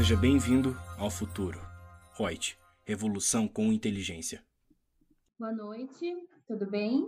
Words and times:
Seja 0.00 0.16
bem-vindo 0.16 0.74
ao 0.98 1.10
futuro. 1.10 1.58
Reut, 2.16 2.58
revolução 2.86 3.46
com 3.46 3.64
inteligência. 3.64 4.42
Boa 5.38 5.52
noite, 5.52 6.16
tudo 6.48 6.66
bem? 6.70 7.06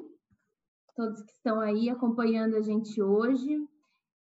Todos 0.95 1.23
que 1.23 1.33
estão 1.33 1.59
aí 1.59 1.89
acompanhando 1.89 2.55
a 2.55 2.61
gente 2.61 3.01
hoje. 3.01 3.67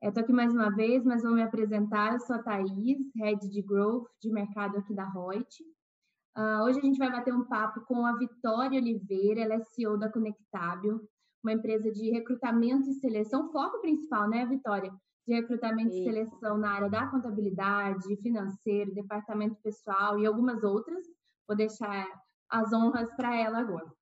Estou 0.02 0.22
aqui 0.22 0.34
mais 0.34 0.52
uma 0.52 0.68
vez, 0.68 1.02
mas 1.02 1.22
vou 1.22 1.32
me 1.32 1.40
apresentar. 1.40 2.12
Eu 2.12 2.20
sou 2.20 2.36
a 2.36 2.42
Thaís, 2.42 2.98
Head 3.16 3.48
de 3.48 3.62
Growth 3.62 4.06
de 4.20 4.30
mercado 4.30 4.76
aqui 4.76 4.94
da 4.94 5.08
Reut. 5.08 5.48
Uh, 6.36 6.64
hoje 6.64 6.78
a 6.78 6.82
gente 6.82 6.98
vai 6.98 7.10
bater 7.10 7.32
um 7.32 7.46
papo 7.46 7.80
com 7.86 8.04
a 8.04 8.18
Vitória 8.18 8.78
Oliveira, 8.78 9.40
ela 9.40 9.54
é 9.54 9.60
CEO 9.60 9.96
da 9.96 10.12
Conectábil, 10.12 11.00
uma 11.42 11.54
empresa 11.54 11.90
de 11.90 12.10
recrutamento 12.10 12.90
e 12.90 13.00
seleção, 13.00 13.50
foco 13.50 13.80
principal, 13.80 14.28
né, 14.28 14.44
Vitória? 14.44 14.92
De 15.28 15.34
recrutamento 15.34 15.94
e 15.94 16.04
seleção 16.04 16.56
na 16.56 16.70
área 16.72 16.88
da 16.88 17.06
contabilidade, 17.06 18.16
financeiro, 18.22 18.94
departamento 18.94 19.56
pessoal 19.56 20.18
e 20.18 20.24
algumas 20.24 20.64
outras. 20.64 21.04
Vou 21.46 21.54
deixar 21.54 22.08
as 22.48 22.72
honras 22.72 23.14
para 23.14 23.36
ela 23.36 23.58
agora. 23.58 23.92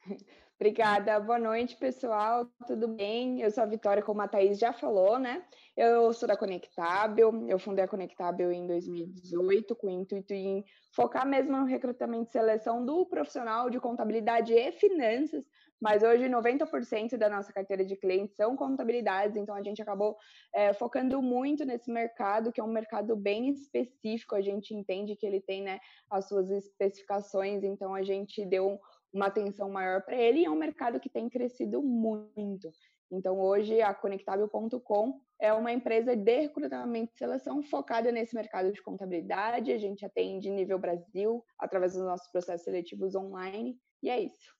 Obrigada. 0.60 1.20
Boa 1.20 1.38
noite, 1.38 1.76
pessoal. 1.76 2.50
Tudo 2.66 2.88
bem? 2.88 3.40
Eu 3.40 3.48
sou 3.52 3.62
a 3.62 3.66
Vitória, 3.66 4.02
como 4.02 4.20
a 4.20 4.26
Thaís 4.26 4.58
já 4.58 4.72
falou, 4.72 5.20
né? 5.20 5.44
Eu 5.76 6.12
sou 6.12 6.26
da 6.26 6.36
Conectábil. 6.36 7.46
Eu 7.46 7.60
fundei 7.60 7.84
a 7.84 7.88
Conectábil 7.88 8.50
em 8.50 8.66
2018 8.66 9.76
com 9.76 9.86
o 9.86 9.90
intuito 9.90 10.34
em 10.34 10.64
focar 10.96 11.24
mesmo 11.28 11.56
no 11.56 11.64
recrutamento 11.64 12.28
e 12.28 12.32
seleção 12.32 12.84
do 12.84 13.06
profissional 13.06 13.70
de 13.70 13.78
contabilidade 13.78 14.52
e 14.52 14.72
finanças, 14.72 15.44
mas 15.80 16.02
hoje 16.02 16.28
90% 16.28 17.16
da 17.16 17.28
nossa 17.28 17.52
carteira 17.52 17.84
de 17.84 17.96
clientes 17.96 18.34
são 18.36 18.56
contabilidades, 18.56 19.36
então 19.36 19.54
a 19.54 19.62
gente 19.62 19.80
acabou 19.80 20.16
é, 20.54 20.72
focando 20.72 21.22
muito 21.22 21.64
nesse 21.64 21.90
mercado, 21.90 22.52
que 22.52 22.60
é 22.60 22.64
um 22.64 22.72
mercado 22.72 23.16
bem 23.16 23.48
específico, 23.48 24.34
a 24.34 24.40
gente 24.40 24.74
entende 24.74 25.16
que 25.16 25.26
ele 25.26 25.40
tem 25.40 25.62
né, 25.62 25.78
as 26.10 26.28
suas 26.28 26.50
especificações, 26.50 27.62
então 27.62 27.94
a 27.94 28.02
gente 28.02 28.44
deu 28.44 28.78
uma 29.12 29.26
atenção 29.26 29.70
maior 29.70 30.02
para 30.02 30.16
ele 30.16 30.40
e 30.40 30.44
é 30.44 30.50
um 30.50 30.56
mercado 30.56 31.00
que 31.00 31.08
tem 31.08 31.28
crescido 31.28 31.82
muito. 31.82 32.70
Então, 33.10 33.40
hoje, 33.40 33.80
a 33.80 33.94
Conectável.com 33.94 35.18
é 35.40 35.52
uma 35.52 35.72
empresa 35.72 36.14
de 36.14 36.40
recrutamento 36.40 37.12
e 37.14 37.18
seleção 37.18 37.62
focada 37.62 38.12
nesse 38.12 38.34
mercado 38.34 38.70
de 38.70 38.82
contabilidade. 38.82 39.72
A 39.72 39.78
gente 39.78 40.04
atende 40.04 40.50
nível 40.50 40.78
Brasil 40.78 41.42
através 41.58 41.94
dos 41.94 42.02
nossos 42.02 42.30
processos 42.30 42.64
seletivos 42.64 43.14
online. 43.14 43.78
E 44.02 44.10
é 44.10 44.20
isso. 44.20 44.57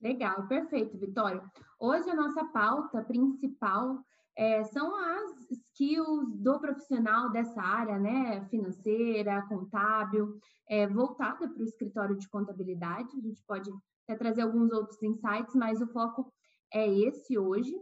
Legal, 0.00 0.46
perfeito, 0.46 0.98
Vitória. 0.98 1.42
Hoje, 1.80 2.10
a 2.10 2.14
nossa 2.14 2.44
pauta 2.46 3.02
principal 3.02 3.98
é, 4.36 4.62
são 4.64 4.94
as 4.94 5.50
skills 5.50 6.36
do 6.36 6.60
profissional 6.60 7.30
dessa 7.30 7.60
área, 7.62 7.98
né, 7.98 8.44
financeira, 8.50 9.46
contábil, 9.48 10.38
é, 10.68 10.86
voltada 10.86 11.48
para 11.48 11.62
o 11.62 11.64
escritório 11.64 12.16
de 12.16 12.28
contabilidade. 12.28 13.16
A 13.16 13.20
gente 13.20 13.42
pode 13.46 13.70
até 14.04 14.16
trazer 14.16 14.42
alguns 14.42 14.70
outros 14.70 15.02
insights, 15.02 15.54
mas 15.54 15.80
o 15.80 15.86
foco 15.88 16.30
é 16.72 16.86
esse 16.86 17.38
hoje. 17.38 17.74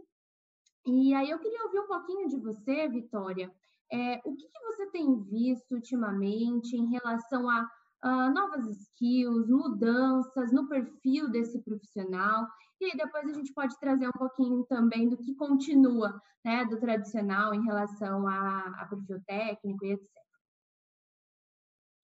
E 0.85 1.13
aí 1.13 1.29
eu 1.29 1.39
queria 1.39 1.63
ouvir 1.65 1.79
um 1.79 1.87
pouquinho 1.87 2.29
de 2.29 2.39
você, 2.39 2.87
Vitória. 2.87 3.51
É, 3.91 4.21
o 4.23 4.35
que, 4.35 4.47
que, 4.47 4.59
você 4.65 4.87
tem 4.87 5.21
visto 5.23 5.75
ultimamente 5.75 6.75
em 6.75 6.89
relação 6.89 7.49
a 7.49 7.69
uh, 8.05 8.33
novas 8.33 8.67
skills, 8.67 9.49
mudanças 9.49 10.51
no 10.51 10.67
perfil 10.67 11.29
desse 11.29 11.59
profissional? 11.59 12.47
E 12.79 12.85
aí 12.85 12.91
depois 12.95 13.27
a 13.27 13.33
gente 13.33 13.53
pode 13.53 13.77
trazer 13.79 14.07
um 14.07 14.17
pouquinho 14.17 14.63
também 14.65 15.09
do 15.09 15.17
que 15.17 15.33
continua, 15.35 16.21
né, 16.43 16.65
do 16.65 16.79
tradicional 16.79 17.53
em 17.53 17.63
relação 17.63 18.27
a, 18.27 18.81
a 18.81 18.85
perfil 18.85 19.21
técnico 19.25 19.85
e 19.85 19.93
etc. 19.93 20.09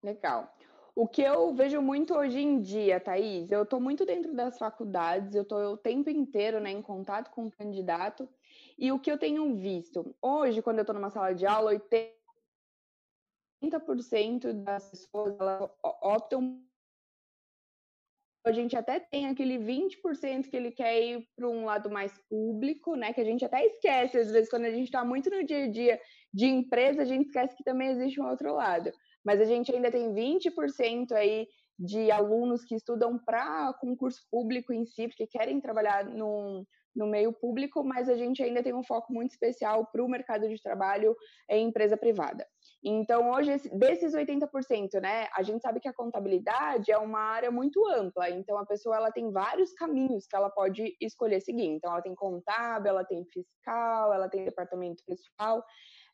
Legal. 0.01 0.55
O 0.95 1.07
que 1.07 1.21
eu 1.21 1.53
vejo 1.53 1.81
muito 1.81 2.13
hoje 2.13 2.39
em 2.39 2.59
dia, 2.59 2.99
Thaís, 2.99 3.51
eu 3.51 3.63
estou 3.63 3.79
muito 3.79 4.05
dentro 4.05 4.33
das 4.33 4.57
faculdades, 4.57 5.33
eu 5.33 5.43
estou 5.43 5.73
o 5.73 5.77
tempo 5.77 6.09
inteiro 6.09 6.59
né, 6.59 6.71
em 6.71 6.81
contato 6.81 7.31
com 7.31 7.47
o 7.47 7.51
candidato, 7.51 8.27
e 8.77 8.91
o 8.91 8.99
que 8.99 9.11
eu 9.11 9.17
tenho 9.17 9.55
visto, 9.55 10.15
hoje, 10.21 10.61
quando 10.61 10.79
eu 10.79 10.81
estou 10.81 10.95
numa 10.95 11.09
sala 11.09 11.33
de 11.33 11.45
aula, 11.45 11.73
80% 11.73 12.18
das 14.53 14.89
pessoas 14.89 15.35
optam 15.83 16.63
a 18.45 18.51
gente 18.51 18.75
até 18.75 18.99
tem 18.99 19.27
aquele 19.27 19.57
20% 19.57 20.49
que 20.49 20.55
ele 20.55 20.71
quer 20.71 21.01
ir 21.01 21.27
para 21.35 21.47
um 21.47 21.65
lado 21.65 21.89
mais 21.89 22.17
público, 22.29 22.95
né? 22.95 23.13
Que 23.13 23.21
a 23.21 23.25
gente 23.25 23.43
até 23.43 23.65
esquece, 23.65 24.17
às 24.17 24.31
vezes, 24.31 24.49
quando 24.49 24.65
a 24.65 24.71
gente 24.71 24.85
está 24.85 25.03
muito 25.03 25.29
no 25.29 25.43
dia 25.43 25.65
a 25.65 25.67
dia 25.67 25.99
de 26.33 26.45
empresa, 26.45 27.01
a 27.01 27.05
gente 27.05 27.27
esquece 27.27 27.55
que 27.55 27.63
também 27.63 27.89
existe 27.89 28.19
um 28.19 28.27
outro 28.27 28.53
lado. 28.53 28.91
Mas 29.23 29.41
a 29.41 29.45
gente 29.45 29.73
ainda 29.73 29.91
tem 29.91 30.13
20% 30.13 31.11
aí 31.11 31.47
de 31.77 32.11
alunos 32.11 32.63
que 32.63 32.75
estudam 32.75 33.17
para 33.17 33.73
concurso 33.73 34.21
público 34.31 34.73
em 34.73 34.85
si, 34.85 35.07
porque 35.07 35.27
querem 35.27 35.61
trabalhar 35.61 36.05
no, 36.05 36.65
no 36.95 37.07
meio 37.07 37.31
público, 37.33 37.83
mas 37.83 38.09
a 38.09 38.15
gente 38.15 38.41
ainda 38.41 38.63
tem 38.63 38.73
um 38.73 38.83
foco 38.83 39.13
muito 39.13 39.31
especial 39.31 39.85
para 39.91 40.03
o 40.03 40.09
mercado 40.09 40.47
de 40.47 40.61
trabalho 40.61 41.15
em 41.49 41.67
empresa 41.67 41.95
privada. 41.95 42.45
Então, 42.83 43.29
hoje, 43.31 43.57
desses 43.73 44.13
80%, 44.13 45.01
né, 45.01 45.27
a 45.35 45.43
gente 45.43 45.61
sabe 45.61 45.81
que 45.81 45.87
a 45.87 45.93
contabilidade 45.93 46.91
é 46.91 46.97
uma 46.97 47.19
área 47.19 47.51
muito 47.51 47.85
ampla, 47.87 48.29
então 48.29 48.57
a 48.57 48.65
pessoa 48.65 48.95
ela 48.95 49.11
tem 49.11 49.31
vários 49.31 49.73
caminhos 49.73 50.25
que 50.25 50.35
ela 50.35 50.49
pode 50.49 50.95
escolher 51.01 51.41
seguir. 51.41 51.67
Então, 51.67 51.91
ela 51.91 52.01
tem 52.01 52.15
contábil, 52.15 52.89
ela 52.89 53.03
tem 53.03 53.25
fiscal, 53.25 54.13
ela 54.13 54.29
tem 54.29 54.45
departamento 54.45 55.03
pessoal. 55.05 55.63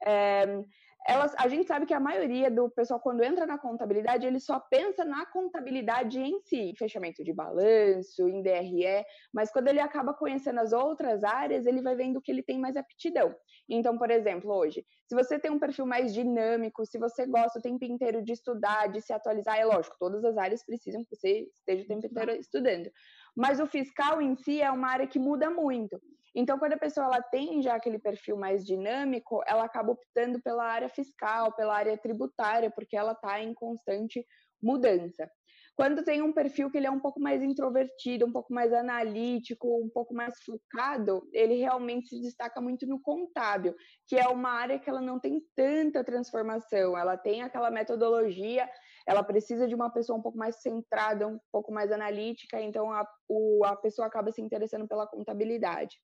É, 0.04 0.64
elas, 1.08 1.36
a 1.38 1.48
gente 1.48 1.68
sabe 1.68 1.86
que 1.86 1.94
a 1.94 2.00
maioria 2.00 2.50
do 2.50 2.68
pessoal, 2.70 3.00
quando 3.00 3.24
entra 3.24 3.46
na 3.46 3.60
contabilidade, 3.60 4.26
ele 4.26 4.40
só 4.40 4.60
pensa 4.60 5.06
na 5.06 5.24
contabilidade 5.28 6.20
em 6.20 6.40
si, 6.42 6.74
fechamento 6.78 7.24
de 7.24 7.32
balanço, 7.32 8.28
em 8.28 8.42
DRE, 8.42 9.06
mas 9.32 9.52
quando 9.52 9.68
ele 9.68 9.80
acaba 9.80 10.16
conhecendo 10.16 10.60
as 10.60 10.74
outras 10.74 11.24
áreas, 11.24 11.68
ele 11.68 11.82
vai 11.82 11.96
vendo 11.96 12.20
que 12.20 12.32
ele 12.32 12.42
tem 12.42 12.60
mais 12.60 12.76
aptidão. 12.76 13.36
Então, 13.70 13.98
por 13.98 14.10
exemplo, 14.10 14.52
hoje, 14.52 14.84
se 15.08 15.16
você 15.16 15.38
tem 15.38 15.52
um 15.52 15.60
perfil 15.60 15.86
mais 15.86 16.12
dinâmico, 16.12 16.86
se 16.86 16.98
você 16.98 17.28
gosta 17.28 17.60
o 17.60 17.62
tempo 17.62 17.86
inteiro 17.86 18.24
de 18.24 18.34
estudar, 18.34 18.88
de 18.88 19.00
se 19.00 19.14
atualizar, 19.14 19.60
é 19.60 19.66
lógico, 19.66 19.96
todas 20.00 20.26
as 20.26 20.38
áreas 20.38 20.66
precisam 20.66 21.04
que 21.04 21.16
você 21.16 21.48
esteja 21.54 21.84
o 21.84 21.88
tempo 21.88 22.08
inteiro 22.08 22.32
estudando. 22.32 22.90
Mas 23.36 23.60
o 23.60 23.68
fiscal 23.68 24.22
em 24.22 24.36
si 24.36 24.60
é 24.60 24.72
uma 24.72 24.90
área 24.90 25.08
que 25.08 25.20
muda 25.20 25.52
muito. 25.52 26.02
Então, 26.36 26.60
quando 26.60 26.74
a 26.74 26.78
pessoa 26.78 27.06
ela 27.06 27.22
tem 27.22 27.62
já 27.62 27.76
aquele 27.76 27.98
perfil 27.98 28.36
mais 28.36 28.66
dinâmico, 28.66 29.42
ela 29.48 29.64
acaba 29.64 29.94
optando 29.94 30.42
pela 30.42 30.66
área 30.66 30.90
fiscal, 30.90 31.56
pela 31.56 31.76
área 31.76 31.98
tributária, 31.98 32.70
porque 32.70 32.98
ela 32.98 33.14
está 33.14 33.42
em 33.42 33.54
constante 33.54 34.26
mudança. 34.62 35.30
Quando 35.76 36.04
tem 36.04 36.22
um 36.22 36.32
perfil 36.32 36.72
que 36.72 36.78
ele 36.78 36.88
é 36.88 36.92
um 36.92 37.00
pouco 37.00 37.20
mais 37.20 37.44
introvertido, 37.44 38.26
um 38.26 38.32
pouco 38.32 38.54
mais 38.54 38.72
analítico, 38.72 39.68
um 39.84 39.90
pouco 39.90 40.14
mais 40.14 40.34
focado, 40.44 41.28
ele 41.34 41.56
realmente 41.56 42.08
se 42.08 42.22
destaca 42.22 42.62
muito 42.62 42.88
no 42.88 43.00
contábil, 43.02 43.76
que 44.08 44.18
é 44.18 44.28
uma 44.28 44.52
área 44.52 44.80
que 44.80 44.90
ela 44.90 45.02
não 45.02 45.20
tem 45.20 45.42
tanta 45.54 46.02
transformação, 46.02 46.98
ela 46.98 47.18
tem 47.18 47.42
aquela 47.42 47.70
metodologia, 47.70 48.70
ela 49.08 49.24
precisa 49.24 49.68
de 49.68 49.76
uma 49.76 49.90
pessoa 49.90 50.18
um 50.18 50.22
pouco 50.22 50.38
mais 50.38 50.62
centrada, 50.62 51.28
um 51.28 51.40
pouco 51.52 51.72
mais 51.72 51.92
analítica, 51.92 52.60
então 52.62 52.92
a, 52.92 53.08
o, 53.30 53.64
a 53.66 53.76
pessoa 53.76 54.08
acaba 54.08 54.32
se 54.32 54.42
interessando 54.42 54.88
pela 54.88 55.08
contabilidade. 55.08 55.96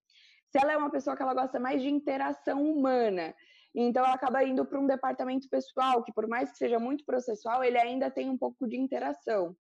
Se 0.52 0.60
ela 0.62 0.74
é 0.74 0.78
uma 0.78 0.92
pessoa 0.92 1.16
que 1.16 1.24
ela 1.24 1.34
gosta 1.34 1.60
mais 1.60 1.82
de 1.82 1.90
interação 1.90 2.62
humana, 2.62 3.34
então 3.74 4.04
ela 4.04 4.16
acaba 4.16 4.44
indo 4.44 4.66
para 4.66 4.80
um 4.80 4.86
departamento 4.86 5.48
pessoal, 5.50 6.04
que 6.04 6.14
por 6.14 6.28
mais 6.28 6.52
que 6.52 6.58
seja 6.58 6.78
muito 6.78 7.06
processual, 7.06 7.64
ele 7.64 7.78
ainda 7.78 8.12
tem 8.12 8.30
um 8.30 8.38
pouco 8.38 8.68
de 8.68 8.78
interação. 8.78 9.56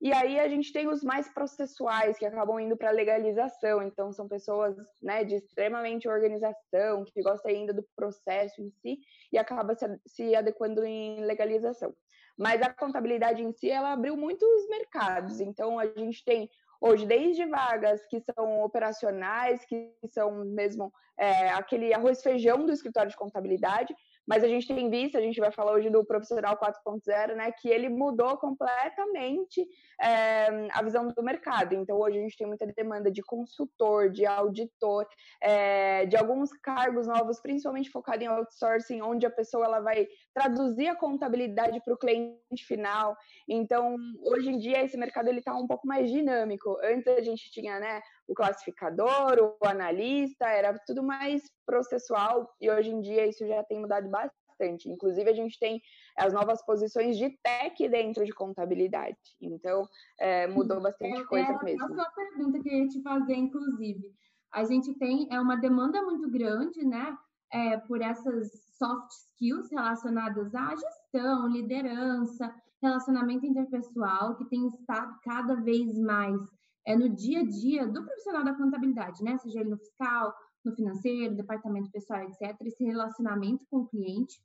E 0.00 0.12
aí 0.12 0.40
a 0.40 0.48
gente 0.48 0.72
tem 0.72 0.88
os 0.88 1.04
mais 1.04 1.32
processuais, 1.32 2.18
que 2.18 2.26
acabam 2.26 2.58
indo 2.58 2.76
para 2.76 2.90
legalização. 2.90 3.80
Então, 3.80 4.10
são 4.10 4.26
pessoas 4.26 4.74
né, 5.00 5.22
de 5.22 5.36
extremamente 5.36 6.08
organização, 6.08 7.04
que 7.04 7.22
gostam 7.22 7.52
ainda 7.52 7.72
do 7.72 7.86
processo 7.94 8.60
em 8.60 8.68
si, 8.70 8.98
e 9.32 9.38
acaba 9.38 9.76
se, 9.76 9.86
se 10.04 10.34
adequando 10.34 10.84
em 10.84 11.24
legalização. 11.24 11.94
Mas 12.42 12.60
a 12.60 12.68
contabilidade 12.68 13.40
em 13.40 13.52
si, 13.52 13.70
ela 13.70 13.92
abriu 13.92 14.16
muitos 14.16 14.68
mercados. 14.68 15.40
Então, 15.40 15.78
a 15.78 15.86
gente 15.86 16.24
tem 16.24 16.50
hoje, 16.80 17.06
desde 17.06 17.46
vagas 17.46 18.04
que 18.06 18.20
são 18.20 18.62
operacionais, 18.64 19.64
que 19.64 19.94
são 20.10 20.44
mesmo 20.44 20.92
é, 21.16 21.50
aquele 21.50 21.94
arroz 21.94 22.20
feijão 22.20 22.66
do 22.66 22.72
escritório 22.72 23.12
de 23.12 23.16
contabilidade, 23.16 23.94
mas 24.26 24.44
a 24.44 24.48
gente 24.48 24.66
tem 24.66 24.88
visto, 24.88 25.16
a 25.16 25.20
gente 25.20 25.40
vai 25.40 25.50
falar 25.50 25.72
hoje 25.72 25.90
do 25.90 26.04
profissional 26.04 26.56
4.0, 26.56 27.34
né, 27.34 27.50
que 27.52 27.68
ele 27.68 27.88
mudou 27.88 28.36
completamente 28.36 29.66
é, 30.00 30.68
a 30.72 30.82
visão 30.82 31.08
do 31.08 31.22
mercado. 31.22 31.74
Então, 31.74 31.98
hoje 31.98 32.18
a 32.18 32.22
gente 32.22 32.36
tem 32.36 32.46
muita 32.46 32.66
demanda 32.66 33.10
de 33.10 33.22
consultor, 33.22 34.10
de 34.10 34.24
auditor, 34.24 35.06
é, 35.40 36.06
de 36.06 36.16
alguns 36.16 36.50
cargos 36.52 37.06
novos, 37.06 37.40
principalmente 37.40 37.90
focado 37.90 38.22
em 38.22 38.26
outsourcing, 38.26 39.02
onde 39.02 39.26
a 39.26 39.30
pessoa 39.30 39.64
ela 39.64 39.80
vai 39.80 40.06
traduzir 40.34 40.88
a 40.88 40.96
contabilidade 40.96 41.80
para 41.84 41.94
o 41.94 41.98
cliente 41.98 42.64
final. 42.66 43.16
Então, 43.48 43.96
hoje 44.24 44.50
em 44.50 44.58
dia, 44.58 44.82
esse 44.82 44.96
mercado 44.96 45.28
ele 45.28 45.40
está 45.40 45.54
um 45.54 45.66
pouco 45.66 45.86
mais 45.86 46.10
dinâmico. 46.10 46.78
Antes 46.82 47.08
a 47.08 47.20
gente 47.20 47.50
tinha, 47.50 47.78
né, 47.80 48.00
o 48.32 48.34
classificador, 48.34 49.56
o 49.60 49.66
analista, 49.66 50.46
era 50.46 50.78
tudo 50.86 51.02
mais 51.02 51.42
processual 51.66 52.50
e 52.60 52.70
hoje 52.70 52.90
em 52.90 53.00
dia 53.00 53.26
isso 53.26 53.46
já 53.46 53.62
tem 53.62 53.78
mudado 53.78 54.08
bastante. 54.08 54.88
Inclusive, 54.88 55.28
a 55.28 55.34
gente 55.34 55.58
tem 55.58 55.80
as 56.16 56.32
novas 56.32 56.64
posições 56.64 57.16
de 57.16 57.30
tech 57.42 57.88
dentro 57.88 58.24
de 58.24 58.32
contabilidade. 58.32 59.16
Então, 59.40 59.86
é, 60.18 60.46
mudou 60.46 60.80
bastante 60.80 61.20
é, 61.20 61.24
coisa 61.24 61.52
é, 61.52 61.64
mesmo. 61.64 61.84
Essa 61.84 62.10
pergunta 62.10 62.60
que 62.60 62.68
eu 62.68 62.78
ia 62.78 62.88
te 62.88 63.02
fazer, 63.02 63.34
inclusive. 63.34 64.14
A 64.52 64.64
gente 64.64 64.94
tem 64.94 65.28
é 65.30 65.40
uma 65.40 65.56
demanda 65.56 66.02
muito 66.02 66.30
grande, 66.30 66.84
né, 66.84 67.16
é, 67.52 67.76
por 67.78 68.00
essas 68.00 68.50
soft 68.78 69.10
skills 69.10 69.70
relacionadas 69.70 70.54
à 70.54 70.74
gestão, 70.74 71.48
liderança, 71.48 72.54
relacionamento 72.82 73.46
interpessoal, 73.46 74.36
que 74.36 74.44
tem 74.46 74.66
estado 74.66 75.18
cada 75.22 75.54
vez 75.56 75.98
mais 75.98 76.38
é, 76.86 76.96
no 76.96 77.08
dia 77.08 77.40
a 77.40 77.46
dia 77.46 77.86
do 77.86 78.04
profissional 78.04 78.44
da 78.44 78.54
contabilidade, 78.54 79.22
né? 79.22 79.38
Seja 79.38 79.60
ele 79.60 79.70
no 79.70 79.78
fiscal, 79.78 80.34
no 80.64 80.74
financeiro, 80.74 81.36
departamento 81.36 81.90
pessoal, 81.90 82.22
etc. 82.22 82.56
Esse 82.62 82.84
relacionamento 82.84 83.64
com 83.70 83.78
o 83.78 83.88
cliente 83.88 84.40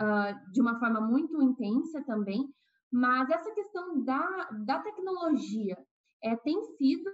uh, 0.00 0.52
de 0.52 0.60
uma 0.60 0.78
forma 0.78 1.00
muito 1.00 1.40
intensa 1.42 2.02
também. 2.04 2.52
Mas 2.90 3.30
essa 3.30 3.50
questão 3.54 4.04
da, 4.04 4.50
da 4.64 4.78
tecnologia 4.80 5.76
é, 6.22 6.36
tem 6.36 6.62
sido 6.76 7.10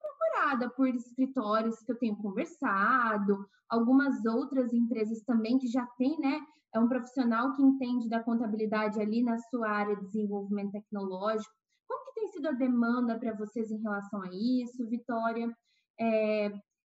procurada 0.00 0.68
por 0.70 0.88
escritórios 0.88 1.78
que 1.80 1.92
eu 1.92 1.98
tenho 1.98 2.16
conversado, 2.16 3.48
algumas 3.68 4.24
outras 4.24 4.72
empresas 4.72 5.22
também 5.24 5.58
que 5.58 5.68
já 5.68 5.86
têm, 5.98 6.18
né? 6.18 6.40
É 6.74 6.80
um 6.80 6.88
profissional 6.88 7.54
que 7.54 7.62
entende 7.62 8.08
da 8.08 8.22
contabilidade 8.22 9.00
ali 9.00 9.22
na 9.22 9.38
sua 9.38 9.68
área 9.68 9.96
de 9.96 10.04
desenvolvimento 10.06 10.72
tecnológico. 10.72 11.54
Como 11.96 12.04
que 12.04 12.20
tem 12.20 12.28
sido 12.28 12.46
a 12.48 12.52
demanda 12.52 13.18
para 13.18 13.32
vocês 13.34 13.70
em 13.70 13.80
relação 13.80 14.22
a 14.22 14.28
isso, 14.30 14.86
Vitória? 14.86 15.50
É, 15.98 16.48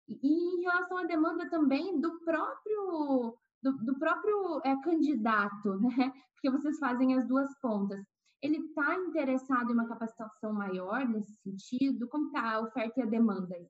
e 0.08 0.58
em 0.58 0.62
relação 0.62 0.98
à 0.98 1.04
demanda 1.04 1.48
também 1.48 2.00
do 2.02 2.20
próprio 2.22 3.38
do, 3.62 3.74
do 3.84 4.00
próprio 4.00 4.62
é, 4.64 4.76
candidato, 4.82 5.80
né? 5.80 6.12
Porque 6.34 6.50
vocês 6.50 6.80
fazem 6.80 7.16
as 7.16 7.28
duas 7.28 7.48
pontas. 7.60 8.04
Ele 8.42 8.58
está 8.58 8.96
interessado 8.96 9.70
em 9.70 9.74
uma 9.74 9.88
capacitação 9.88 10.54
maior 10.54 11.08
nesse 11.08 11.34
sentido? 11.42 12.08
Como 12.08 12.28
está 12.28 12.54
a 12.54 12.62
oferta 12.62 13.00
e 13.00 13.04
a 13.04 13.08
demanda 13.08 13.56
aí? 13.56 13.68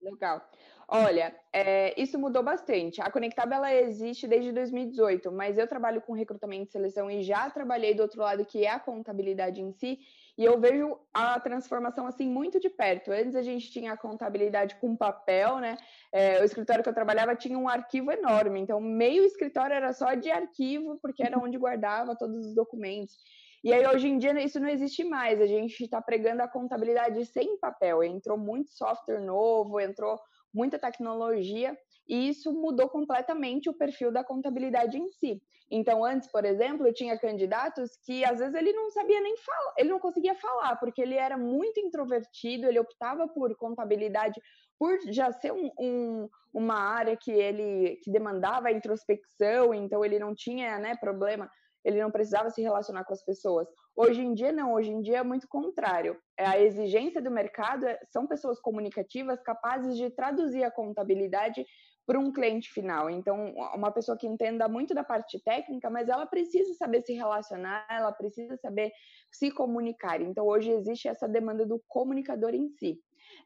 Legal. 0.00 0.48
Olha, 0.88 1.34
é, 1.52 2.00
isso 2.00 2.16
mudou 2.16 2.44
bastante. 2.44 3.00
A 3.00 3.10
Conectab 3.10 3.52
ela 3.52 3.74
existe 3.74 4.28
desde 4.28 4.52
2018, 4.52 5.32
mas 5.32 5.58
eu 5.58 5.66
trabalho 5.66 6.00
com 6.00 6.12
recrutamento 6.12 6.68
e 6.68 6.72
seleção 6.72 7.10
e 7.10 7.22
já 7.22 7.50
trabalhei 7.50 7.92
do 7.92 8.02
outro 8.02 8.20
lado, 8.20 8.44
que 8.44 8.64
é 8.64 8.70
a 8.70 8.78
contabilidade 8.78 9.60
em 9.60 9.72
si, 9.72 9.98
e 10.38 10.44
eu 10.44 10.60
vejo 10.60 10.96
a 11.12 11.40
transformação 11.40 12.06
assim 12.06 12.28
muito 12.28 12.60
de 12.60 12.70
perto. 12.70 13.10
Antes 13.10 13.34
a 13.34 13.42
gente 13.42 13.68
tinha 13.68 13.94
a 13.94 13.96
contabilidade 13.96 14.76
com 14.76 14.94
papel, 14.94 15.58
né? 15.58 15.76
É, 16.12 16.40
o 16.40 16.44
escritório 16.44 16.84
que 16.84 16.88
eu 16.88 16.94
trabalhava 16.94 17.34
tinha 17.34 17.58
um 17.58 17.68
arquivo 17.68 18.12
enorme, 18.12 18.60
então 18.60 18.80
meio 18.80 19.24
escritório 19.24 19.74
era 19.74 19.92
só 19.92 20.14
de 20.14 20.30
arquivo, 20.30 21.00
porque 21.02 21.24
era 21.24 21.36
onde 21.36 21.58
guardava 21.58 22.14
todos 22.14 22.46
os 22.46 22.54
documentos. 22.54 23.16
E 23.64 23.72
aí, 23.72 23.84
hoje 23.84 24.06
em 24.06 24.18
dia, 24.18 24.32
isso 24.40 24.60
não 24.60 24.68
existe 24.68 25.02
mais. 25.02 25.40
A 25.40 25.46
gente 25.46 25.82
está 25.82 26.00
pregando 26.00 26.40
a 26.40 26.46
contabilidade 26.46 27.24
sem 27.26 27.58
papel. 27.58 28.04
Entrou 28.04 28.38
muito 28.38 28.70
software 28.70 29.20
novo, 29.20 29.80
entrou 29.80 30.20
muita 30.56 30.78
tecnologia, 30.78 31.76
e 32.08 32.28
isso 32.28 32.52
mudou 32.52 32.88
completamente 32.88 33.68
o 33.68 33.74
perfil 33.74 34.10
da 34.10 34.24
contabilidade 34.24 34.96
em 34.96 35.08
si. 35.08 35.42
Então, 35.70 36.04
antes, 36.04 36.30
por 36.30 36.44
exemplo, 36.44 36.92
tinha 36.92 37.18
candidatos 37.18 37.96
que 38.04 38.24
às 38.24 38.38
vezes 38.38 38.54
ele 38.54 38.72
não 38.72 38.90
sabia 38.90 39.20
nem 39.20 39.36
falar, 39.36 39.74
ele 39.76 39.90
não 39.90 39.98
conseguia 39.98 40.34
falar, 40.34 40.76
porque 40.76 41.02
ele 41.02 41.16
era 41.16 41.36
muito 41.36 41.78
introvertido, 41.78 42.66
ele 42.66 42.78
optava 42.78 43.28
por 43.28 43.54
contabilidade 43.56 44.40
por 44.78 44.98
já 45.10 45.32
ser 45.32 45.52
um, 45.52 45.70
um, 45.78 46.28
uma 46.54 46.76
área 46.76 47.16
que 47.16 47.32
ele 47.32 47.96
que 48.02 48.10
demandava 48.10 48.70
introspecção, 48.70 49.74
então 49.74 50.04
ele 50.04 50.18
não 50.18 50.34
tinha 50.34 50.78
né, 50.78 50.94
problema 50.96 51.50
ele 51.86 52.02
não 52.02 52.10
precisava 52.10 52.50
se 52.50 52.60
relacionar 52.60 53.04
com 53.04 53.12
as 53.12 53.24
pessoas. 53.24 53.68
Hoje 53.96 54.20
em 54.20 54.34
dia, 54.34 54.52
não, 54.52 54.74
hoje 54.74 54.90
em 54.90 55.00
dia 55.00 55.18
é 55.18 55.22
muito 55.22 55.48
contrário. 55.48 56.20
É 56.38 56.44
a 56.44 56.60
exigência 56.60 57.22
do 57.22 57.30
mercado 57.30 57.86
é, 57.86 57.98
são 58.10 58.26
pessoas 58.26 58.60
comunicativas 58.60 59.42
capazes 59.42 59.96
de 59.96 60.10
traduzir 60.10 60.64
a 60.64 60.70
contabilidade 60.70 61.64
para 62.06 62.18
um 62.18 62.30
cliente 62.30 62.70
final. 62.70 63.08
Então, 63.08 63.54
uma 63.74 63.90
pessoa 63.90 64.16
que 64.16 64.26
entenda 64.26 64.68
muito 64.68 64.94
da 64.94 65.02
parte 65.02 65.42
técnica, 65.42 65.88
mas 65.88 66.10
ela 66.10 66.26
precisa 66.26 66.74
saber 66.74 67.00
se 67.02 67.14
relacionar, 67.14 67.86
ela 67.90 68.12
precisa 68.12 68.56
saber 68.58 68.92
se 69.32 69.50
comunicar. 69.50 70.20
Então, 70.20 70.46
hoje 70.46 70.70
existe 70.70 71.08
essa 71.08 71.26
demanda 71.26 71.64
do 71.64 71.82
comunicador 71.88 72.54
em 72.54 72.68
si. 72.68 73.00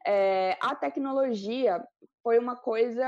É, 0.05 0.57
a 0.61 0.75
tecnologia 0.75 1.81
foi 2.21 2.37
uma 2.37 2.55
coisa 2.55 3.03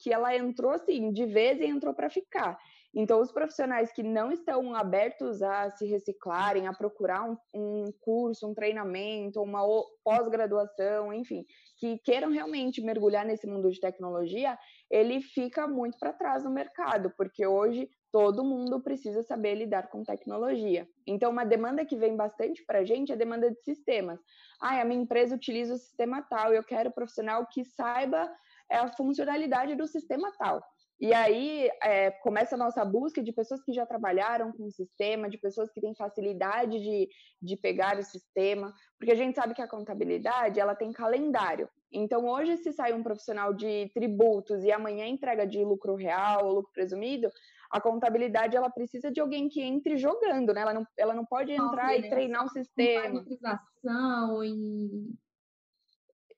que 0.00 0.12
ela 0.12 0.36
entrou 0.36 0.72
assim 0.72 1.12
de 1.12 1.24
vez 1.24 1.60
e 1.60 1.66
entrou 1.66 1.94
para 1.94 2.10
ficar. 2.10 2.58
Então, 2.94 3.20
os 3.20 3.30
profissionais 3.30 3.92
que 3.92 4.02
não 4.02 4.32
estão 4.32 4.74
abertos 4.74 5.42
a 5.42 5.70
se 5.70 5.86
reciclarem, 5.86 6.66
a 6.66 6.72
procurar 6.72 7.22
um, 7.24 7.36
um 7.54 7.84
curso, 8.00 8.48
um 8.48 8.54
treinamento, 8.54 9.40
uma 9.40 9.60
pós-graduação, 10.02 11.12
enfim, 11.12 11.44
que 11.78 11.98
queiram 11.98 12.30
realmente 12.30 12.82
mergulhar 12.82 13.24
nesse 13.24 13.46
mundo 13.46 13.70
de 13.70 13.78
tecnologia, 13.78 14.58
ele 14.90 15.20
fica 15.20 15.68
muito 15.68 15.98
para 15.98 16.12
trás 16.12 16.42
no 16.42 16.50
mercado, 16.50 17.12
porque 17.16 17.46
hoje 17.46 17.88
todo 18.10 18.44
mundo 18.44 18.82
precisa 18.82 19.22
saber 19.22 19.54
lidar 19.54 19.88
com 19.88 20.02
tecnologia. 20.02 20.88
Então, 21.06 21.30
uma 21.30 21.44
demanda 21.44 21.84
que 21.84 21.96
vem 21.96 22.16
bastante 22.16 22.64
para 22.66 22.80
a 22.80 22.84
gente 22.84 23.12
é 23.12 23.14
a 23.14 23.18
demanda 23.18 23.50
de 23.50 23.62
sistemas. 23.62 24.20
Ah, 24.60 24.80
a 24.80 24.84
minha 24.84 25.00
empresa 25.00 25.36
utiliza 25.36 25.74
o 25.74 25.78
sistema 25.78 26.22
tal, 26.22 26.52
eu 26.52 26.64
quero 26.64 26.90
um 26.90 26.92
profissional 26.92 27.46
que 27.46 27.64
saiba 27.64 28.28
é, 28.68 28.78
a 28.78 28.88
funcionalidade 28.88 29.76
do 29.76 29.86
sistema 29.86 30.32
tal. 30.38 30.60
E 31.00 31.14
aí 31.14 31.70
é, 31.82 32.10
começa 32.10 32.54
a 32.54 32.58
nossa 32.58 32.84
busca 32.84 33.22
de 33.22 33.32
pessoas 33.32 33.62
que 33.62 33.72
já 33.72 33.86
trabalharam 33.86 34.52
com 34.52 34.66
o 34.66 34.70
sistema, 34.70 35.30
de 35.30 35.38
pessoas 35.38 35.72
que 35.72 35.80
têm 35.80 35.94
facilidade 35.94 36.78
de, 36.78 37.08
de 37.40 37.56
pegar 37.56 37.98
o 37.98 38.02
sistema, 38.02 38.74
porque 38.98 39.12
a 39.12 39.16
gente 39.16 39.34
sabe 39.34 39.54
que 39.54 39.62
a 39.62 39.68
contabilidade 39.68 40.60
ela 40.60 40.74
tem 40.74 40.92
calendário. 40.92 41.70
Então, 41.90 42.26
hoje, 42.26 42.58
se 42.58 42.72
sai 42.72 42.92
um 42.92 43.02
profissional 43.02 43.54
de 43.54 43.90
tributos 43.94 44.62
e 44.62 44.70
amanhã 44.70 45.06
entrega 45.06 45.46
de 45.46 45.64
lucro 45.64 45.94
real 45.94 46.46
ou 46.46 46.54
lucro 46.56 46.70
presumido, 46.72 47.30
a 47.70 47.80
contabilidade 47.80 48.56
ela 48.56 48.68
precisa 48.68 49.10
de 49.10 49.20
alguém 49.20 49.48
que 49.48 49.62
entre 49.62 49.96
jogando, 49.96 50.52
né? 50.52 50.60
Ela 50.60 50.74
não, 50.74 50.86
ela 50.98 51.14
não 51.14 51.24
pode 51.24 51.52
entrar 51.52 51.96
e 51.96 52.08
treinar 52.10 52.44
o 52.44 52.48
sistema. 52.48 53.06
E 53.06 53.38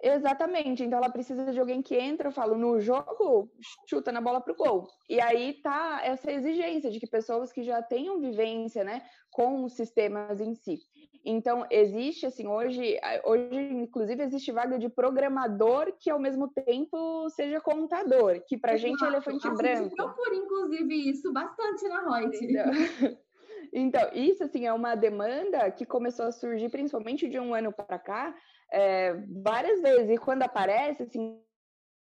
Exatamente. 0.03 0.83
Então 0.83 0.99
ela 0.99 1.11
precisa 1.11 1.53
de 1.53 1.61
alguém 1.61 1.81
que 1.81 1.95
entra, 1.95 2.29
eu 2.29 2.33
falo, 2.33 2.59
no 2.59 2.81
jogo, 2.81 3.49
chuta 3.89 4.11
na 4.11 4.21
bola 4.21 4.41
pro 4.41 4.57
gol. 4.57 4.89
E 5.09 5.21
aí 5.21 5.55
tá 5.63 6.01
essa 6.03 6.33
exigência 6.33 6.91
de 6.91 6.99
que 6.99 7.07
pessoas 7.07 7.53
que 7.53 7.63
já 7.63 7.81
tenham 7.81 8.19
vivência, 8.19 8.83
né, 8.83 9.03
com 9.31 9.65
os 9.65 9.75
sistemas 9.75 10.41
em 10.41 10.55
si. 10.55 10.81
Então 11.25 11.65
existe 11.71 12.27
assim 12.27 12.49
hoje, 12.49 12.99
hoje 13.25 13.55
inclusive 13.55 14.25
existe 14.25 14.51
vaga 14.51 14.77
de 14.77 14.89
programador 14.89 15.93
que 16.01 16.11
ao 16.11 16.19
mesmo 16.19 16.49
tempo 16.49 17.31
seja 17.31 17.61
contador, 17.61 18.43
que 18.45 18.59
pra 18.59 18.75
Exato. 18.75 18.89
gente 18.89 19.05
é 19.05 19.07
elefante 19.07 19.47
a 19.47 19.51
branco. 19.51 19.85
Gente 19.85 19.95
procura 19.95 20.35
inclusive 20.35 21.11
isso 21.11 21.33
bastante 21.33 21.89
na 21.89 22.19
Reut. 22.19 22.37
Então... 22.45 22.65
Então, 23.73 24.11
isso 24.13 24.45
assim 24.45 24.67
é 24.67 24.73
uma 24.73 24.95
demanda 24.95 25.71
que 25.71 25.87
começou 25.87 26.27
a 26.27 26.33
surgir 26.33 26.69
principalmente 26.69 27.27
de 27.27 27.39
um 27.39 27.55
ano 27.55 27.73
para 27.73 27.99
cá, 27.99 28.35
é, 28.73 29.15
várias 29.43 29.81
vezes. 29.81 30.11
E 30.11 30.19
quando 30.19 30.43
aparece, 30.43 31.03
assim, 31.03 31.41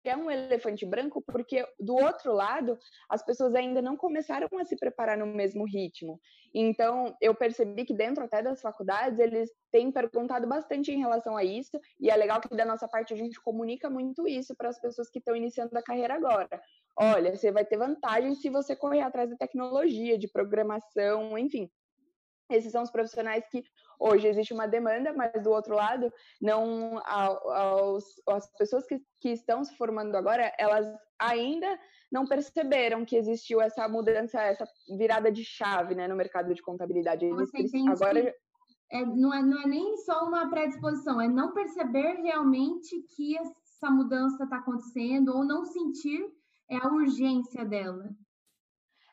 é 0.05 0.17
um 0.17 0.31
elefante 0.31 0.87
branco, 0.87 1.23
porque 1.23 1.67
do 1.79 1.95
outro 1.95 2.33
lado, 2.33 2.79
as 3.09 3.23
pessoas 3.23 3.55
ainda 3.55 3.83
não 3.83 3.97
começaram 3.97 4.49
a 4.59 4.65
se 4.65 4.77
preparar 4.77 5.17
no 5.17 5.27
mesmo 5.27 5.65
ritmo. 5.65 6.21
Então, 6.55 7.15
eu 7.21 7.35
percebi 7.35 7.85
que 7.85 7.95
dentro 7.95 8.25
até 8.25 8.43
das 8.43 8.61
faculdades, 8.61 9.19
eles 9.19 9.51
têm 9.71 9.93
perguntado 9.93 10.47
bastante 10.47 10.91
em 10.93 10.99
relação 10.99 11.37
a 11.37 11.45
isso, 11.45 11.79
e 12.01 12.11
é 12.11 12.17
legal 12.17 12.41
que 12.41 12.49
da 12.57 12.65
nossa 12.65 12.89
parte 12.89 13.13
a 13.13 13.17
gente 13.17 13.41
comunica 13.41 13.91
muito 13.91 14.27
isso 14.27 14.55
para 14.57 14.69
as 14.69 14.81
pessoas 14.81 15.11
que 15.11 15.19
estão 15.19 15.37
iniciando 15.37 15.77
a 15.77 15.83
carreira 15.83 16.15
agora. 16.15 16.61
Olha, 16.97 17.35
você 17.35 17.53
vai 17.53 17.65
ter 17.65 17.77
vantagem 17.77 18.35
se 18.35 18.49
você 18.49 18.75
correr 18.75 19.03
atrás 19.03 19.31
da 19.31 19.37
tecnologia, 19.37 20.19
de 20.19 20.29
programação, 20.29 21.37
enfim. 21.39 21.71
Esses 22.51 22.73
são 22.73 22.83
os 22.83 22.91
profissionais 22.91 23.47
que 23.49 23.63
hoje 23.99 24.29
existe 24.29 24.55
uma 24.55 24.67
demanda, 24.67 25.13
mas 25.13 25.43
do 25.43 25.51
outro 25.51 25.75
lado, 25.75 26.13
não 26.41 27.01
aos, 27.05 28.05
as 28.29 28.51
pessoas 28.57 28.87
que, 28.87 29.01
que 29.21 29.31
estão 29.31 29.65
se 29.65 29.77
formando 29.77 30.15
agora, 30.17 30.53
elas 30.59 30.87
ainda 31.19 31.79
não 32.11 32.27
perceberam 32.27 33.05
que 33.05 33.17
existiu 33.17 33.61
essa 33.61 33.89
mudança, 33.89 34.41
essa 34.41 34.67
virada 34.97 35.31
de 35.31 35.45
chave 35.45 35.95
né, 35.95 36.09
no 36.09 36.17
mercado 36.17 36.55
de 36.55 36.63
contabilidade. 36.63 37.27
Eles 37.27 37.51
agora 37.89 38.35
é, 38.91 39.05
não, 39.05 39.35
é, 39.35 39.43
não 39.43 39.61
é 39.61 39.67
nem 39.67 39.97
só 39.99 40.27
uma 40.27 40.49
predisposição, 40.49 41.21
é 41.21 41.29
não 41.29 41.53
perceber 41.53 42.15
realmente 42.23 43.03
que 43.15 43.37
essa 43.37 43.91
mudança 43.91 44.45
está 44.45 44.57
acontecendo 44.57 45.35
ou 45.35 45.45
não 45.45 45.65
sentir 45.65 46.25
é, 46.71 46.77
a 46.77 46.89
urgência 46.89 47.65
dela. 47.65 48.09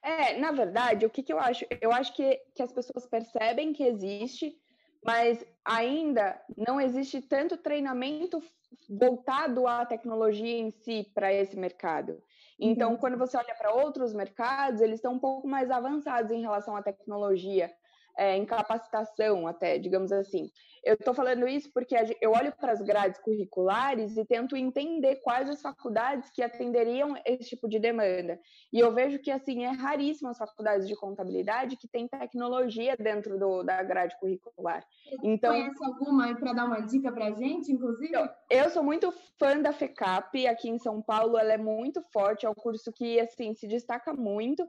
É, 0.05 0.38
na 0.38 0.51
verdade, 0.51 1.03
o 1.03 1.09
que, 1.09 1.24
que 1.24 1.33
eu 1.33 1.39
acho? 1.39 1.65
Eu 1.81 1.91
acho 1.91 2.13
que, 2.13 2.39
que 2.53 2.62
as 2.62 2.71
pessoas 2.71 3.07
percebem 3.07 3.74
que 3.74 3.83
existe, 3.83 4.55
mas 5.03 5.43
ainda 5.65 6.39
não 6.55 6.79
existe 6.79 7.21
tanto 7.21 7.57
treinamento 7.57 8.39
voltado 8.88 9.65
à 9.65 9.83
tecnologia 9.83 10.59
em 10.59 10.69
si 10.69 11.09
para 11.15 11.33
esse 11.33 11.57
mercado. 11.57 12.21
Então, 12.59 12.91
uhum. 12.91 12.97
quando 12.97 13.17
você 13.17 13.35
olha 13.35 13.55
para 13.55 13.74
outros 13.74 14.13
mercados, 14.13 14.79
eles 14.79 14.97
estão 14.97 15.13
um 15.13 15.19
pouco 15.19 15.47
mais 15.47 15.71
avançados 15.71 16.31
em 16.31 16.41
relação 16.41 16.75
à 16.75 16.83
tecnologia 16.83 17.74
é, 18.17 18.36
em 18.36 18.45
capacitação, 18.45 19.48
até, 19.48 19.77
digamos 19.77 20.12
assim. 20.12 20.50
Eu 20.84 20.93
estou 20.93 21.13
falando 21.13 21.48
isso 21.48 21.72
porque 21.74 21.95
eu 22.22 22.31
olho 22.31 22.53
para 22.55 22.72
as 22.72 22.81
grades 22.81 23.19
curriculares 23.19 24.15
e 24.17 24.25
tento 24.25 24.55
entender 24.55 25.15
quais 25.17 25.50
as 25.50 25.62
faculdades 25.62 26.29
que 26.29 26.43
atenderiam 26.43 27.15
esse 27.25 27.50
tipo 27.50 27.67
de 27.67 27.79
demanda. 27.79 28.39
E 28.72 28.79
eu 28.79 28.93
vejo 28.93 29.19
que, 29.19 29.31
assim, 29.31 29.63
é 29.63 29.69
raríssimo 29.69 30.29
as 30.29 30.38
faculdades 30.38 30.88
de 30.88 30.95
contabilidade 30.95 31.75
que 31.75 31.88
têm 31.88 32.07
tecnologia 32.07 32.95
dentro 32.95 33.39
do, 33.39 33.63
da 33.63 33.81
grade 33.81 34.15
curricular. 34.19 34.86
Então, 35.24 35.53
Conhece 35.53 35.84
alguma 35.84 36.36
para 36.36 36.53
dar 36.53 36.65
uma 36.65 36.81
dica 36.81 37.12
para 37.12 37.27
a 37.27 37.31
gente, 37.31 37.72
inclusive? 37.72 38.13
Eu, 38.13 38.29
eu 38.50 38.69
sou 38.69 38.84
muito 38.84 39.12
fã 39.39 39.60
da 39.60 39.74
FECAP, 39.74 40.45
aqui 40.45 40.69
em 40.69 40.77
São 40.77 41.01
Paulo, 41.01 41.38
ela 41.38 41.53
é 41.53 41.57
muito 41.57 42.01
forte, 42.13 42.45
é 42.45 42.50
um 42.50 42.53
curso 42.53 42.91
que, 42.91 43.19
assim, 43.19 43.55
se 43.55 43.67
destaca 43.67 44.13
muito. 44.13 44.67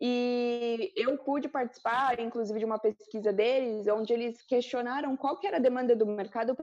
E 0.00 0.92
eu 0.96 1.16
pude 1.18 1.48
participar, 1.48 2.20
inclusive, 2.20 2.58
de 2.58 2.64
uma 2.64 2.78
pesquisa 2.78 3.32
deles, 3.32 3.86
onde 3.88 4.12
eles 4.12 4.42
questionaram 4.42 5.16
qual 5.16 5.38
que 5.38 5.46
era 5.46 5.56
a 5.56 5.60
demanda 5.60 5.96
do 5.96 6.06
mercado 6.06 6.54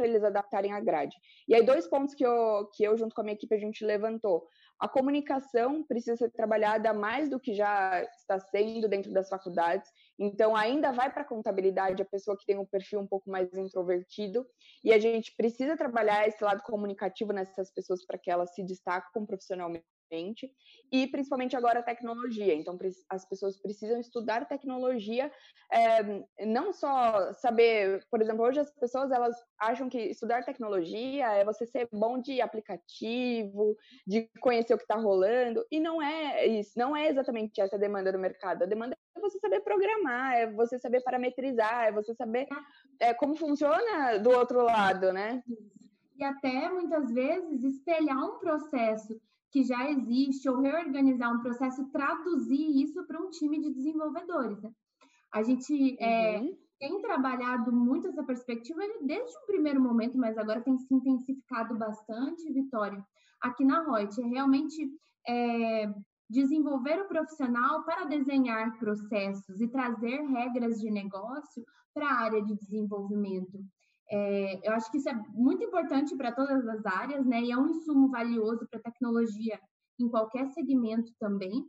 para 0.00 0.06
eles 0.06 0.24
adaptarem 0.24 0.72
a 0.72 0.80
grade. 0.80 1.16
E 1.46 1.54
aí, 1.54 1.62
dois 1.62 1.86
pontos 1.86 2.14
que 2.14 2.24
eu, 2.24 2.68
que 2.74 2.82
eu, 2.82 2.96
junto 2.96 3.14
com 3.14 3.20
a 3.20 3.24
minha 3.24 3.34
equipe, 3.34 3.54
a 3.54 3.58
gente 3.58 3.84
levantou. 3.84 4.48
A 4.78 4.88
comunicação 4.88 5.82
precisa 5.82 6.16
ser 6.16 6.30
trabalhada 6.30 6.94
mais 6.94 7.28
do 7.28 7.38
que 7.38 7.54
já 7.54 8.02
está 8.02 8.40
sendo 8.40 8.88
dentro 8.88 9.12
das 9.12 9.28
faculdades. 9.28 9.90
Então, 10.18 10.56
ainda 10.56 10.90
vai 10.90 11.12
para 11.12 11.22
a 11.22 11.26
contabilidade 11.26 12.02
a 12.02 12.06
pessoa 12.06 12.36
que 12.36 12.46
tem 12.46 12.58
um 12.58 12.64
perfil 12.64 13.00
um 13.00 13.06
pouco 13.06 13.30
mais 13.30 13.52
introvertido. 13.52 14.46
E 14.82 14.92
a 14.92 14.98
gente 14.98 15.36
precisa 15.36 15.76
trabalhar 15.76 16.26
esse 16.26 16.42
lado 16.42 16.62
comunicativo 16.62 17.32
nessas 17.32 17.70
pessoas 17.70 18.04
para 18.06 18.18
que 18.18 18.30
elas 18.30 18.54
se 18.54 18.64
destacem 18.64 19.26
profissionalmente 19.26 19.84
e 20.92 21.06
principalmente 21.06 21.56
agora 21.56 21.80
a 21.80 21.82
tecnologia. 21.82 22.54
Então, 22.54 22.76
as 23.08 23.24
pessoas 23.28 23.60
precisam 23.60 24.00
estudar 24.00 24.46
tecnologia, 24.46 25.30
é, 25.72 26.24
não 26.44 26.72
só 26.72 27.32
saber, 27.34 28.04
por 28.10 28.20
exemplo, 28.20 28.44
hoje 28.44 28.60
as 28.60 28.70
pessoas 28.72 29.10
elas 29.10 29.36
acham 29.58 29.88
que 29.88 29.98
estudar 29.98 30.44
tecnologia 30.44 31.30
é 31.32 31.44
você 31.44 31.66
ser 31.66 31.88
bom 31.92 32.20
de 32.20 32.40
aplicativo, 32.40 33.76
de 34.06 34.28
conhecer 34.40 34.74
o 34.74 34.78
que 34.78 34.84
está 34.84 34.96
rolando, 34.96 35.64
e 35.70 35.78
não 35.78 36.02
é 36.02 36.46
isso, 36.46 36.72
não 36.76 36.96
é 36.96 37.08
exatamente 37.08 37.60
essa 37.60 37.76
a 37.76 37.78
demanda 37.78 38.10
do 38.10 38.18
mercado. 38.18 38.64
A 38.64 38.66
demanda 38.66 38.96
é 39.16 39.20
você 39.20 39.38
saber 39.38 39.60
programar, 39.60 40.34
é 40.34 40.50
você 40.50 40.78
saber 40.78 41.02
parametrizar, 41.02 41.86
é 41.86 41.92
você 41.92 42.14
saber 42.14 42.48
é, 42.98 43.14
como 43.14 43.36
funciona 43.36 44.18
do 44.18 44.30
outro 44.30 44.62
lado, 44.62 45.12
né? 45.12 45.42
E 46.16 46.24
até 46.24 46.68
muitas 46.68 47.12
vezes 47.12 47.62
espelhar 47.62 48.18
um 48.18 48.38
processo 48.38 49.20
que 49.50 49.64
já 49.64 49.90
existe 49.90 50.48
ou 50.48 50.60
reorganizar 50.60 51.34
um 51.34 51.40
processo 51.40 51.82
e 51.82 51.90
traduzir 51.90 52.82
isso 52.82 53.04
para 53.04 53.20
um 53.20 53.30
time 53.30 53.60
de 53.60 53.70
desenvolvedores. 53.70 54.60
Né? 54.62 54.70
A 55.32 55.42
gente 55.42 55.96
é, 56.00 56.38
uhum. 56.38 56.48
é, 56.48 56.56
tem 56.78 57.00
trabalhado 57.00 57.72
muito 57.72 58.08
essa 58.08 58.22
perspectiva 58.22 58.80
desde 59.02 59.36
o 59.38 59.46
primeiro 59.46 59.80
momento, 59.80 60.16
mas 60.16 60.38
agora 60.38 60.60
tem 60.60 60.78
se 60.78 60.94
intensificado 60.94 61.76
bastante, 61.76 62.52
Vitória, 62.52 63.04
aqui 63.40 63.64
na 63.64 63.82
Reut. 63.82 64.20
É 64.20 64.26
realmente 64.26 64.90
é, 65.28 65.92
desenvolver 66.28 67.00
o 67.00 67.08
profissional 67.08 67.84
para 67.84 68.04
desenhar 68.04 68.78
processos 68.78 69.60
e 69.60 69.68
trazer 69.68 70.20
regras 70.26 70.80
de 70.80 70.90
negócio 70.90 71.64
para 71.92 72.08
a 72.08 72.20
área 72.20 72.42
de 72.42 72.54
desenvolvimento. 72.54 73.58
É, 74.10 74.68
eu 74.68 74.72
acho 74.72 74.90
que 74.90 74.98
isso 74.98 75.08
é 75.08 75.14
muito 75.28 75.62
importante 75.62 76.16
para 76.16 76.32
todas 76.32 76.66
as 76.66 76.84
áreas, 76.84 77.24
né? 77.24 77.42
E 77.42 77.52
é 77.52 77.56
um 77.56 77.68
insumo 77.68 78.10
valioso 78.10 78.66
para 78.68 78.80
a 78.80 78.82
tecnologia 78.82 79.60
em 79.98 80.08
qualquer 80.08 80.48
segmento 80.48 81.12
também. 81.18 81.64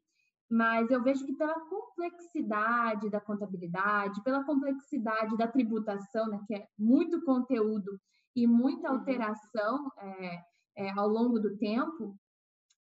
Mas 0.50 0.90
eu 0.90 1.02
vejo 1.02 1.26
que 1.26 1.34
pela 1.34 1.60
complexidade 1.62 3.10
da 3.10 3.22
contabilidade, 3.22 4.22
pela 4.24 4.44
complexidade 4.44 5.38
da 5.38 5.48
tributação, 5.48 6.28
né, 6.28 6.44
que 6.46 6.56
é 6.56 6.68
muito 6.78 7.24
conteúdo 7.24 7.98
e 8.36 8.46
muita 8.46 8.90
uhum. 8.90 8.98
alteração 8.98 9.92
é, 9.98 10.44
é, 10.78 10.90
ao 10.92 11.08
longo 11.08 11.40
do 11.40 11.58
tempo, 11.58 12.18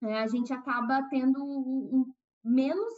é, 0.02 0.20
a 0.20 0.26
gente 0.26 0.52
acaba 0.52 1.02
tendo 1.10 1.44
um, 1.44 1.90
um 1.92 2.14
menos 2.42 2.94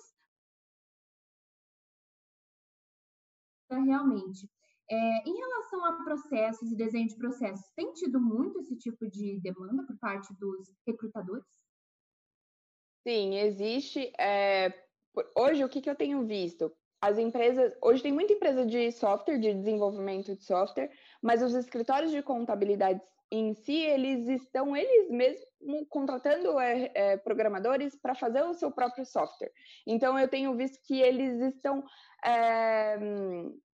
realmente. 3.71 4.49
É, 4.91 5.29
em 5.29 5.37
relação 5.37 5.85
a 5.85 6.03
processos 6.03 6.73
e 6.73 6.77
desenho 6.77 7.07
de 7.07 7.17
processos, 7.17 7.65
tem 7.77 7.93
tido 7.93 8.21
muito 8.21 8.59
esse 8.59 8.77
tipo 8.77 9.09
de 9.09 9.39
demanda 9.41 9.85
por 9.87 9.97
parte 9.99 10.35
dos 10.35 10.75
recrutadores? 10.85 11.45
Sim, 13.07 13.37
existe. 13.39 14.13
É, 14.19 14.75
hoje, 15.37 15.65
o 15.65 15.69
que, 15.69 15.81
que 15.81 15.89
eu 15.89 15.95
tenho 15.95 16.27
visto? 16.27 16.73
As 17.01 17.19
empresas. 17.19 17.73
Hoje 17.81 18.03
tem 18.03 18.13
muita 18.13 18.33
empresa 18.33 18.67
de 18.67 18.91
software, 18.91 19.39
de 19.39 19.55
desenvolvimento 19.55 20.35
de 20.35 20.45
software, 20.45 20.91
mas 21.23 21.41
os 21.41 21.55
escritórios 21.55 22.11
de 22.11 22.21
contabilidade 22.21 23.01
em 23.31 23.55
si, 23.55 23.77
eles 23.77 24.27
estão 24.29 24.77
eles 24.77 25.09
mesmos 25.09 25.49
contratando 25.89 26.59
é, 26.59 26.91
é, 26.95 27.17
programadores 27.17 27.95
para 27.95 28.15
fazer 28.15 28.43
o 28.43 28.55
seu 28.55 28.73
próprio 28.73 29.07
software. 29.07 29.53
Então, 29.87 30.19
eu 30.19 30.27
tenho 30.27 30.55
visto 30.57 30.81
que 30.83 31.01
eles 31.01 31.41
estão 31.55 31.85
é, 32.25 32.99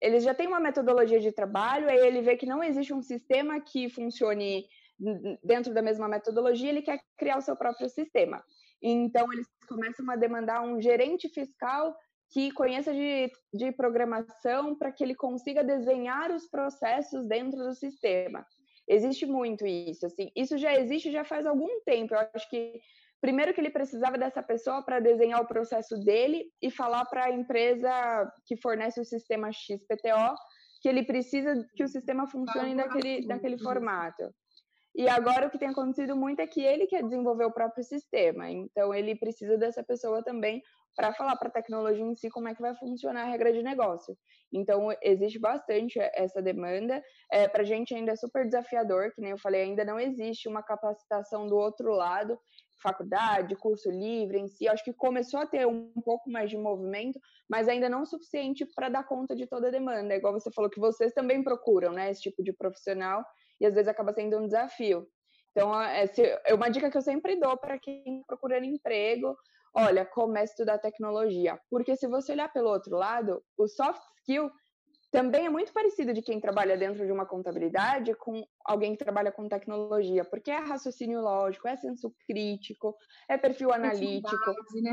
eles 0.03 0.24
já 0.24 0.33
têm 0.33 0.48
uma 0.48 0.60
metodologia 0.60 1.19
de 1.19 1.31
trabalho, 1.31 1.89
aí 1.89 1.98
ele 1.98 2.22
vê 2.22 2.36
que 2.36 2.45
não 2.45 2.62
existe 2.62 2.93
um 2.93 3.01
sistema 3.01 3.62
que 3.62 3.89
funcione 3.89 4.67
dentro 5.41 5.74
da 5.74 5.81
mesma 5.81 6.10
metodologia, 6.10 6.69
ele 6.69 6.81
quer 6.81 7.00
criar 7.17 7.38
o 7.38 7.41
seu 7.41 7.55
próprio 7.55 7.89
sistema. 7.89 8.43
Então, 8.81 9.31
eles 9.31 9.48
começam 9.67 10.10
a 10.12 10.17
demandar 10.17 10.62
um 10.62 10.81
gerente 10.81 11.29
fiscal 11.29 11.95
que 12.31 12.51
conheça 12.51 12.93
de, 12.93 13.31
de 13.53 13.72
programação 13.72 14.75
para 14.75 14.91
que 14.91 15.03
ele 15.03 15.15
consiga 15.15 15.63
desenhar 15.63 16.31
os 16.31 16.50
processos 16.50 17.25
dentro 17.25 17.57
do 17.63 17.74
sistema. 17.74 18.45
Existe 18.88 19.25
muito 19.25 19.65
isso, 19.65 20.05
assim. 20.05 20.29
Isso 20.36 20.57
já 20.57 20.74
existe 20.77 21.12
já 21.12 21.24
faz 21.24 21.45
algum 21.45 21.81
tempo. 21.86 22.13
Eu 22.13 22.27
acho 22.33 22.50
que 22.50 22.81
primeiro 23.24 23.53
que 23.53 23.62
ele 23.62 23.70
precisava 23.70 24.18
dessa 24.18 24.44
pessoa 24.44 24.84
para 24.84 25.00
desenhar 25.00 25.42
o 25.42 25.48
processo 25.48 25.98
dele 25.98 26.44
e 26.62 26.70
falar 26.70 27.06
para 27.06 27.24
a 27.24 27.32
empresa 27.32 27.89
que 28.46 28.58
fornece 28.58 29.00
o 29.00 29.06
sistema 29.06 29.50
XPTO 29.50 30.36
que 30.82 30.89
ele 30.89 31.06
precisa 31.06 31.65
que 31.74 31.86
o 31.86 31.88
sistema 31.88 32.27
funcione 32.27 32.75
daquele, 32.75 33.25
daquele 33.25 33.58
formato. 33.58 34.30
E 34.94 35.08
agora 35.08 35.48
o 35.48 35.50
que 35.50 35.58
tem 35.58 35.70
acontecido 35.70 36.18
muito 36.18 36.42
é 36.42 36.48
que 36.48 36.62
ele 36.62 36.86
quer 36.86 37.01
desenvolver 37.01 37.46
o 37.46 37.53
próprio 37.53 37.82
sistema, 37.86 38.51
então 38.51 38.94
ele 38.94 39.15
precisa 39.15 39.58
dessa 39.58 39.82
pessoa 39.82 40.22
também 40.22 40.62
para 40.94 41.13
falar 41.13 41.38
para 41.38 41.48
a 41.48 41.51
tecnologia 41.51 42.03
em 42.03 42.15
si 42.15 42.30
como 42.30 42.50
é 42.50 42.53
que 42.53 42.62
vai 42.62 42.75
funcionar 42.75 43.24
a 43.24 43.30
regra 43.30 43.53
de 43.53 43.63
negócio. 43.63 44.15
Então 44.51 44.89
existe 45.01 45.39
bastante 45.39 45.98
essa 46.13 46.42
demanda. 46.42 47.01
É, 47.32 47.48
para 47.48 47.62
a 47.62 47.65
gente 47.65 47.96
ainda 47.96 48.12
é 48.12 48.15
super 48.15 48.46
desafiador, 48.46 49.12
que 49.13 49.22
nem 49.22 49.32
eu 49.32 49.38
falei, 49.38 49.63
ainda 49.63 49.84
não 49.84 50.00
existe 50.00 50.48
uma 50.48 50.62
capacitação 50.62 51.48
do 51.48 51.56
outro 51.56 51.94
lado 51.94 52.38
faculdade, 52.83 53.55
curso 53.55 53.89
livre 53.89 54.37
em 54.37 54.47
si, 54.47 54.67
acho 54.67 54.83
que 54.83 54.93
começou 54.93 55.39
a 55.39 55.47
ter 55.47 55.65
um 55.65 55.91
pouco 56.03 56.29
mais 56.29 56.49
de 56.49 56.57
movimento, 56.57 57.19
mas 57.49 57.67
ainda 57.67 57.89
não 57.89 58.03
o 58.03 58.05
suficiente 58.05 58.65
para 58.75 58.89
dar 58.89 59.05
conta 59.05 59.35
de 59.35 59.47
toda 59.47 59.69
a 59.69 59.71
demanda. 59.71 60.13
É 60.13 60.17
igual 60.17 60.33
você 60.33 60.51
falou 60.51 60.69
que 60.69 60.79
vocês 60.79 61.13
também 61.13 61.41
procuram, 61.41 61.93
né, 61.93 62.11
esse 62.11 62.21
tipo 62.21 62.43
de 62.43 62.51
profissional, 62.53 63.23
e 63.59 63.65
às 63.65 63.73
vezes 63.73 63.87
acaba 63.87 64.13
sendo 64.13 64.37
um 64.37 64.45
desafio. 64.45 65.07
Então, 65.51 65.81
é, 65.81 66.05
é 66.45 66.53
uma 66.53 66.69
dica 66.69 66.91
que 66.91 66.97
eu 66.97 67.01
sempre 67.01 67.39
dou 67.39 67.55
para 67.57 67.79
quem 67.79 68.03
está 68.03 68.25
procurando 68.27 68.65
emprego, 68.65 69.35
olha, 69.75 70.05
comece 70.05 70.51
a 70.51 70.53
estudar 70.53 70.77
tecnologia, 70.79 71.59
porque 71.69 71.95
se 71.95 72.07
você 72.07 72.33
olhar 72.33 72.51
pelo 72.51 72.69
outro 72.69 72.95
lado, 72.95 73.41
o 73.57 73.67
soft 73.67 74.01
skill 74.19 74.51
também 75.13 75.46
é 75.46 75.50
muito 75.50 75.72
parecido 75.72 76.12
de 76.12 76.24
quem 76.24 76.39
trabalha 76.39 76.75
dentro 76.75 77.05
de 77.05 77.12
uma 77.12 77.24
contabilidade 77.24 78.15
com 78.15 78.43
alguém 78.65 78.93
que 78.93 79.03
trabalha 79.03 79.32
com 79.32 79.48
tecnologia, 79.48 80.25
porque 80.25 80.50
é 80.50 80.58
raciocínio 80.58 81.22
lógico, 81.22 81.67
é 81.67 81.77
senso 81.77 82.12
crítico, 82.27 82.98
é 83.29 83.38
perfil 83.38 83.72
analítico. 83.72 84.55
Né? 84.82 84.91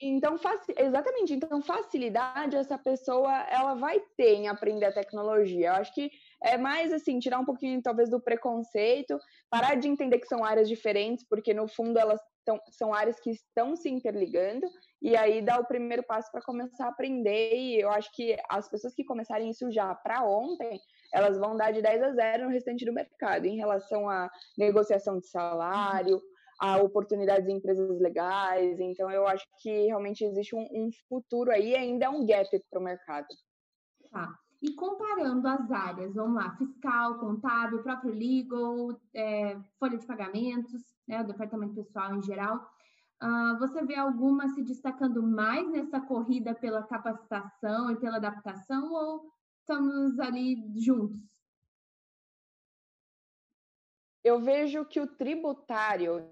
Então, 0.00 0.36
exatamente, 0.76 1.34
então 1.34 1.60
facilidade 1.60 2.54
essa 2.54 2.78
pessoa 2.78 3.32
ela 3.50 3.74
vai 3.74 3.98
ter 4.16 4.34
em 4.34 4.46
aprender 4.46 4.86
a 4.86 4.92
tecnologia. 4.92 5.70
Eu 5.70 5.74
acho 5.74 5.92
que 5.92 6.08
é 6.40 6.56
mais 6.56 6.92
assim, 6.92 7.18
tirar 7.18 7.40
um 7.40 7.44
pouquinho 7.44 7.82
talvez 7.82 8.08
do 8.08 8.20
preconceito, 8.20 9.18
parar 9.50 9.74
de 9.74 9.88
entender 9.88 10.20
que 10.20 10.28
são 10.28 10.44
áreas 10.44 10.68
diferentes, 10.68 11.26
porque 11.28 11.52
no 11.52 11.66
fundo 11.66 11.98
elas 11.98 12.20
tão, 12.44 12.60
são 12.70 12.94
áreas 12.94 13.18
que 13.18 13.30
estão 13.30 13.74
se 13.74 13.90
interligando, 13.90 14.68
e 15.00 15.16
aí 15.16 15.40
dar 15.40 15.60
o 15.60 15.66
primeiro 15.66 16.02
passo 16.02 16.30
para 16.30 16.42
começar 16.42 16.86
a 16.86 16.88
aprender. 16.88 17.54
E 17.54 17.80
eu 17.80 17.90
acho 17.90 18.10
que 18.12 18.36
as 18.48 18.68
pessoas 18.68 18.94
que 18.94 19.04
começarem 19.04 19.50
isso 19.50 19.70
já 19.70 19.94
para 19.94 20.24
ontem, 20.24 20.80
elas 21.12 21.38
vão 21.38 21.56
dar 21.56 21.72
de 21.72 21.80
10 21.80 22.02
a 22.02 22.12
0 22.12 22.44
no 22.44 22.50
restante 22.50 22.84
do 22.84 22.92
mercado, 22.92 23.46
em 23.46 23.56
relação 23.56 24.08
à 24.08 24.28
negociação 24.56 25.18
de 25.18 25.26
salário, 25.26 26.20
a 26.60 26.76
oportunidades 26.78 27.48
em 27.48 27.56
empresas 27.56 28.00
legais. 28.00 28.78
Então, 28.80 29.10
eu 29.10 29.26
acho 29.26 29.46
que 29.62 29.86
realmente 29.86 30.24
existe 30.24 30.54
um, 30.54 30.66
um 30.72 30.90
futuro 31.08 31.50
aí, 31.50 31.74
ainda 31.74 32.06
é 32.06 32.08
um 32.08 32.26
gap 32.26 32.48
para 32.68 32.80
o 32.80 32.82
mercado. 32.82 33.28
Tá. 34.10 34.34
E 34.60 34.72
comparando 34.74 35.46
as 35.46 35.70
áreas, 35.70 36.14
vamos 36.14 36.34
lá, 36.34 36.56
fiscal, 36.56 37.20
contábil, 37.20 37.80
próprio 37.80 38.12
legal, 38.12 39.00
é, 39.14 39.56
folha 39.78 39.96
de 39.96 40.04
pagamentos, 40.04 40.82
né, 41.06 41.20
o 41.20 41.26
departamento 41.26 41.76
pessoal 41.76 42.16
em 42.16 42.22
geral, 42.22 42.68
uh, 43.22 43.58
você 43.58 43.84
vê 43.84 43.96
alguma 43.96 44.48
se 44.48 44.62
destacando 44.62 45.22
mais 45.22 45.70
nessa 45.70 46.00
corrida 46.00 46.54
pela 46.54 46.82
capacitação 46.82 47.90
e 47.90 47.96
pela 47.96 48.16
adaptação 48.16 48.92
ou 48.92 49.32
estamos 49.60 50.18
ali 50.18 50.56
juntos? 50.76 51.20
Eu 54.24 54.40
vejo 54.40 54.84
que 54.84 55.00
o 55.00 55.06
tributário 55.06 56.30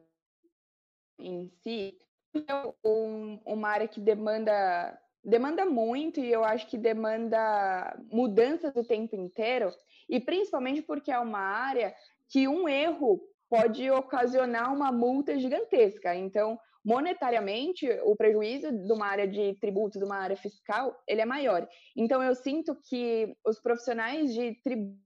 em 1.19 1.49
si 1.49 1.97
é 2.35 2.73
um, 2.85 3.41
uma 3.47 3.69
área 3.69 3.89
que 3.89 4.01
demanda 4.01 5.01
demanda 5.27 5.67
muito 5.67 6.21
e 6.21 6.31
eu 6.31 6.45
acho 6.45 6.69
que 6.69 6.79
demanda 6.79 7.99
mudanças 8.13 8.77
o 8.77 8.85
tempo 8.85 9.17
inteiro, 9.17 9.73
e 10.09 10.21
principalmente 10.21 10.83
porque 10.83 11.11
é 11.11 11.19
uma 11.19 11.41
área 11.41 11.93
que 12.29 12.47
um 12.47 12.69
erro 12.69 13.21
pode 13.49 13.91
ocasionar 13.91 14.73
uma 14.73 14.93
multa 14.93 15.37
gigantesca. 15.37 16.15
Então, 16.15 16.59
monetariamente, 16.87 17.91
o 18.05 18.15
prejuízo 18.15 18.71
de 18.71 18.93
uma 18.93 19.07
área 19.07 19.27
de 19.27 19.55
tributos, 19.61 19.99
de 19.99 20.05
uma 20.05 20.19
área 20.19 20.37
fiscal, 20.37 20.97
ele 21.09 21.21
é 21.21 21.25
maior. 21.25 21.69
Então, 21.97 22.23
eu 22.23 22.33
sinto 22.33 22.77
que 22.89 23.37
os 23.45 23.61
profissionais 23.61 24.33
de 24.33 24.55
tributos 24.63 25.05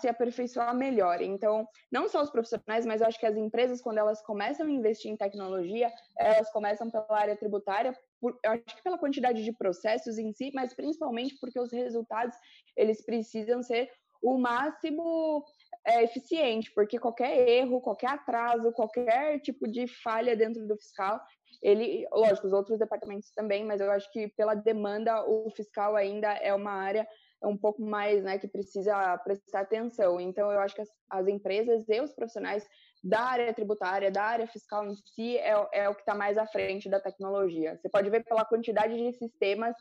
se 0.00 0.08
aperfeiçoar 0.08 0.74
melhor. 0.74 1.20
Então, 1.20 1.68
não 1.92 2.08
só 2.08 2.22
os 2.22 2.30
profissionais, 2.30 2.84
mas 2.84 3.02
eu 3.02 3.06
acho 3.06 3.20
que 3.20 3.26
as 3.26 3.36
empresas, 3.36 3.80
quando 3.80 3.98
elas 3.98 4.20
começam 4.22 4.66
a 4.66 4.70
investir 4.70 5.12
em 5.12 5.16
tecnologia, 5.16 5.92
elas 6.18 6.50
começam 6.50 6.90
pela 6.90 7.06
área 7.10 7.36
tributária, 7.36 7.96
por, 8.20 8.36
eu 8.42 8.52
acho 8.52 8.64
que 8.64 8.82
pela 8.82 8.98
quantidade 8.98 9.44
de 9.44 9.52
processos 9.52 10.18
em 10.18 10.32
si, 10.32 10.50
mas 10.54 10.74
principalmente 10.74 11.36
porque 11.38 11.60
os 11.60 11.70
resultados, 11.70 12.34
eles 12.76 13.04
precisam 13.04 13.62
ser 13.62 13.90
o 14.22 14.38
máximo 14.38 15.44
é, 15.86 16.02
eficiente, 16.02 16.72
porque 16.74 16.98
qualquer 16.98 17.48
erro, 17.48 17.80
qualquer 17.80 18.10
atraso, 18.10 18.72
qualquer 18.72 19.40
tipo 19.40 19.68
de 19.68 19.86
falha 19.86 20.36
dentro 20.36 20.66
do 20.66 20.76
fiscal, 20.76 21.20
ele, 21.62 22.06
lógico, 22.12 22.46
os 22.46 22.52
outros 22.52 22.78
departamentos 22.78 23.30
também, 23.32 23.64
mas 23.64 23.80
eu 23.80 23.90
acho 23.90 24.10
que 24.12 24.28
pela 24.28 24.54
demanda, 24.54 25.24
o 25.26 25.50
fiscal 25.50 25.96
ainda 25.96 26.32
é 26.32 26.54
uma 26.54 26.72
área 26.72 27.06
é 27.44 27.46
um 27.46 27.56
pouco 27.56 27.82
mais, 27.82 28.24
né, 28.24 28.38
que 28.38 28.48
precisa 28.48 29.18
prestar 29.18 29.60
atenção. 29.60 30.18
Então, 30.18 30.50
eu 30.50 30.58
acho 30.60 30.74
que 30.74 30.80
as, 30.80 30.88
as 31.10 31.28
empresas 31.28 31.86
e 31.88 32.00
os 32.00 32.12
profissionais 32.12 32.66
da 33.02 33.20
área 33.20 33.52
tributária, 33.52 34.10
da 34.10 34.22
área 34.22 34.46
fiscal 34.46 34.86
em 34.86 34.96
si, 34.96 35.36
é, 35.36 35.52
é 35.72 35.88
o 35.88 35.94
que 35.94 36.00
está 36.00 36.14
mais 36.14 36.38
à 36.38 36.46
frente 36.46 36.88
da 36.88 36.98
tecnologia. 36.98 37.76
Você 37.76 37.88
pode 37.90 38.08
ver 38.08 38.24
pela 38.24 38.46
quantidade 38.46 38.96
de 38.96 39.12
sistemas 39.12 39.76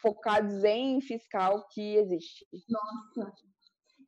focados 0.00 0.62
em 0.64 1.00
fiscal 1.00 1.66
que 1.72 1.96
existe. 1.96 2.46
Nossa, 2.68 3.32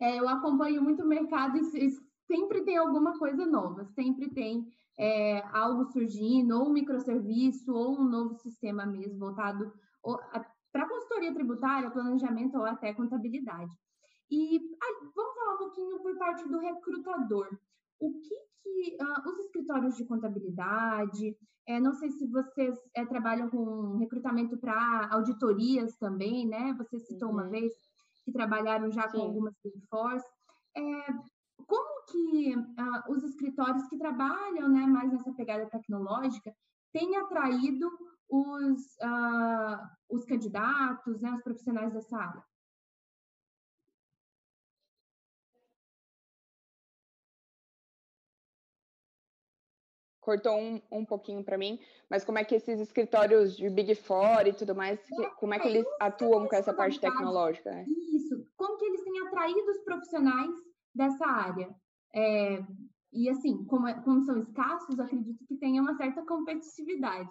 é, 0.00 0.18
eu 0.18 0.28
acompanho 0.28 0.82
muito 0.82 1.02
o 1.02 1.08
mercado 1.08 1.56
e 1.58 1.90
sempre 2.26 2.62
tem 2.62 2.76
alguma 2.76 3.18
coisa 3.18 3.46
nova, 3.46 3.84
sempre 3.94 4.30
tem 4.30 4.66
é, 4.98 5.42
algo 5.52 5.84
surgindo, 5.86 6.58
ou 6.58 6.68
um 6.68 6.72
microserviço, 6.72 7.72
ou 7.72 8.00
um 8.00 8.04
novo 8.04 8.34
sistema 8.34 8.86
mesmo 8.86 9.18
voltado 9.18 9.72
para 10.72 10.88
consultoria 10.88 11.32
tributária, 11.32 11.90
planejamento 11.90 12.58
ou 12.58 12.64
até 12.64 12.92
contabilidade. 12.92 13.72
E 14.30 14.56
ah, 14.82 15.10
vamos 15.14 15.34
falar 15.34 15.54
um 15.54 15.58
pouquinho 15.58 16.00
por 16.00 16.16
parte 16.18 16.48
do 16.48 16.58
recrutador. 16.58 17.48
O 18.00 18.12
que, 18.20 18.34
que 18.62 18.96
uh, 19.00 19.28
os 19.28 19.38
escritórios 19.38 19.96
de 19.96 20.04
contabilidade, 20.04 21.36
é, 21.66 21.78
não 21.78 21.92
sei 21.94 22.10
se 22.10 22.26
vocês 22.26 22.76
é, 22.94 23.04
trabalham 23.06 23.48
com 23.48 23.96
recrutamento 23.98 24.56
para 24.58 25.08
auditorias 25.12 25.96
também, 25.96 26.46
né? 26.46 26.74
Você 26.78 26.98
citou 26.98 27.28
uhum. 27.28 27.34
uma 27.34 27.48
vez 27.48 27.72
que 28.24 28.32
trabalharam 28.32 28.90
já 28.90 29.08
Sim. 29.08 29.18
com 29.18 29.24
algumas 29.24 29.54
Force. 29.88 30.26
É, 30.76 30.82
como 31.66 32.04
que 32.06 32.56
uh, 32.56 33.12
os 33.12 33.22
escritórios 33.22 33.86
que 33.88 33.98
trabalham 33.98 34.68
né, 34.68 34.86
mais 34.86 35.12
nessa 35.12 35.32
pegada 35.32 35.66
tecnológica 35.66 36.54
têm 36.92 37.16
atraído 37.16 37.90
os, 38.28 38.80
uh, 39.02 39.88
os 40.08 40.24
candidatos, 40.24 41.20
né, 41.20 41.32
os 41.32 41.42
profissionais 41.42 41.92
dessa 41.92 42.16
área? 42.16 42.44
Cortou 50.24 50.56
um, 50.56 50.80
um 50.90 51.04
pouquinho 51.04 51.44
para 51.44 51.58
mim, 51.58 51.78
mas 52.08 52.24
como 52.24 52.38
é 52.38 52.44
que 52.44 52.54
esses 52.54 52.80
escritórios 52.80 53.54
de 53.54 53.68
Big 53.68 53.94
Four 53.94 54.46
e 54.46 54.54
tudo 54.54 54.74
mais, 54.74 54.98
é, 54.98 55.26
como 55.38 55.52
é 55.52 55.58
que 55.58 55.68
eles 55.68 55.86
atuam 56.00 56.48
com 56.48 56.56
essa 56.56 56.72
parte 56.72 56.98
tecnológica? 56.98 57.70
Né? 57.70 57.84
Isso, 58.14 58.46
como 58.56 58.78
que 58.78 58.86
eles 58.86 59.04
têm 59.04 59.20
atraído 59.20 59.70
os 59.70 59.84
profissionais 59.84 60.50
dessa 60.94 61.26
área? 61.26 61.68
É, 62.14 62.64
e 63.12 63.28
assim, 63.28 63.64
como, 63.66 63.86
é, 63.86 64.00
como 64.02 64.22
são 64.22 64.38
escassos, 64.38 64.98
acredito 64.98 65.44
que 65.46 65.56
tenha 65.56 65.82
uma 65.82 65.94
certa 65.94 66.24
competitividade. 66.24 67.30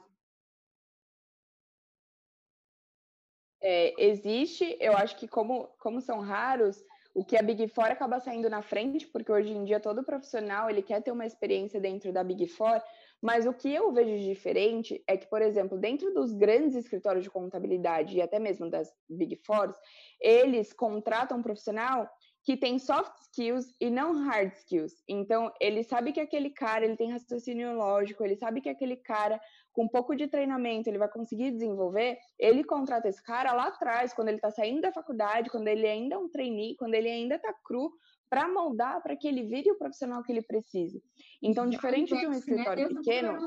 É, 3.60 4.06
existe, 4.06 4.78
eu 4.80 4.96
acho 4.96 5.18
que 5.18 5.28
como, 5.28 5.68
como 5.80 6.00
são 6.00 6.20
raros, 6.20 6.78
o 7.14 7.24
que 7.24 7.38
a 7.38 7.44
Big 7.44 7.68
Four 7.68 7.86
acaba 7.86 8.20
saindo 8.20 8.50
na 8.50 8.62
frente, 8.62 9.06
porque 9.08 9.32
hoje 9.32 9.52
em 9.52 9.64
dia 9.64 9.80
todo 9.80 10.04
profissional 10.04 10.70
ele 10.70 10.82
quer 10.82 11.02
ter 11.02 11.12
uma 11.12 11.26
experiência 11.26 11.80
dentro 11.80 12.12
da 12.12 12.24
Big 12.24 12.48
Four, 12.48 12.82
mas 13.22 13.46
o 13.46 13.54
que 13.54 13.74
eu 13.74 13.92
vejo 13.94 14.18
de 14.18 14.26
diferente 14.26 15.02
é 15.08 15.16
que, 15.16 15.28
por 15.28 15.42
exemplo, 15.42 15.78
dentro 15.78 16.14
dos 16.14 16.34
grandes 16.34 16.76
escritórios 16.76 17.24
de 17.24 17.30
contabilidade 17.30 18.18
e 18.18 18.22
até 18.22 18.40
mesmo 18.40 18.70
das 18.70 18.92
Big 19.08 19.36
Fours, 19.46 19.76
eles 20.20 20.74
contratam 20.74 21.38
um 21.38 21.44
profissional 21.44 22.10
que 22.44 22.58
tem 22.58 22.78
soft 22.78 23.14
skills 23.22 23.74
e 23.80 23.90
não 23.90 24.26
hard 24.26 24.52
skills. 24.54 25.02
Então, 25.08 25.52
ele 25.62 25.82
sabe 25.84 26.12
que 26.12 26.20
aquele 26.20 26.50
cara, 26.50 26.84
ele 26.84 26.98
tem 26.98 27.12
raciocínio 27.12 27.74
lógico, 27.76 28.24
ele 28.24 28.36
sabe 28.36 28.60
que 28.60 28.70
aquele 28.70 28.98
cara 28.98 29.40
com 29.72 29.86
um 29.86 29.88
pouco 29.88 30.16
de 30.16 30.28
treinamento 30.28 30.90
ele 30.90 30.98
vai 30.98 31.10
conseguir 31.10 31.52
desenvolver, 31.52 32.18
ele 32.38 32.64
contrata 32.64 33.08
esse 33.08 33.24
cara 33.24 33.54
lá 33.54 33.68
atrás, 33.68 34.14
quando 34.14 34.28
ele 34.28 34.38
está 34.38 34.52
saindo 34.52 34.82
da 34.82 34.92
faculdade, 34.92 35.50
quando 35.50 35.68
ele 35.68 35.88
ainda 35.88 36.16
é 36.16 36.18
um 36.18 36.30
trainee, 36.30 36.76
quando 36.76 36.94
ele 36.94 37.10
ainda 37.10 37.36
está 37.36 37.54
cru, 37.64 37.92
para 38.30 38.48
moldar 38.48 39.02
para 39.02 39.16
que 39.16 39.28
ele 39.28 39.44
vire 39.44 39.72
o 39.72 39.78
profissional 39.78 40.22
que 40.24 40.32
ele 40.32 40.42
precisa. 40.42 41.02
Então, 41.42 41.70
diferente 41.70 42.16
de 42.16 42.26
um 42.26 42.32
né? 42.32 42.38
escritório 42.38 42.90
pequeno, 42.90 43.38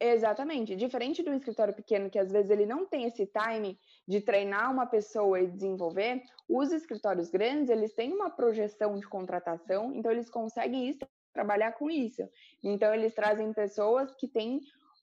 Exatamente. 0.00 0.76
Diferente 0.76 1.22
do 1.22 1.32
escritório 1.32 1.72
pequeno, 1.72 2.10
que 2.10 2.18
às 2.18 2.30
vezes 2.30 2.50
ele 2.50 2.66
não 2.66 2.84
tem 2.84 3.04
esse 3.04 3.26
time 3.26 3.78
de 4.06 4.20
treinar 4.20 4.70
uma 4.70 4.86
pessoa 4.86 5.40
e 5.40 5.46
desenvolver, 5.46 6.22
os 6.48 6.72
escritórios 6.72 7.30
grandes, 7.30 7.70
eles 7.70 7.94
têm 7.94 8.12
uma 8.12 8.30
projeção 8.30 8.98
de 8.98 9.06
contratação, 9.06 9.92
então 9.94 10.12
eles 10.12 10.28
conseguem 10.28 10.88
isso, 10.88 11.06
trabalhar 11.32 11.72
com 11.72 11.90
isso. 11.90 12.22
Então 12.62 12.94
eles 12.94 13.14
trazem 13.14 13.52
pessoas 13.52 14.14
que 14.14 14.28
têm 14.28 14.60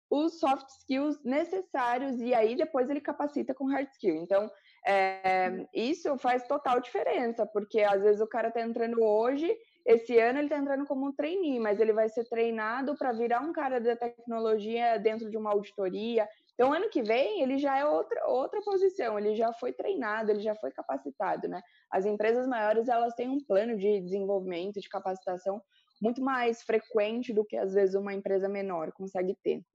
os 0.09 0.39
soft 0.39 0.67
skills 0.69 1.23
necessários 1.23 2.19
e 2.19 2.33
aí 2.33 2.55
depois 2.55 2.89
ele 2.89 3.01
capacita 3.01 3.53
com 3.53 3.65
hard 3.65 3.87
skill. 3.91 4.15
Então, 4.15 4.51
é, 4.85 5.65
isso 5.73 6.17
faz 6.17 6.45
total 6.47 6.79
diferença, 6.81 7.45
porque 7.45 7.81
às 7.81 8.01
vezes 8.01 8.19
o 8.19 8.27
cara 8.27 8.49
está 8.49 8.61
entrando 8.61 9.01
hoje 9.01 9.57
esse 9.85 10.17
ano 10.19 10.39
ele 10.39 10.45
está 10.45 10.57
entrando 10.57 10.85
como 10.85 11.07
um 11.07 11.11
trainee, 11.11 11.59
mas 11.59 11.79
ele 11.79 11.93
vai 11.93 12.07
ser 12.07 12.23
treinado 12.25 12.95
para 12.95 13.11
virar 13.11 13.41
um 13.41 13.51
cara 13.51 13.79
da 13.79 13.95
tecnologia 13.95 14.97
dentro 14.99 15.29
de 15.29 15.37
uma 15.37 15.51
auditoria. 15.51 16.27
Então, 16.61 16.73
ano 16.73 16.89
que 16.89 17.01
vem, 17.01 17.41
ele 17.41 17.57
já 17.57 17.75
é 17.75 17.83
outra, 17.83 18.27
outra 18.27 18.61
posição, 18.61 19.17
ele 19.17 19.33
já 19.33 19.51
foi 19.51 19.73
treinado, 19.73 20.29
ele 20.29 20.41
já 20.41 20.53
foi 20.53 20.69
capacitado, 20.69 21.47
né? 21.47 21.59
As 21.89 22.05
empresas 22.05 22.47
maiores, 22.47 22.87
elas 22.87 23.15
têm 23.15 23.27
um 23.29 23.43
plano 23.43 23.75
de 23.75 23.99
desenvolvimento, 23.99 24.79
de 24.79 24.87
capacitação 24.87 25.59
muito 25.99 26.21
mais 26.21 26.61
frequente 26.61 27.33
do 27.33 27.43
que, 27.43 27.57
às 27.57 27.73
vezes, 27.73 27.95
uma 27.95 28.13
empresa 28.13 28.47
menor 28.47 28.91
consegue 28.91 29.35
ter. 29.43 29.65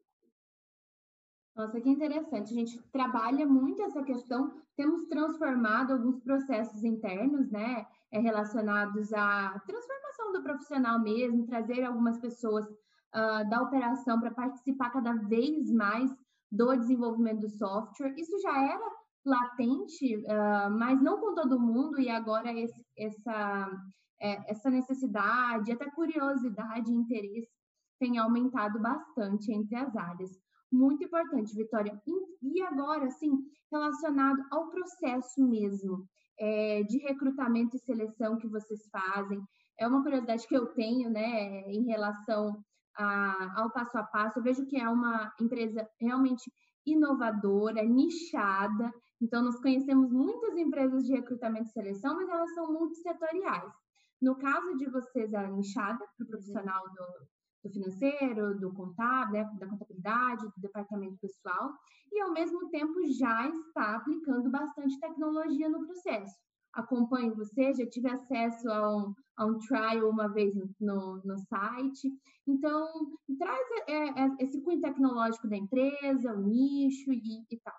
Nossa, 1.57 1.81
que 1.81 1.91
interessante. 1.91 2.53
A 2.53 2.57
gente 2.57 2.81
trabalha 2.93 3.45
muito 3.45 3.83
essa 3.83 4.05
questão, 4.05 4.53
temos 4.77 5.09
transformado 5.09 5.93
alguns 5.93 6.21
processos 6.21 6.85
internos, 6.85 7.51
né, 7.51 7.85
eh, 8.13 8.21
relacionados 8.21 9.13
à 9.13 9.61
transformação 9.67 10.33
do 10.33 10.43
profissional 10.45 11.01
mesmo, 11.01 11.47
trazer 11.47 11.83
algumas 11.83 12.17
pessoas 12.21 12.65
uh, 12.65 13.51
da 13.51 13.61
operação 13.61 14.21
para 14.21 14.31
participar 14.31 14.91
cada 14.91 15.15
vez 15.15 15.69
mais 15.73 16.15
do 16.57 16.77
desenvolvimento 16.77 17.41
do 17.41 17.51
software. 17.51 18.15
Isso 18.17 18.39
já 18.41 18.63
era 18.63 18.91
latente, 19.25 20.17
uh, 20.17 20.71
mas 20.71 21.03
não 21.03 21.19
com 21.19 21.35
todo 21.35 21.61
mundo, 21.61 22.01
e 22.01 22.09
agora 22.09 22.53
esse, 22.53 22.81
essa, 22.97 23.71
é, 24.21 24.51
essa 24.51 24.71
necessidade, 24.71 25.73
até 25.73 25.91
curiosidade 25.91 26.91
e 26.91 26.95
interesse 26.95 27.51
tem 27.99 28.19
aumentado 28.19 28.79
bastante 28.79 29.53
entre 29.53 29.75
as 29.77 29.97
áreas 29.97 30.31
muito 30.71 31.05
importante, 31.05 31.55
Vitória. 31.55 32.01
E 32.43 32.63
agora, 32.63 33.07
assim, 33.07 33.33
relacionado 33.71 34.43
ao 34.51 34.69
processo 34.71 35.43
mesmo 35.43 36.07
é, 36.39 36.83
de 36.83 36.99
recrutamento 36.99 37.77
e 37.77 37.81
seleção 37.81 38.37
que 38.37 38.49
vocês 38.49 38.87
fazem, 38.91 39.41
é 39.79 39.87
uma 39.87 40.03
curiosidade 40.03 40.47
que 40.47 40.57
eu 40.57 40.67
tenho, 40.75 41.11
né, 41.11 41.63
em 41.71 41.85
relação 41.85 42.63
a, 42.97 43.61
ao 43.61 43.71
passo 43.71 43.97
a 43.99 44.03
passo. 44.03 44.39
Eu 44.39 44.43
vejo 44.43 44.67
que 44.67 44.77
é 44.79 44.89
uma 44.89 45.33
empresa 45.41 45.89
realmente 46.01 46.51
inovadora, 46.87 47.83
nichada, 47.83 48.93
Então, 49.21 49.43
nós 49.43 49.59
conhecemos 49.61 50.13
muitas 50.13 50.57
empresas 50.57 51.05
de 51.05 51.13
recrutamento 51.13 51.69
e 51.69 51.73
seleção, 51.73 52.15
mas 52.17 52.29
elas 52.29 52.55
são 52.55 52.73
multissetoriais. 52.73 53.73
No 54.21 54.37
caso 54.37 54.77
de 54.77 54.89
vocês, 54.91 55.33
ela 55.33 55.49
é 55.49 55.51
inchada 55.51 55.99
para 55.99 56.25
o 56.25 56.29
profissional 56.29 56.85
do, 56.91 57.27
do 57.65 57.73
financeiro, 57.73 58.59
do 58.59 58.73
contábil, 58.73 59.33
né, 59.33 59.57
da 59.59 59.67
contabilidade, 59.67 60.45
do 60.45 60.61
departamento 60.61 61.19
pessoal, 61.19 61.73
e 62.13 62.21
ao 62.21 62.33
mesmo 62.33 62.69
tempo 62.71 62.95
já 63.19 63.49
está 63.49 63.97
aplicando 63.97 64.51
bastante 64.51 64.99
tecnologia 65.01 65.69
no 65.69 65.85
processo. 65.87 66.35
Acompanho 66.77 67.35
você, 67.35 67.73
já 67.73 67.87
tive 67.87 68.09
acesso 68.09 68.71
a 68.71 68.97
um, 68.97 69.15
a 69.37 69.47
um 69.47 69.59
trial 69.59 70.11
uma 70.11 70.29
vez 70.29 70.55
no, 70.79 71.23
no 71.25 71.39
site. 71.39 72.13
Então, 72.47 72.87
traz 73.39 73.67
é, 73.89 73.93
é, 73.93 74.37
esse 74.41 74.61
cunho 74.61 74.81
tecnológico 74.81 75.49
da 75.49 75.57
empresa, 75.57 76.33
o 76.33 76.41
nicho 76.43 77.11
e, 77.11 77.45
e 77.51 77.57
tal. 77.65 77.75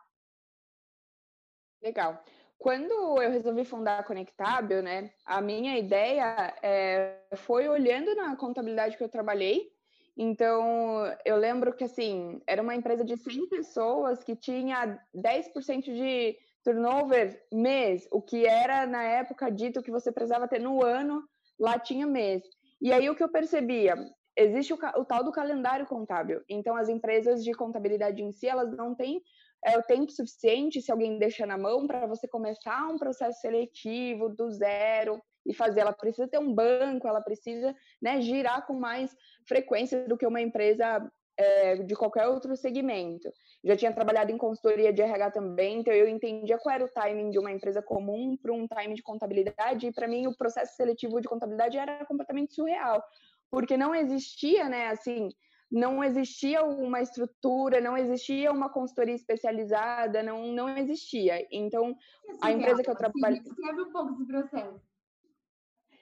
Legal. 1.82 2.24
Quando 2.58 3.22
eu 3.22 3.30
resolvi 3.30 3.64
fundar 3.64 4.00
a 4.00 4.04
Conectável, 4.04 4.82
né, 4.82 5.12
a 5.24 5.40
minha 5.42 5.78
ideia 5.78 6.56
é, 6.64 7.22
foi 7.36 7.70
olhando 7.70 8.16
na 8.16 8.36
contabilidade 8.36 8.98
que 8.98 9.04
eu 9.04 9.10
trabalhei. 9.10 9.72
Então, 10.18 11.06
eu 11.24 11.38
lembro 11.38 11.72
que, 11.76 11.84
assim, 11.84 12.42
era 12.48 12.64
uma 12.64 12.74
empresa 12.74 13.06
de 13.06 13.16
100 13.16 13.48
pessoas 13.48 14.24
que 14.24 14.36
tinha 14.36 15.00
10% 15.14 15.84
de 15.84 16.36
turnover 16.68 17.42
mês, 17.50 18.06
o 18.12 18.22
que 18.22 18.46
era, 18.46 18.86
na 18.86 19.02
época, 19.02 19.50
dito 19.50 19.82
que 19.82 19.90
você 19.90 20.12
precisava 20.12 20.50
ter 20.50 20.60
no 20.60 20.84
ano, 20.84 21.24
lá 21.58 21.80
tinha 21.80 22.06
mês. 22.06 22.44
E 22.82 22.92
aí, 22.92 23.10
o 23.10 23.16
que 23.16 23.24
eu 23.24 23.30
percebia? 23.30 23.96
Existe 24.36 24.74
o, 24.74 24.78
o 24.98 25.06
tal 25.06 25.24
do 25.24 25.32
calendário 25.32 25.86
contábil. 25.86 26.44
Então, 26.50 26.76
as 26.76 26.90
empresas 26.90 27.42
de 27.42 27.54
contabilidade 27.54 28.22
em 28.22 28.34
si, 28.34 28.48
elas 28.48 28.76
não 28.76 28.94
têm 28.94 29.22
é 29.66 29.78
o 29.78 29.82
tempo 29.82 30.12
suficiente 30.12 30.82
se 30.82 30.92
alguém 30.92 31.18
deixa 31.18 31.46
na 31.46 31.58
mão 31.58 31.88
para 31.88 32.06
você 32.06 32.28
começar 32.28 32.88
um 32.88 32.98
processo 32.98 33.40
seletivo 33.40 34.30
do 34.30 34.52
zero 34.52 35.22
e 35.46 35.54
fazer. 35.54 35.80
Ela 35.80 35.94
precisa 35.94 36.28
ter 36.28 36.38
um 36.38 36.54
banco, 36.54 37.08
ela 37.08 37.22
precisa 37.22 37.74
né, 38.02 38.22
girar 38.22 38.68
com 38.68 38.74
mais 38.74 39.16
frequência 39.48 40.06
do 40.06 40.18
que 40.18 40.28
uma 40.28 40.42
empresa 40.42 41.00
é, 41.38 41.76
de 41.78 41.96
qualquer 41.96 42.28
outro 42.28 42.56
segmento. 42.56 43.32
Já 43.64 43.78
tinha 43.78 43.94
trabalhado 43.94 44.32
em 44.32 44.38
consultoria 44.38 44.92
de 44.92 45.02
RH 45.02 45.32
também, 45.32 45.80
então 45.80 45.94
eu 45.94 46.08
entendia 46.08 46.58
qual 46.58 46.74
era 46.74 46.84
o 46.84 46.90
timing 46.90 47.30
de 47.30 47.40
uma 47.40 47.52
empresa 47.52 47.82
comum 47.82 48.36
para 48.36 48.52
um 48.52 48.68
timing 48.68 48.96
de 48.96 49.04
contabilidade, 49.04 49.88
e 49.88 49.94
para 49.94 50.08
mim 50.08 50.28
o 50.28 50.36
processo 50.36 50.76
seletivo 50.76 51.22
de 51.22 51.28
contabilidade 51.28 51.78
era 51.78 52.04
completamente 52.06 52.54
surreal, 52.54 53.04
porque 53.52 53.78
não 53.78 53.94
existia, 53.94 54.68
né, 54.68 54.88
assim, 54.88 55.30
não 55.70 56.04
existia 56.04 56.64
uma 56.64 57.02
estrutura, 57.02 57.82
não 57.82 57.98
existia 57.98 58.52
uma 58.52 58.70
consultoria 58.70 59.16
especializada, 59.16 60.24
não, 60.24 60.48
não 60.54 60.70
existia. 60.78 61.46
Então, 61.52 61.96
assim, 62.30 62.40
a 62.42 62.52
empresa 62.52 62.84
que 62.84 62.90
eu 62.90 62.96
trabalho. 62.96 63.44
Descreve 63.44 63.82
um 63.82 63.92
pouco 63.92 64.14
esse 64.14 64.26
processo. 64.26 64.82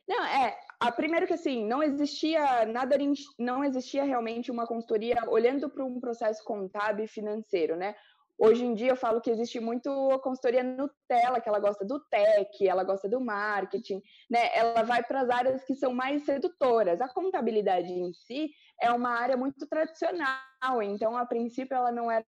Não, 0.08 0.24
é, 0.24 0.56
a 0.86 0.92
primeiro 0.92 1.26
que 1.26 1.34
assim, 1.34 1.66
não 1.66 1.82
existia 1.82 2.66
nada, 2.66 2.96
não 3.40 3.64
existia 3.64 4.04
realmente 4.04 4.52
uma 4.52 4.68
consultoria 4.68 5.18
olhando 5.28 5.68
para 5.70 5.84
um 5.84 6.00
processo 6.00 6.44
contábil 6.44 7.08
financeiro, 7.08 7.76
né? 7.76 7.96
Hoje 8.38 8.66
em 8.66 8.76
dia 8.76 8.90
eu 8.90 8.96
falo 8.98 9.22
que 9.22 9.32
existe 9.32 9.60
muito 9.60 9.90
a 10.12 10.20
consultoria 10.20 10.62
Nutella, 10.62 11.40
que 11.42 11.50
ela 11.50 11.60
gosta 11.60 11.86
do 11.86 12.00
tech, 12.10 12.68
ela 12.68 12.84
gosta 12.84 13.10
do 13.10 13.20
marketing, 13.20 14.02
né? 14.30 14.56
Ela 14.56 14.84
vai 14.84 15.02
para 15.02 15.22
as 15.22 15.30
áreas 15.30 15.64
que 15.64 15.74
são 15.74 15.94
mais 15.94 16.24
sedutoras. 16.24 17.02
A 17.02 17.08
contabilidade 17.08 17.92
em 17.92 18.14
si 18.14 18.52
é 18.80 18.92
uma 18.92 19.10
área 19.10 19.38
muito 19.38 19.66
tradicional, 19.68 20.84
então 20.84 21.18
a 21.18 21.26
princípio 21.26 21.76
ela 21.76 21.92
não 21.92 22.12
era 22.12 22.26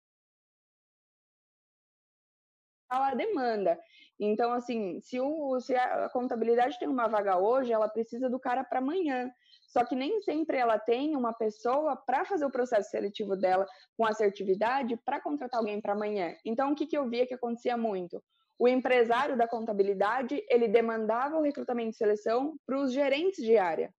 a 2.89 3.15
demanda. 3.15 3.79
Então, 4.25 4.53
assim, 4.53 4.99
se, 5.01 5.19
o, 5.19 5.59
se 5.59 5.75
a 5.75 6.09
contabilidade 6.09 6.79
tem 6.79 6.87
uma 6.87 7.07
vaga 7.07 7.37
hoje, 7.37 7.73
ela 7.73 7.89
precisa 7.89 8.29
do 8.29 8.39
cara 8.39 8.63
para 8.63 8.79
amanhã. 8.79 9.29
Só 9.67 9.83
que 9.83 9.95
nem 9.95 10.21
sempre 10.21 10.57
ela 10.57 10.77
tem 10.77 11.15
uma 11.15 11.33
pessoa 11.33 11.95
para 11.95 12.23
fazer 12.23 12.45
o 12.45 12.51
processo 12.51 12.89
seletivo 12.89 13.35
dela 13.35 13.65
com 13.97 14.05
assertividade 14.05 14.95
para 15.03 15.19
contratar 15.19 15.59
alguém 15.59 15.81
para 15.81 15.93
amanhã. 15.93 16.35
Então, 16.45 16.71
o 16.71 16.75
que, 16.75 16.85
que 16.85 16.97
eu 16.97 17.09
via 17.09 17.25
que 17.25 17.33
acontecia 17.33 17.75
muito? 17.75 18.23
O 18.57 18.67
empresário 18.67 19.35
da 19.35 19.47
contabilidade, 19.47 20.41
ele 20.47 20.67
demandava 20.67 21.37
o 21.37 21.41
recrutamento 21.41 21.91
e 21.91 21.97
seleção 21.97 22.55
para 22.65 22.79
os 22.79 22.93
gerentes 22.93 23.43
de 23.43 23.57
área. 23.57 23.93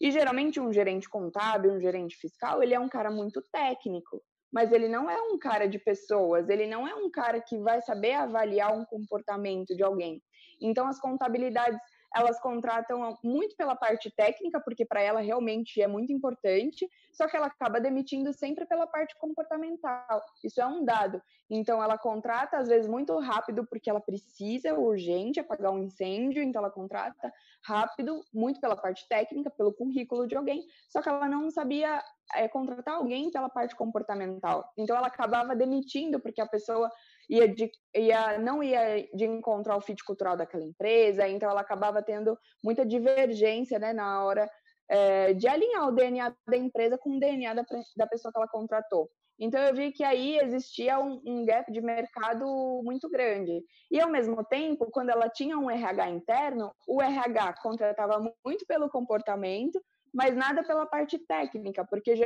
E 0.00 0.10
geralmente 0.10 0.60
um 0.60 0.72
gerente 0.72 1.08
contábil, 1.08 1.72
um 1.72 1.80
gerente 1.80 2.16
fiscal, 2.16 2.62
ele 2.62 2.74
é 2.74 2.80
um 2.80 2.88
cara 2.88 3.10
muito 3.10 3.42
técnico, 3.50 4.22
mas 4.56 4.72
ele 4.72 4.88
não 4.88 5.10
é 5.10 5.20
um 5.20 5.38
cara 5.38 5.68
de 5.68 5.78
pessoas, 5.78 6.48
ele 6.48 6.66
não 6.66 6.88
é 6.88 6.94
um 6.94 7.10
cara 7.10 7.42
que 7.42 7.58
vai 7.58 7.82
saber 7.82 8.14
avaliar 8.14 8.72
um 8.74 8.86
comportamento 8.86 9.76
de 9.76 9.82
alguém. 9.82 10.22
Então 10.58 10.86
as 10.86 10.98
contabilidades 10.98 11.78
elas 12.14 12.40
contratam 12.40 13.16
muito 13.22 13.56
pela 13.56 13.74
parte 13.74 14.10
técnica, 14.10 14.60
porque 14.60 14.84
para 14.84 15.00
ela 15.00 15.20
realmente 15.20 15.80
é 15.80 15.86
muito 15.86 16.12
importante, 16.12 16.88
só 17.12 17.26
que 17.26 17.36
ela 17.36 17.46
acaba 17.46 17.80
demitindo 17.80 18.32
sempre 18.32 18.66
pela 18.66 18.86
parte 18.86 19.16
comportamental. 19.18 20.22
Isso 20.44 20.60
é 20.60 20.66
um 20.66 20.84
dado. 20.84 21.22
Então, 21.48 21.82
ela 21.82 21.96
contrata, 21.96 22.58
às 22.58 22.68
vezes, 22.68 22.88
muito 22.88 23.16
rápido, 23.18 23.66
porque 23.66 23.88
ela 23.88 24.00
precisa, 24.00 24.74
urgente, 24.74 25.40
apagar 25.40 25.72
um 25.72 25.78
incêndio, 25.78 26.42
então 26.42 26.60
ela 26.60 26.70
contrata 26.70 27.32
rápido, 27.64 28.24
muito 28.32 28.60
pela 28.60 28.76
parte 28.76 29.06
técnica, 29.08 29.50
pelo 29.50 29.72
currículo 29.72 30.26
de 30.26 30.36
alguém, 30.36 30.66
só 30.88 31.00
que 31.00 31.08
ela 31.08 31.28
não 31.28 31.50
sabia 31.50 32.02
é, 32.34 32.48
contratar 32.48 32.94
alguém 32.94 33.30
pela 33.30 33.48
parte 33.48 33.76
comportamental. 33.76 34.70
Então, 34.76 34.96
ela 34.96 35.06
acabava 35.06 35.54
demitindo, 35.54 36.18
porque 36.18 36.40
a 36.40 36.46
pessoa 36.46 36.90
ia, 37.28 37.48
de, 37.48 37.70
ia 37.94 38.38
não 38.38 38.62
ia 38.62 39.06
de 39.14 39.24
encontrar 39.24 39.76
o 39.76 39.80
fit 39.80 40.02
cultural 40.04 40.36
daquela 40.36 40.64
empresa, 40.64 41.28
então 41.28 41.50
ela 41.50 41.60
acabava 41.60 42.02
tendo 42.02 42.38
muita 42.62 42.84
divergência 42.84 43.78
né, 43.78 43.92
na 43.92 44.24
hora 44.24 44.48
é, 44.88 45.34
de 45.34 45.48
alinhar 45.48 45.88
o 45.88 45.92
DNA 45.92 46.34
da 46.46 46.56
empresa 46.56 46.96
com 46.98 47.16
o 47.16 47.20
DNA 47.20 47.54
da, 47.54 47.64
da 47.96 48.06
pessoa 48.06 48.32
que 48.32 48.38
ela 48.38 48.48
contratou. 48.48 49.10
Então 49.38 49.60
eu 49.60 49.74
vi 49.74 49.92
que 49.92 50.02
aí 50.02 50.38
existia 50.38 50.98
um, 50.98 51.20
um, 51.26 51.44
gap 51.44 51.70
de 51.70 51.80
mercado 51.80 52.46
muito 52.82 53.08
grande. 53.10 53.62
E 53.90 54.00
ao 54.00 54.08
mesmo 54.08 54.42
tempo, 54.44 54.90
quando 54.90 55.10
ela 55.10 55.28
tinha 55.28 55.58
um 55.58 55.70
RH 55.70 56.10
interno, 56.10 56.72
o 56.88 57.02
RH 57.02 57.54
contratava 57.62 58.18
muito 58.44 58.64
pelo 58.66 58.88
comportamento, 58.88 59.78
mas 60.14 60.34
nada 60.34 60.64
pela 60.64 60.86
parte 60.86 61.18
técnica, 61.18 61.84
porque 61.84 62.16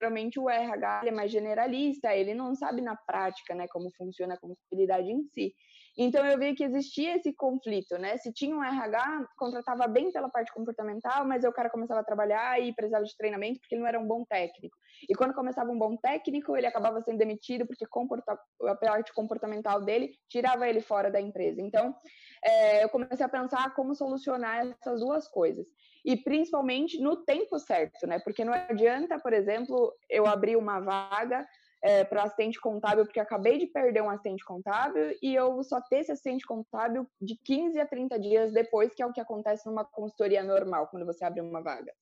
geralmente 0.00 0.40
o 0.40 0.48
RH 0.48 1.02
é 1.04 1.10
mais 1.10 1.30
generalista, 1.30 2.14
ele 2.14 2.34
não 2.34 2.54
sabe 2.54 2.80
na 2.80 2.96
prática, 2.96 3.54
né, 3.54 3.66
como 3.68 3.90
funciona 3.96 4.34
a 4.34 4.40
contabilidade 4.40 5.10
em 5.10 5.22
si. 5.34 5.54
Então 5.98 6.24
eu 6.24 6.38
vi 6.38 6.54
que 6.54 6.64
existia 6.64 7.16
esse 7.16 7.34
conflito, 7.34 7.98
né? 7.98 8.16
Se 8.16 8.32
tinha 8.32 8.54
um 8.54 8.62
RH, 8.62 9.26
contratava 9.36 9.86
bem 9.88 10.10
pela 10.12 10.30
parte 10.30 10.52
comportamental, 10.52 11.26
mas 11.26 11.44
o 11.44 11.52
cara 11.52 11.68
começava 11.68 12.00
a 12.00 12.04
trabalhar 12.04 12.62
e 12.62 12.72
precisava 12.72 13.04
de 13.04 13.16
treinamento 13.16 13.58
porque 13.60 13.74
ele 13.74 13.82
não 13.82 13.88
era 13.88 14.00
um 14.00 14.06
bom 14.06 14.24
técnico. 14.24 14.76
E 15.08 15.14
quando 15.14 15.34
começava 15.34 15.70
um 15.70 15.78
bom 15.78 15.96
técnico, 15.96 16.56
ele 16.56 16.66
acabava 16.66 17.02
sendo 17.02 17.18
demitido 17.18 17.66
porque 17.66 17.84
a 17.84 18.74
parte 18.76 19.12
comportamental 19.12 19.84
dele 19.84 20.12
tirava 20.28 20.68
ele 20.68 20.80
fora 20.80 21.10
da 21.10 21.20
empresa. 21.20 21.60
Então, 21.60 21.94
é, 22.44 22.84
eu 22.84 22.88
comecei 22.88 23.24
a 23.24 23.28
pensar 23.28 23.74
como 23.74 23.94
solucionar 23.94 24.66
essas 24.66 25.00
duas 25.00 25.28
coisas 25.28 25.66
e 26.04 26.16
principalmente 26.16 27.00
no 27.00 27.16
tempo 27.24 27.58
certo, 27.58 28.06
né? 28.06 28.18
Porque 28.20 28.44
não 28.44 28.54
adianta, 28.54 29.18
por 29.18 29.32
exemplo, 29.32 29.92
eu 30.08 30.26
abrir 30.26 30.56
uma 30.56 30.80
vaga 30.80 31.46
é, 31.82 32.04
para 32.04 32.22
assistente 32.22 32.60
contábil, 32.60 33.04
porque 33.04 33.20
acabei 33.20 33.58
de 33.58 33.66
perder 33.66 34.02
um 34.02 34.10
assistente 34.10 34.44
contábil 34.44 35.16
e 35.22 35.34
eu 35.34 35.62
só 35.62 35.80
ter 35.80 36.00
esse 36.00 36.12
assistente 36.12 36.46
contábil 36.46 37.06
de 37.20 37.36
15 37.44 37.80
a 37.80 37.86
30 37.86 38.18
dias 38.18 38.52
depois, 38.52 38.94
que 38.94 39.02
é 39.02 39.06
o 39.06 39.12
que 39.12 39.20
acontece 39.20 39.66
numa 39.66 39.84
consultoria 39.84 40.42
normal, 40.42 40.88
quando 40.88 41.06
você 41.06 41.24
abre 41.24 41.40
uma 41.40 41.62
vaga. 41.62 41.92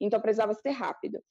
Então, 0.00 0.20
precisava 0.20 0.54
ser 0.54 0.70
rápido. 0.70 1.22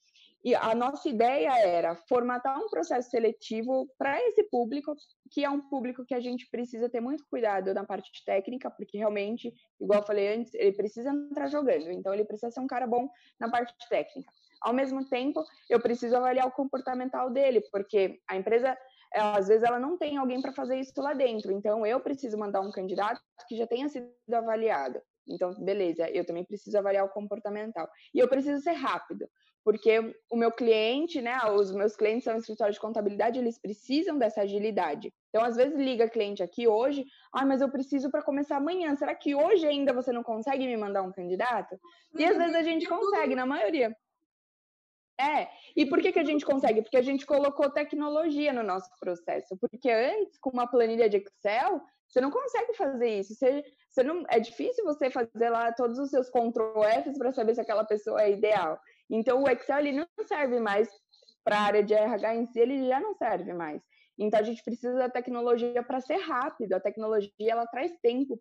E 0.44 0.54
a 0.56 0.74
nossa 0.74 1.08
ideia 1.08 1.56
era 1.56 1.94
formatar 2.08 2.58
um 2.58 2.68
processo 2.68 3.10
seletivo 3.10 3.88
para 3.96 4.20
esse 4.28 4.42
público, 4.44 4.94
que 5.30 5.44
é 5.44 5.48
um 5.48 5.60
público 5.68 6.04
que 6.04 6.14
a 6.14 6.20
gente 6.20 6.48
precisa 6.50 6.88
ter 6.88 7.00
muito 7.00 7.24
cuidado 7.30 7.72
na 7.72 7.84
parte 7.84 8.10
técnica, 8.24 8.70
porque 8.70 8.98
realmente, 8.98 9.52
igual 9.80 10.00
eu 10.00 10.06
falei 10.06 10.34
antes, 10.34 10.52
ele 10.54 10.72
precisa 10.72 11.10
entrar 11.10 11.46
jogando, 11.46 11.90
então 11.92 12.12
ele 12.12 12.24
precisa 12.24 12.50
ser 12.50 12.60
um 12.60 12.66
cara 12.66 12.86
bom 12.86 13.08
na 13.38 13.48
parte 13.50 13.72
técnica. 13.88 14.32
Ao 14.60 14.72
mesmo 14.72 15.08
tempo, 15.08 15.44
eu 15.70 15.80
preciso 15.80 16.16
avaliar 16.16 16.46
o 16.46 16.52
comportamental 16.52 17.30
dele, 17.30 17.60
porque 17.70 18.20
a 18.28 18.36
empresa, 18.36 18.76
ela, 19.12 19.38
às 19.38 19.48
vezes, 19.48 19.62
ela 19.62 19.78
não 19.78 19.96
tem 19.96 20.16
alguém 20.16 20.40
para 20.40 20.52
fazer 20.52 20.78
isso 20.78 20.92
lá 21.00 21.14
dentro, 21.14 21.52
então 21.52 21.86
eu 21.86 22.00
preciso 22.00 22.36
mandar 22.36 22.60
um 22.60 22.70
candidato 22.70 23.20
que 23.48 23.56
já 23.56 23.66
tenha 23.66 23.88
sido 23.88 24.08
avaliado. 24.32 25.00
Então, 25.28 25.54
beleza, 25.54 26.08
eu 26.10 26.24
também 26.24 26.44
preciso 26.44 26.76
avaliar 26.78 27.04
o 27.04 27.08
comportamental. 27.08 27.88
E 28.12 28.18
eu 28.18 28.28
preciso 28.28 28.60
ser 28.60 28.72
rápido, 28.72 29.28
porque 29.64 30.14
o 30.30 30.36
meu 30.36 30.50
cliente, 30.50 31.20
né, 31.20 31.38
os 31.50 31.72
meus 31.72 31.94
clientes 31.94 32.24
são 32.24 32.36
escritórios 32.36 32.76
de 32.76 32.80
contabilidade, 32.80 33.38
eles 33.38 33.58
precisam 33.58 34.18
dessa 34.18 34.42
agilidade. 34.42 35.12
Então, 35.28 35.44
às 35.44 35.56
vezes 35.56 35.78
liga 35.78 36.08
cliente 36.08 36.42
aqui 36.42 36.66
hoje, 36.66 37.04
ah, 37.32 37.46
mas 37.46 37.60
eu 37.60 37.70
preciso 37.70 38.10
para 38.10 38.22
começar 38.22 38.56
amanhã. 38.56 38.94
Será 38.96 39.14
que 39.14 39.34
hoje 39.34 39.66
ainda 39.66 39.92
você 39.92 40.12
não 40.12 40.22
consegue 40.22 40.66
me 40.66 40.76
mandar 40.76 41.02
um 41.02 41.12
candidato? 41.12 41.78
E 42.16 42.24
às 42.24 42.36
vezes 42.36 42.54
a 42.54 42.62
gente 42.62 42.86
consegue, 42.86 43.34
na 43.34 43.46
maioria. 43.46 43.96
É, 45.20 45.48
e 45.76 45.86
por 45.86 46.00
que, 46.00 46.10
que 46.10 46.18
a 46.18 46.24
gente 46.24 46.44
consegue? 46.44 46.82
Porque 46.82 46.96
a 46.96 47.02
gente 47.02 47.24
colocou 47.24 47.70
tecnologia 47.70 48.52
no 48.52 48.62
nosso 48.62 48.90
processo. 48.98 49.56
Porque 49.56 49.90
antes, 49.90 50.36
com 50.38 50.50
uma 50.50 50.66
planilha 50.66 51.08
de 51.08 51.18
Excel, 51.18 51.80
você 52.08 52.20
não 52.20 52.30
consegue 52.30 52.74
fazer 52.74 53.20
isso. 53.20 53.34
Você, 53.34 53.64
você 53.88 54.02
não, 54.02 54.24
é 54.28 54.40
difícil 54.40 54.84
você 54.84 55.10
fazer 55.10 55.48
lá 55.48 55.72
todos 55.72 55.98
os 55.98 56.10
seus 56.10 56.28
Ctrl 56.28 56.82
Fs 57.04 57.16
para 57.16 57.32
saber 57.32 57.54
se 57.54 57.60
aquela 57.60 57.84
pessoa 57.84 58.22
é 58.22 58.32
ideal. 58.32 58.78
Então, 59.10 59.42
o 59.42 59.48
Excel 59.48 59.78
ele 59.78 59.92
não 59.92 60.06
serve 60.26 60.58
mais 60.60 60.88
para 61.44 61.58
a 61.58 61.62
área 61.62 61.82
de 61.82 61.94
RH 61.94 62.34
em 62.34 62.46
si, 62.46 62.60
ele 62.60 62.86
já 62.86 63.00
não 63.00 63.14
serve 63.14 63.52
mais. 63.52 63.82
Então, 64.18 64.40
a 64.40 64.42
gente 64.42 64.62
precisa 64.62 64.94
da 64.94 65.08
tecnologia 65.08 65.82
para 65.82 66.00
ser 66.00 66.18
rápido. 66.18 66.74
A 66.74 66.80
tecnologia 66.80 67.32
ela 67.38 67.66
traz 67.66 67.92
tempo 68.02 68.40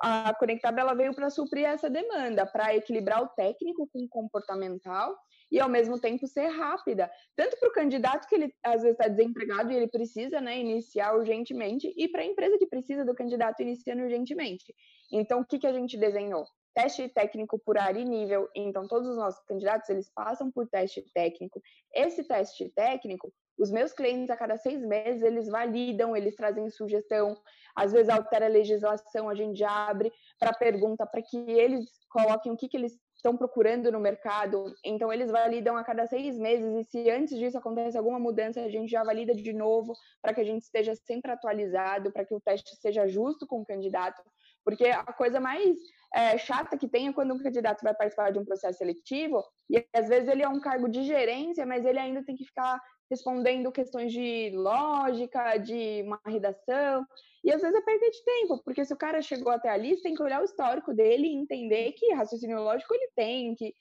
a 0.00 0.34
Conectab 0.34 0.78
ela 0.78 0.94
veio 0.94 1.14
para 1.14 1.30
suprir 1.30 1.64
essa 1.64 1.88
demanda, 1.88 2.44
para 2.46 2.74
equilibrar 2.74 3.22
o 3.22 3.28
técnico 3.28 3.88
com 3.92 4.00
o 4.00 4.08
comportamental 4.08 5.16
e 5.50 5.60
ao 5.60 5.68
mesmo 5.68 6.00
tempo 6.00 6.26
ser 6.26 6.48
rápida, 6.48 7.10
tanto 7.36 7.56
para 7.58 7.68
o 7.68 7.72
candidato 7.72 8.26
que 8.26 8.34
ele 8.34 8.52
às 8.64 8.82
vezes 8.82 8.98
está 8.98 9.06
desempregado 9.06 9.70
e 9.70 9.76
ele 9.76 9.88
precisa 9.88 10.40
né, 10.40 10.58
iniciar 10.58 11.14
urgentemente, 11.14 11.92
e 11.96 12.08
para 12.08 12.22
a 12.22 12.26
empresa 12.26 12.58
que 12.58 12.66
precisa 12.66 13.04
do 13.04 13.14
candidato 13.14 13.62
iniciando 13.62 14.02
urgentemente. 14.02 14.74
Então, 15.12 15.40
o 15.40 15.46
que, 15.46 15.58
que 15.60 15.66
a 15.66 15.72
gente 15.72 15.96
desenhou? 15.96 16.44
Teste 16.76 17.08
técnico 17.08 17.58
por 17.58 17.78
área 17.78 17.98
e 17.98 18.04
nível. 18.04 18.50
Então, 18.54 18.86
todos 18.86 19.08
os 19.08 19.16
nossos 19.16 19.42
candidatos 19.46 19.88
eles 19.88 20.10
passam 20.10 20.50
por 20.50 20.68
teste 20.68 21.00
técnico. 21.14 21.62
Esse 21.90 22.22
teste 22.22 22.68
técnico, 22.68 23.32
os 23.58 23.70
meus 23.70 23.94
clientes 23.94 24.28
a 24.28 24.36
cada 24.36 24.58
seis 24.58 24.84
meses 24.84 25.22
eles 25.22 25.48
validam, 25.48 26.14
eles 26.14 26.36
trazem 26.36 26.68
sugestão. 26.68 27.34
Às 27.74 27.92
vezes 27.92 28.10
altera 28.10 28.44
a 28.44 28.50
legislação, 28.50 29.26
a 29.30 29.34
gente 29.34 29.64
abre 29.64 30.12
para 30.38 30.52
pergunta 30.52 31.06
para 31.06 31.22
que 31.22 31.38
eles 31.50 31.86
coloquem 32.10 32.52
o 32.52 32.56
que, 32.58 32.68
que 32.68 32.76
eles 32.76 32.98
estão 33.14 33.38
procurando 33.38 33.90
no 33.90 33.98
mercado. 33.98 34.74
Então, 34.84 35.10
eles 35.10 35.30
validam 35.30 35.78
a 35.78 35.82
cada 35.82 36.06
seis 36.06 36.38
meses, 36.38 36.74
e 36.74 36.84
se 36.84 37.10
antes 37.10 37.38
disso 37.38 37.56
acontece 37.56 37.96
alguma 37.96 38.18
mudança, 38.18 38.60
a 38.60 38.68
gente 38.68 38.90
já 38.90 39.02
valida 39.02 39.34
de 39.34 39.52
novo, 39.54 39.94
para 40.20 40.34
que 40.34 40.42
a 40.42 40.44
gente 40.44 40.62
esteja 40.62 40.94
sempre 40.94 41.32
atualizado, 41.32 42.12
para 42.12 42.26
que 42.26 42.34
o 42.34 42.40
teste 42.40 42.76
seja 42.76 43.06
justo 43.08 43.46
com 43.46 43.62
o 43.62 43.64
candidato. 43.64 44.22
Porque 44.62 44.88
a 44.88 45.12
coisa 45.12 45.40
mais 45.40 45.78
é, 46.14 46.38
chata 46.38 46.76
que 46.76 46.86
é 46.86 47.12
quando 47.12 47.34
um 47.34 47.38
candidato 47.38 47.82
vai 47.82 47.94
participar 47.94 48.30
de 48.32 48.38
um 48.38 48.44
processo 48.44 48.78
seletivo, 48.78 49.44
e 49.70 49.84
às 49.94 50.08
vezes 50.08 50.28
ele 50.28 50.42
é 50.42 50.48
um 50.48 50.60
cargo 50.60 50.88
de 50.88 51.02
gerência, 51.04 51.66
mas 51.66 51.84
ele 51.84 51.98
ainda 51.98 52.24
tem 52.24 52.36
que 52.36 52.44
ficar 52.44 52.80
respondendo 53.10 53.70
questões 53.70 54.12
de 54.12 54.50
lógica, 54.54 55.56
de 55.58 56.02
uma 56.02 56.20
redação, 56.26 57.06
e 57.44 57.52
às 57.52 57.62
vezes 57.62 57.76
é 57.76 57.82
perda 57.82 58.10
de 58.10 58.24
tempo, 58.24 58.60
porque 58.64 58.84
se 58.84 58.92
o 58.92 58.96
cara 58.96 59.22
chegou 59.22 59.52
até 59.52 59.68
ali, 59.68 59.94
você 59.94 60.02
tem 60.02 60.14
que 60.14 60.22
olhar 60.22 60.40
o 60.40 60.44
histórico 60.44 60.92
dele 60.92 61.28
e 61.28 61.36
entender 61.36 61.92
que 61.92 62.12
raciocínio 62.12 62.60
lógico 62.60 62.92
ele 62.92 63.08
tem, 63.14 63.54
que 63.54 63.72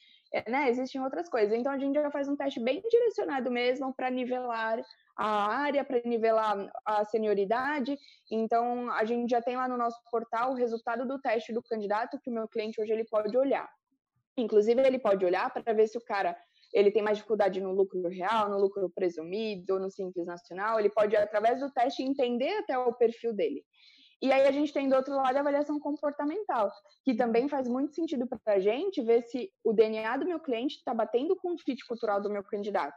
né, 0.47 0.69
existem 0.69 1.01
outras 1.01 1.29
coisas. 1.29 1.57
Então 1.57 1.71
a 1.71 1.77
gente 1.77 1.95
já 1.95 2.11
faz 2.11 2.27
um 2.27 2.35
teste 2.35 2.59
bem 2.59 2.81
direcionado 2.89 3.51
mesmo 3.51 3.93
para 3.93 4.09
nivelar 4.09 4.79
a 5.17 5.55
área, 5.55 5.83
para 5.83 6.01
nivelar 6.03 6.69
a 6.85 7.05
senioridade. 7.05 7.97
Então 8.31 8.91
a 8.91 9.05
gente 9.05 9.29
já 9.29 9.41
tem 9.41 9.55
lá 9.55 9.67
no 9.67 9.77
nosso 9.77 9.99
portal 10.11 10.51
o 10.51 10.55
resultado 10.55 11.07
do 11.07 11.19
teste 11.19 11.53
do 11.53 11.63
candidato 11.63 12.19
que 12.21 12.29
o 12.29 12.33
meu 12.33 12.47
cliente 12.47 12.81
hoje 12.81 12.91
ele 12.91 13.05
pode 13.05 13.35
olhar. 13.37 13.69
Inclusive 14.37 14.81
ele 14.81 14.99
pode 14.99 15.25
olhar 15.25 15.49
para 15.51 15.73
ver 15.73 15.87
se 15.87 15.97
o 15.97 16.01
cara 16.01 16.37
ele 16.73 16.91
tem 16.91 17.01
mais 17.01 17.17
dificuldade 17.17 17.61
no 17.61 17.71
lucro 17.71 18.05
real, 18.09 18.49
no 18.49 18.59
lucro 18.59 18.89
presumido, 18.89 19.79
no 19.79 19.89
simples 19.89 20.25
nacional, 20.25 20.77
ele 20.77 20.89
pode, 20.89 21.15
através 21.15 21.61
do 21.61 21.71
teste, 21.71 22.03
entender 22.03 22.51
até 22.57 22.77
o 22.77 22.91
perfil 22.91 23.33
dele. 23.33 23.63
E 24.21 24.31
aí 24.31 24.47
a 24.47 24.51
gente 24.51 24.73
tem 24.73 24.87
do 24.87 24.95
outro 24.95 25.13
lado 25.15 25.35
a 25.35 25.39
avaliação 25.39 25.79
comportamental, 25.79 26.71
que 27.03 27.13
também 27.15 27.49
faz 27.49 27.67
muito 27.67 27.93
sentido 27.93 28.25
para 28.27 28.53
a 28.53 28.59
gente 28.59 29.01
ver 29.01 29.23
se 29.23 29.51
o 29.63 29.73
DNA 29.73 30.17
do 30.17 30.25
meu 30.25 30.39
cliente 30.39 30.77
está 30.77 30.93
batendo 30.93 31.35
com 31.35 31.53
o 31.53 31.57
fit 31.57 31.85
cultural 31.85 32.21
do 32.21 32.29
meu 32.29 32.43
candidato. 32.43 32.95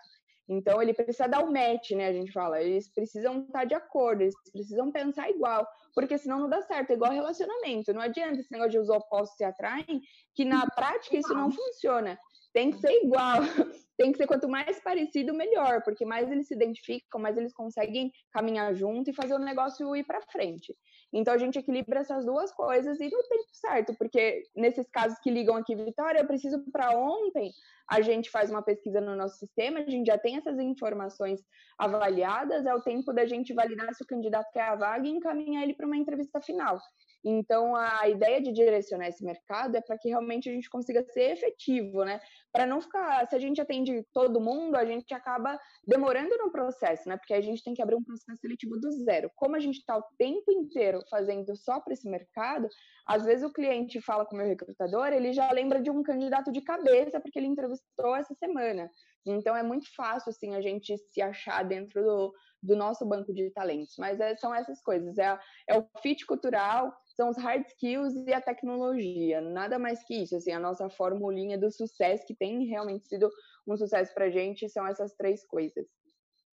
Então 0.49 0.81
ele 0.81 0.95
precisa 0.95 1.27
dar 1.27 1.45
o 1.45 1.53
match, 1.53 1.91
né? 1.91 2.07
A 2.09 2.13
gente 2.13 2.33
fala, 2.33 2.63
eles 2.63 2.89
precisam 2.89 3.41
estar 3.41 3.61
tá 3.61 3.65
de 3.65 3.75
acordo, 3.75 4.23
eles 4.23 4.35
precisam 4.51 4.91
pensar 4.91 5.29
igual, 5.29 5.67
porque 5.95 6.17
senão 6.17 6.39
não 6.39 6.49
dá 6.49 6.63
certo, 6.63 6.91
é 6.91 6.95
igual 6.95 7.13
relacionamento. 7.13 7.93
Não 7.93 8.01
adianta 8.01 8.41
esse 8.41 8.51
negócio 8.51 8.73
de 8.73 8.79
os 8.79 8.89
opostos 8.89 9.37
se 9.37 9.45
atraem, 9.45 10.01
que 10.35 10.45
na 10.45 10.67
prática 10.71 11.19
isso 11.19 11.35
não 11.35 11.51
funciona 11.51 12.19
tem 12.53 12.73
que 12.73 12.79
ser 12.79 12.93
igual. 13.05 13.41
Tem 13.97 14.13
que 14.13 14.19
ser 14.19 14.29
quanto 14.29 14.49
mais 14.49 14.79
parecido, 14.79 15.35
melhor, 15.35 15.83
porque 15.83 16.05
mais 16.05 16.31
eles 16.31 16.47
se 16.47 16.55
identificam, 16.55 17.21
mais 17.21 17.37
eles 17.37 17.53
conseguem 17.53 18.13
caminhar 18.31 18.73
junto 18.73 19.11
e 19.11 19.13
fazer 19.13 19.35
o 19.35 19.41
negócio 19.41 19.97
ir 19.97 20.05
para 20.05 20.23
frente. 20.23 20.73
Então 21.13 21.33
a 21.33 21.39
gente 21.39 21.59
equilibra 21.59 22.01
essas 22.01 22.25
duas 22.25 22.53
coisas 22.53 23.01
e 23.01 23.05
no 23.05 23.23
tempo 23.23 23.49
certo, 23.53 23.95
porque 23.97 24.43
nesses 24.55 24.89
casos 24.91 25.19
que 25.21 25.31
ligam 25.31 25.57
aqui, 25.57 25.75
Vitória, 25.75 26.21
eu 26.21 26.27
preciso 26.27 26.63
para 26.71 26.97
ontem, 26.99 27.51
a 27.89 28.03
gente 28.03 28.31
faz 28.31 28.51
uma 28.51 28.63
pesquisa 28.63 29.01
no 29.01 29.17
nosso 29.17 29.39
sistema, 29.39 29.81
a 29.81 29.89
gente 29.89 30.07
já 30.07 30.19
tem 30.19 30.37
essas 30.37 30.59
informações 30.59 31.41
avaliadas, 31.79 32.67
é 32.67 32.75
o 32.75 32.83
tempo 32.83 33.13
da 33.13 33.25
gente 33.25 33.55
validar 33.55 33.95
se 33.95 34.03
o 34.03 34.07
candidato 34.07 34.53
quer 34.53 34.63
a 34.63 34.77
vaga 34.77 35.07
e 35.07 35.11
encaminhar 35.11 35.63
ele 35.63 35.75
para 35.75 35.87
uma 35.87 35.97
entrevista 35.97 36.41
final. 36.41 36.79
Então, 37.25 37.75
a 37.75 38.09
ideia 38.09 38.41
de 38.41 38.53
direcionar 38.53 39.09
esse 39.09 39.25
mercado 39.25 39.77
é 39.77 39.81
para 39.81 39.99
que 39.99 40.09
realmente 40.09 40.49
a 40.49 40.53
gente 40.53 40.71
consiga 40.71 41.03
ser 41.05 41.33
efetivo, 41.33 42.05
né? 42.05 42.21
Para 42.53 42.67
não 42.67 42.81
ficar, 42.81 43.27
se 43.27 43.35
a 43.35 43.39
gente 43.39 43.61
atende 43.61 44.07
todo 44.13 44.41
mundo, 44.41 44.77
a 44.77 44.85
gente 44.85 45.13
acaba 45.13 45.59
demorando 45.87 46.37
no 46.39 46.51
processo, 46.51 47.09
né? 47.09 47.17
Porque 47.17 47.35
a 47.35 47.41
gente 47.41 47.63
tem 47.63 47.75
que 47.75 47.83
abrir 47.83 47.97
um 47.97 48.05
processo 48.05 48.41
seletivo 48.41 48.79
do 48.79 48.91
zero. 49.05 49.31
Como 49.35 49.57
a 49.57 49.61
gente 49.61 49.79
está 49.79 49.97
o 49.97 50.05
tempo 50.17 50.53
inteiro 50.53 50.98
fazendo 51.11 51.57
só 51.57 51.81
para 51.81 51.93
esse 51.93 52.09
mercado, 52.09 52.69
às 53.07 53.25
vezes 53.25 53.45
o 53.45 53.53
cliente 53.53 54.01
fala 54.01 54.27
com 54.27 54.35
o 54.35 54.39
meu 54.39 54.47
recrutador, 54.47 55.09
ele 55.09 55.33
já 55.33 55.51
lembra 55.51 55.81
de 55.81 55.91
um 55.91 56.03
candidato 56.03 56.53
de 56.53 56.61
cabeça 56.61 57.21
porque 57.21 57.39
ele 57.39 57.47
entrevistou 57.47 58.15
essa 58.15 58.35
semana. 58.35 58.91
Então, 59.27 59.55
é 59.57 59.63
muito 59.63 59.93
fácil, 59.95 60.31
assim, 60.31 60.55
a 60.55 60.61
gente 60.61 60.97
se 60.97 61.21
achar 61.21 61.63
dentro 61.63 62.03
do, 62.03 62.35
do 62.63 62.77
nosso 62.77 63.05
banco 63.05 63.33
de 63.33 63.51
talentos. 63.51 63.95
Mas 63.99 64.21
é, 64.21 64.37
são 64.37 64.55
essas 64.55 64.81
coisas, 64.81 65.19
é, 65.19 65.39
é 65.69 65.79
o 65.79 65.87
fit 66.03 66.25
cultural, 66.27 66.95
são 67.15 67.29
os 67.29 67.37
hard 67.37 67.67
skills 67.67 68.15
e 68.27 68.33
a 68.33 68.41
tecnologia. 68.41 69.41
Nada 69.41 69.79
mais 69.79 70.03
que 70.05 70.23
isso, 70.23 70.37
assim, 70.37 70.53
a 70.53 70.61
nossa 70.61 70.89
formulinha 70.89 71.59
do 71.59 71.71
sucesso 71.71 72.27
que 72.27 72.35
tem 72.35 72.65
realmente 72.67 73.07
sido 73.09 73.31
um 73.67 73.77
sucesso 73.77 74.15
para 74.15 74.31
gente 74.31 74.69
são 74.69 74.87
essas 74.87 75.15
três 75.15 75.45
coisas. 75.47 75.87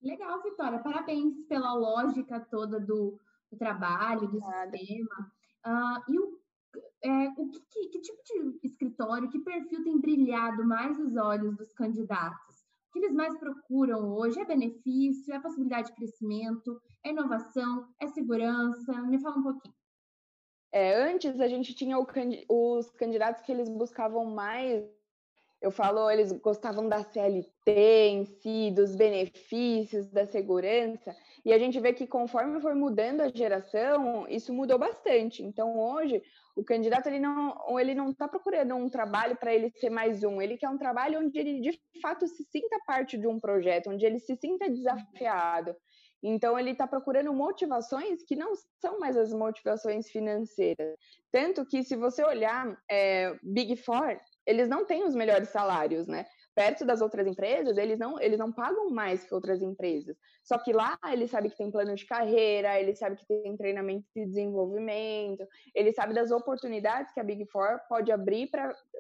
Legal, 0.01 0.41
Vitória. 0.43 0.79
Parabéns 0.79 1.33
pela 1.47 1.73
lógica 1.73 2.39
toda 2.51 2.79
do, 2.79 3.19
do 3.51 3.57
trabalho, 3.57 4.27
do 4.27 4.39
sistema. 4.39 5.31
Uh, 5.65 6.11
e 6.11 6.19
o, 6.19 6.39
é, 7.03 7.27
o 7.37 7.49
que, 7.49 7.59
que, 7.59 7.87
que, 7.89 8.01
tipo 8.01 8.23
de 8.23 8.67
escritório, 8.67 9.29
que 9.29 9.39
perfil 9.39 9.83
tem 9.83 9.99
brilhado 9.99 10.65
mais 10.65 10.99
os 10.99 11.15
olhos 11.15 11.55
dos 11.55 11.71
candidatos? 11.73 12.65
O 12.89 12.93
que 12.93 12.99
eles 12.99 13.13
mais 13.13 13.37
procuram 13.37 14.13
hoje? 14.13 14.39
É 14.39 14.45
benefício? 14.45 15.33
É 15.33 15.39
possibilidade 15.39 15.89
de 15.89 15.95
crescimento? 15.95 16.81
É 17.03 17.09
inovação? 17.09 17.87
É 17.99 18.07
segurança? 18.07 19.01
Me 19.03 19.19
fala 19.19 19.37
um 19.37 19.43
pouquinho. 19.43 19.75
É, 20.71 21.09
antes 21.09 21.39
a 21.39 21.47
gente 21.47 21.73
tinha 21.73 21.97
o, 21.97 22.05
os 22.49 22.91
candidatos 22.91 23.41
que 23.41 23.51
eles 23.51 23.69
buscavam 23.69 24.25
mais, 24.25 24.83
eu 25.61 25.71
falo, 25.71 26.09
eles 26.11 26.33
gostavam 26.33 26.89
da 26.89 27.01
CLT 27.01 27.71
em 28.09 28.25
si, 28.25 28.71
dos 28.71 28.93
benefícios, 28.93 30.07
da 30.07 30.25
segurança, 30.25 31.15
e 31.45 31.53
a 31.53 31.59
gente 31.59 31.79
vê 31.79 31.93
que 31.93 32.07
conforme 32.07 32.59
foi 32.59 32.73
mudando 32.73 33.21
a 33.21 33.29
geração, 33.29 34.25
isso 34.27 34.51
mudou 34.51 34.79
bastante. 34.79 35.43
Então 35.43 35.77
hoje 35.77 36.21
o 36.55 36.63
candidato 36.63 37.07
ele 37.07 37.19
não 37.19 37.79
ele 37.79 37.93
não 37.93 38.09
está 38.09 38.27
procurando 38.27 38.75
um 38.75 38.89
trabalho 38.89 39.37
para 39.37 39.53
ele 39.53 39.69
ser 39.69 39.91
mais 39.91 40.23
um, 40.23 40.41
ele 40.41 40.57
quer 40.57 40.69
um 40.69 40.77
trabalho 40.77 41.19
onde 41.19 41.37
ele 41.37 41.61
de 41.61 41.79
fato 42.01 42.27
se 42.27 42.43
sinta 42.45 42.77
parte 42.87 43.17
de 43.17 43.27
um 43.27 43.39
projeto, 43.39 43.91
onde 43.91 44.05
ele 44.05 44.19
se 44.19 44.35
sinta 44.35 44.69
desafiado, 44.69 45.75
então, 46.27 46.57
ele 46.57 46.71
está 46.71 46.87
procurando 46.87 47.31
motivações 47.31 48.23
que 48.23 48.35
não 48.35 48.53
são 48.81 48.99
mais 48.99 49.15
as 49.15 49.31
motivações 49.31 50.09
financeiras. 50.09 50.97
Tanto 51.31 51.63
que, 51.67 51.83
se 51.83 51.95
você 51.95 52.23
olhar 52.23 52.75
é, 52.89 53.37
Big 53.43 53.75
Four, 53.75 54.19
eles 54.43 54.67
não 54.67 54.85
têm 54.85 55.03
os 55.03 55.13
melhores 55.13 55.49
salários, 55.49 56.07
né? 56.07 56.25
Perto 56.55 56.85
das 56.85 57.01
outras 57.01 57.27
empresas, 57.27 57.77
eles 57.77 57.99
não, 57.99 58.19
eles 58.19 58.39
não 58.39 58.51
pagam 58.51 58.89
mais 58.89 59.25
que 59.25 59.35
outras 59.35 59.61
empresas. 59.61 60.15
Só 60.41 60.57
que 60.57 60.71
lá 60.71 60.97
ele 61.11 61.27
sabe 61.27 61.49
que 61.49 61.57
tem 61.57 61.69
plano 61.69 61.93
de 61.93 62.05
carreira, 62.05 62.79
ele 62.79 62.95
sabe 62.95 63.17
que 63.17 63.25
tem 63.25 63.57
treinamento 63.57 64.05
e 64.15 64.25
desenvolvimento, 64.25 65.45
ele 65.73 65.91
sabe 65.91 66.13
das 66.13 66.31
oportunidades 66.31 67.13
que 67.13 67.19
a 67.19 67.23
Big 67.23 67.45
Four 67.47 67.81
pode 67.89 68.09
abrir 68.09 68.49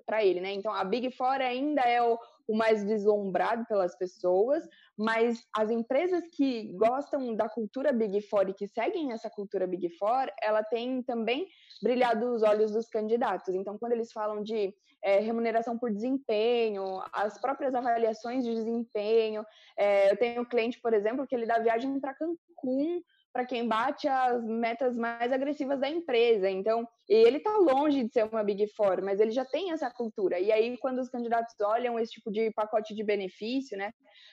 para 0.05 0.23
ele, 0.23 0.41
né? 0.41 0.51
Então 0.51 0.73
a 0.73 0.83
Big 0.83 1.09
Four 1.11 1.39
ainda 1.41 1.81
é 1.81 2.01
o, 2.01 2.19
o 2.47 2.55
mais 2.55 2.83
deslumbrado 2.83 3.65
pelas 3.65 3.97
pessoas, 3.97 4.67
mas 4.97 5.43
as 5.55 5.69
empresas 5.69 6.23
que 6.35 6.71
gostam 6.73 7.35
da 7.35 7.49
cultura 7.49 7.91
Big 7.91 8.21
Four 8.21 8.49
e 8.49 8.53
que 8.53 8.67
seguem 8.67 9.11
essa 9.11 9.29
cultura 9.29 9.67
Big 9.67 9.89
Four, 9.97 10.27
ela 10.41 10.63
tem 10.63 11.01
também 11.03 11.47
brilhado 11.81 12.33
os 12.33 12.43
olhos 12.43 12.71
dos 12.71 12.87
candidatos. 12.87 13.53
Então, 13.53 13.77
quando 13.77 13.93
eles 13.93 14.11
falam 14.11 14.41
de 14.43 14.73
é, 15.03 15.19
remuneração 15.19 15.77
por 15.77 15.91
desempenho, 15.91 17.01
as 17.13 17.39
próprias 17.39 17.75
avaliações 17.75 18.43
de 18.43 18.53
desempenho, 18.53 19.45
é, 19.77 20.11
eu 20.11 20.17
tenho 20.17 20.41
um 20.41 20.45
cliente, 20.45 20.79
por 20.81 20.93
exemplo, 20.93 21.27
que 21.27 21.35
ele 21.35 21.45
dá 21.45 21.59
viagem 21.59 21.99
para 21.99 22.13
Cancún 22.13 23.01
para 23.35 23.45
quem 23.45 23.67
bate 23.67 24.07
as 24.07 24.45
metas 24.45 24.95
mais 24.95 25.29
agressivas 25.29 25.77
da 25.77 25.89
empresa. 25.89 26.49
Então, 26.49 26.87
ele 27.05 27.35
está 27.35 27.51
longe 27.57 28.05
de 28.05 28.13
ser 28.13 28.23
uma 28.23 28.41
Big 28.41 28.65
Four, 28.77 29.03
mas 29.03 29.19
ele 29.19 29.31
já 29.31 29.43
tem 29.43 29.73
essa 29.73 29.91
cultura. 29.91 30.39
E 30.39 30.53
aí, 30.53 30.77
quando 30.77 30.99
os 30.99 31.09
candidatos 31.09 31.53
olham 31.59 31.99
esse 31.99 32.13
tipo 32.13 32.31
de 32.31 32.49
pacote 32.51 32.95
de 32.95 33.03
benefício, 33.03 33.77
né? 33.77 33.91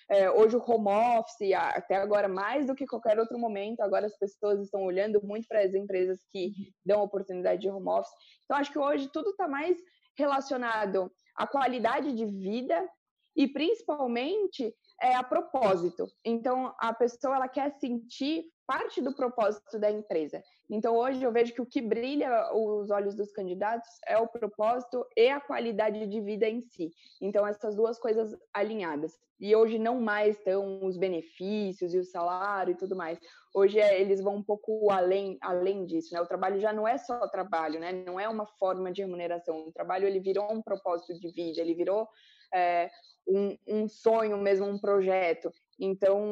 É, 0.09 0.31
hoje 0.31 0.57
o 0.57 0.63
home 0.65 1.19
office, 1.19 1.53
até 1.53 1.97
agora 1.97 2.29
mais 2.29 2.65
do 2.65 2.77
que 2.77 2.87
qualquer 2.87 3.19
outro 3.19 3.37
momento, 3.41 3.81
agora 3.81 4.07
as 4.07 4.17
pessoas 4.17 4.61
estão 4.61 4.85
olhando 4.85 5.21
muito 5.21 5.49
para 5.49 5.63
as 5.63 5.75
empresas 5.75 6.21
que 6.31 6.53
dão 6.87 7.03
oportunidade 7.03 7.61
de 7.61 7.69
home 7.69 7.89
office. 7.89 8.13
Então, 8.45 8.57
acho 8.57 8.71
que 8.71 8.79
hoje 8.79 9.11
tudo 9.13 9.31
está 9.31 9.49
mais 9.49 9.77
relacionado 10.17 11.11
à 11.35 11.45
qualidade 11.45 12.13
de 12.15 12.25
vida 12.25 12.89
e 13.35 13.49
principalmente 13.49 14.73
é 15.01 15.13
a 15.17 15.25
propósito. 15.25 16.07
Então, 16.25 16.73
a 16.79 16.95
pessoa 16.95 17.35
ela 17.35 17.49
quer 17.49 17.73
sentir 17.81 18.45
parte 18.67 19.01
do 19.01 19.15
propósito 19.15 19.79
da 19.79 19.91
empresa. 19.91 20.43
Então, 20.71 20.97
hoje 20.97 21.23
eu 21.23 21.33
vejo 21.33 21.53
que 21.53 21.61
o 21.61 21.67
que 21.67 21.81
brilha 21.81 22.53
os 22.55 22.91
olhos 22.91 23.15
dos 23.15 23.31
candidatos 23.33 23.89
é 24.07 24.17
o 24.19 24.27
propósito 24.27 25.07
e 25.17 25.29
a 25.29 25.41
qualidade 25.41 26.07
de 26.07 26.21
vida 26.21 26.49
em 26.49 26.61
si. 26.61 26.91
Então, 27.21 27.47
essas 27.47 27.77
duas 27.77 27.99
coisas 27.99 28.37
alinhadas. 28.53 29.19
E 29.41 29.57
hoje 29.57 29.79
não 29.79 30.01
mais 30.01 30.39
estão 30.39 30.85
os 30.85 30.97
benefícios 30.97 31.93
e 31.93 31.99
o 31.99 32.05
salário 32.05 32.73
e 32.73 32.77
tudo 32.77 32.95
mais. 32.95 33.19
Hoje 33.53 33.81
é, 33.81 34.01
eles 34.01 34.21
vão 34.21 34.37
um 34.37 34.43
pouco 34.43 34.89
além, 34.91 35.37
além 35.41 35.85
disso, 35.85 36.15
né? 36.15 36.21
O 36.21 36.27
trabalho 36.27 36.61
já 36.61 36.73
não 36.73 36.87
é 36.87 36.97
só 36.97 37.27
trabalho, 37.27 37.81
né? 37.81 37.93
Não 37.93 38.21
é 38.21 38.29
uma 38.29 38.47
forma 38.47 38.93
de 38.93 39.03
remuneração. 39.03 39.67
O 39.67 39.73
trabalho 39.73 40.07
ele 40.07 40.21
virou 40.21 40.51
um 40.53 40.63
propósito 40.63 41.19
de 41.19 41.29
vida, 41.29 41.61
ele 41.61 41.75
virou 41.75 42.09
é, 42.55 42.89
um, 43.27 43.57
um 43.67 43.89
sonho 43.89 44.39
mesmo, 44.39 44.67
um 44.67 44.79
projeto. 44.79 45.53
Então, 45.85 46.23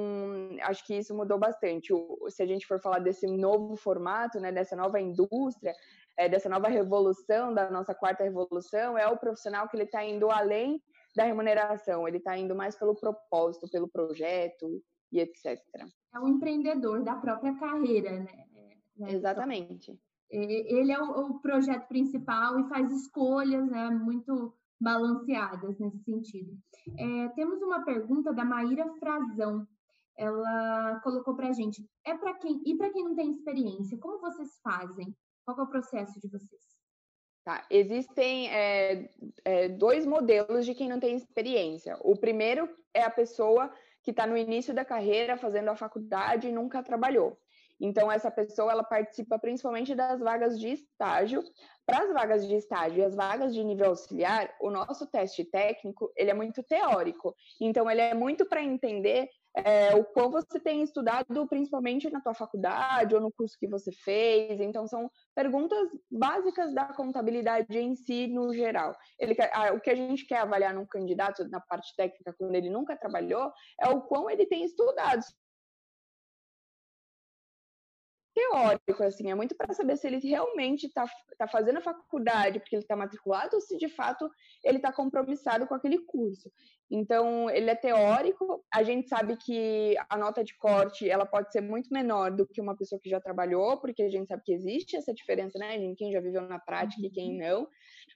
acho 0.62 0.86
que 0.86 0.94
isso 0.94 1.12
mudou 1.12 1.36
bastante. 1.36 1.92
O, 1.92 2.30
se 2.30 2.40
a 2.40 2.46
gente 2.46 2.64
for 2.64 2.80
falar 2.80 3.00
desse 3.00 3.26
novo 3.26 3.74
formato, 3.74 4.38
né, 4.38 4.52
dessa 4.52 4.76
nova 4.76 5.00
indústria, 5.00 5.74
é, 6.16 6.28
dessa 6.28 6.48
nova 6.48 6.68
revolução, 6.68 7.52
da 7.52 7.68
nossa 7.68 7.92
quarta 7.92 8.22
revolução, 8.22 8.96
é 8.96 9.08
o 9.08 9.18
profissional 9.18 9.68
que 9.68 9.76
ele 9.76 9.84
está 9.84 10.04
indo 10.04 10.30
além 10.30 10.80
da 11.16 11.24
remuneração, 11.24 12.06
ele 12.06 12.18
está 12.18 12.38
indo 12.38 12.54
mais 12.54 12.76
pelo 12.76 12.94
propósito, 12.94 13.68
pelo 13.68 13.88
projeto 13.88 14.80
e 15.10 15.18
etc. 15.18 15.58
É 16.14 16.20
um 16.20 16.28
empreendedor 16.28 17.02
da 17.02 17.16
própria 17.16 17.52
carreira, 17.58 18.20
né? 18.20 18.44
né? 18.96 19.12
Exatamente. 19.12 19.98
Ele 20.30 20.92
é 20.92 21.02
o, 21.02 21.10
o 21.10 21.40
projeto 21.40 21.88
principal 21.88 22.60
e 22.60 22.68
faz 22.68 22.92
escolhas, 22.92 23.68
né, 23.68 23.90
muito 23.90 24.54
balanceadas 24.80 25.78
nesse 25.78 26.02
sentido. 26.04 26.56
É, 26.98 27.28
temos 27.30 27.60
uma 27.62 27.84
pergunta 27.84 28.32
da 28.32 28.44
Maíra 28.44 28.86
Frazão. 28.98 29.66
Ela 30.16 31.00
colocou 31.02 31.36
para 31.36 31.48
a 31.48 31.52
gente: 31.52 31.88
é 32.04 32.16
para 32.16 32.34
quem 32.34 32.60
e 32.64 32.76
para 32.76 32.90
quem 32.90 33.04
não 33.04 33.14
tem 33.14 33.30
experiência, 33.30 33.98
como 33.98 34.20
vocês 34.20 34.58
fazem? 34.62 35.14
Qual 35.44 35.58
é 35.58 35.62
o 35.62 35.66
processo 35.68 36.18
de 36.20 36.28
vocês? 36.28 36.80
Tá, 37.42 37.64
existem 37.70 38.50
é, 38.50 39.10
é, 39.44 39.68
dois 39.68 40.04
modelos 40.04 40.66
de 40.66 40.74
quem 40.74 40.88
não 40.88 41.00
tem 41.00 41.16
experiência. 41.16 41.96
O 42.02 42.14
primeiro 42.14 42.68
é 42.92 43.02
a 43.02 43.10
pessoa 43.10 43.72
que 44.02 44.10
está 44.10 44.26
no 44.26 44.36
início 44.36 44.74
da 44.74 44.84
carreira, 44.84 45.36
fazendo 45.36 45.68
a 45.70 45.76
faculdade 45.76 46.48
e 46.48 46.52
nunca 46.52 46.82
trabalhou. 46.82 47.38
Então, 47.80 48.12
essa 48.12 48.30
pessoa 48.30 48.72
ela 48.72 48.84
participa 48.84 49.38
principalmente 49.38 49.94
das 49.94 50.20
vagas 50.20 50.58
de 50.58 50.68
estágio. 50.68 51.42
Para 51.86 52.04
as 52.04 52.12
vagas 52.12 52.46
de 52.46 52.54
estágio 52.54 52.98
e 52.98 53.04
as 53.04 53.16
vagas 53.16 53.54
de 53.54 53.64
nível 53.64 53.86
auxiliar, 53.86 54.54
o 54.60 54.70
nosso 54.70 55.06
teste 55.06 55.44
técnico 55.44 56.12
ele 56.16 56.30
é 56.30 56.34
muito 56.34 56.62
teórico. 56.62 57.34
Então, 57.60 57.90
ele 57.90 58.00
é 58.00 58.14
muito 58.14 58.44
para 58.46 58.62
entender 58.62 59.28
é, 59.56 59.94
o 59.94 60.04
quão 60.04 60.30
você 60.30 60.60
tem 60.60 60.82
estudado, 60.82 61.46
principalmente 61.48 62.08
na 62.10 62.20
tua 62.20 62.34
faculdade 62.34 63.14
ou 63.14 63.20
no 63.20 63.32
curso 63.32 63.56
que 63.58 63.66
você 63.66 63.90
fez. 63.90 64.60
Então, 64.60 64.86
são 64.86 65.10
perguntas 65.34 65.88
básicas 66.10 66.72
da 66.74 66.84
contabilidade 66.84 67.76
em 67.76 67.94
si, 67.96 68.28
no 68.28 68.54
geral. 68.54 68.94
Ele, 69.18 69.36
o 69.74 69.80
que 69.80 69.90
a 69.90 69.94
gente 69.94 70.26
quer 70.26 70.38
avaliar 70.38 70.74
num 70.74 70.86
candidato 70.86 71.48
na 71.48 71.60
parte 71.60 71.94
técnica, 71.96 72.34
quando 72.38 72.54
ele 72.54 72.70
nunca 72.70 72.96
trabalhou, 72.96 73.50
é 73.80 73.88
o 73.88 74.02
quão 74.02 74.30
ele 74.30 74.46
tem 74.46 74.64
estudado 74.64 75.22
teórico, 78.40 79.02
assim, 79.02 79.30
é 79.30 79.34
muito 79.34 79.54
para 79.54 79.74
saber 79.74 79.96
se 79.96 80.06
ele 80.06 80.18
realmente 80.18 80.86
está 80.86 81.04
tá 81.36 81.46
fazendo 81.46 81.78
a 81.78 81.82
faculdade 81.82 82.58
porque 82.58 82.76
ele 82.76 82.82
está 82.82 82.96
matriculado 82.96 83.56
ou 83.56 83.60
se 83.60 83.76
de 83.76 83.88
fato 83.88 84.28
ele 84.64 84.78
está 84.78 84.92
compromissado 84.92 85.66
com 85.66 85.74
aquele 85.74 85.98
curso. 85.98 86.50
Então, 86.90 87.48
ele 87.50 87.70
é 87.70 87.74
teórico, 87.74 88.64
a 88.72 88.82
gente 88.82 89.08
sabe 89.08 89.36
que 89.36 89.94
a 90.08 90.16
nota 90.16 90.42
de 90.42 90.56
corte 90.56 91.08
ela 91.08 91.24
pode 91.24 91.52
ser 91.52 91.60
muito 91.60 91.92
menor 91.92 92.32
do 92.32 92.46
que 92.46 92.60
uma 92.60 92.76
pessoa 92.76 93.00
que 93.00 93.08
já 93.08 93.20
trabalhou, 93.20 93.78
porque 93.80 94.02
a 94.02 94.10
gente 94.10 94.26
sabe 94.26 94.42
que 94.44 94.52
existe 94.52 94.96
essa 94.96 95.14
diferença, 95.14 95.58
né, 95.58 95.76
em 95.76 95.94
quem 95.94 96.10
já 96.10 96.20
viveu 96.20 96.42
na 96.42 96.58
prática 96.58 97.06
e 97.06 97.10
quem 97.10 97.32
uhum. 97.32 97.38
não, 97.38 97.68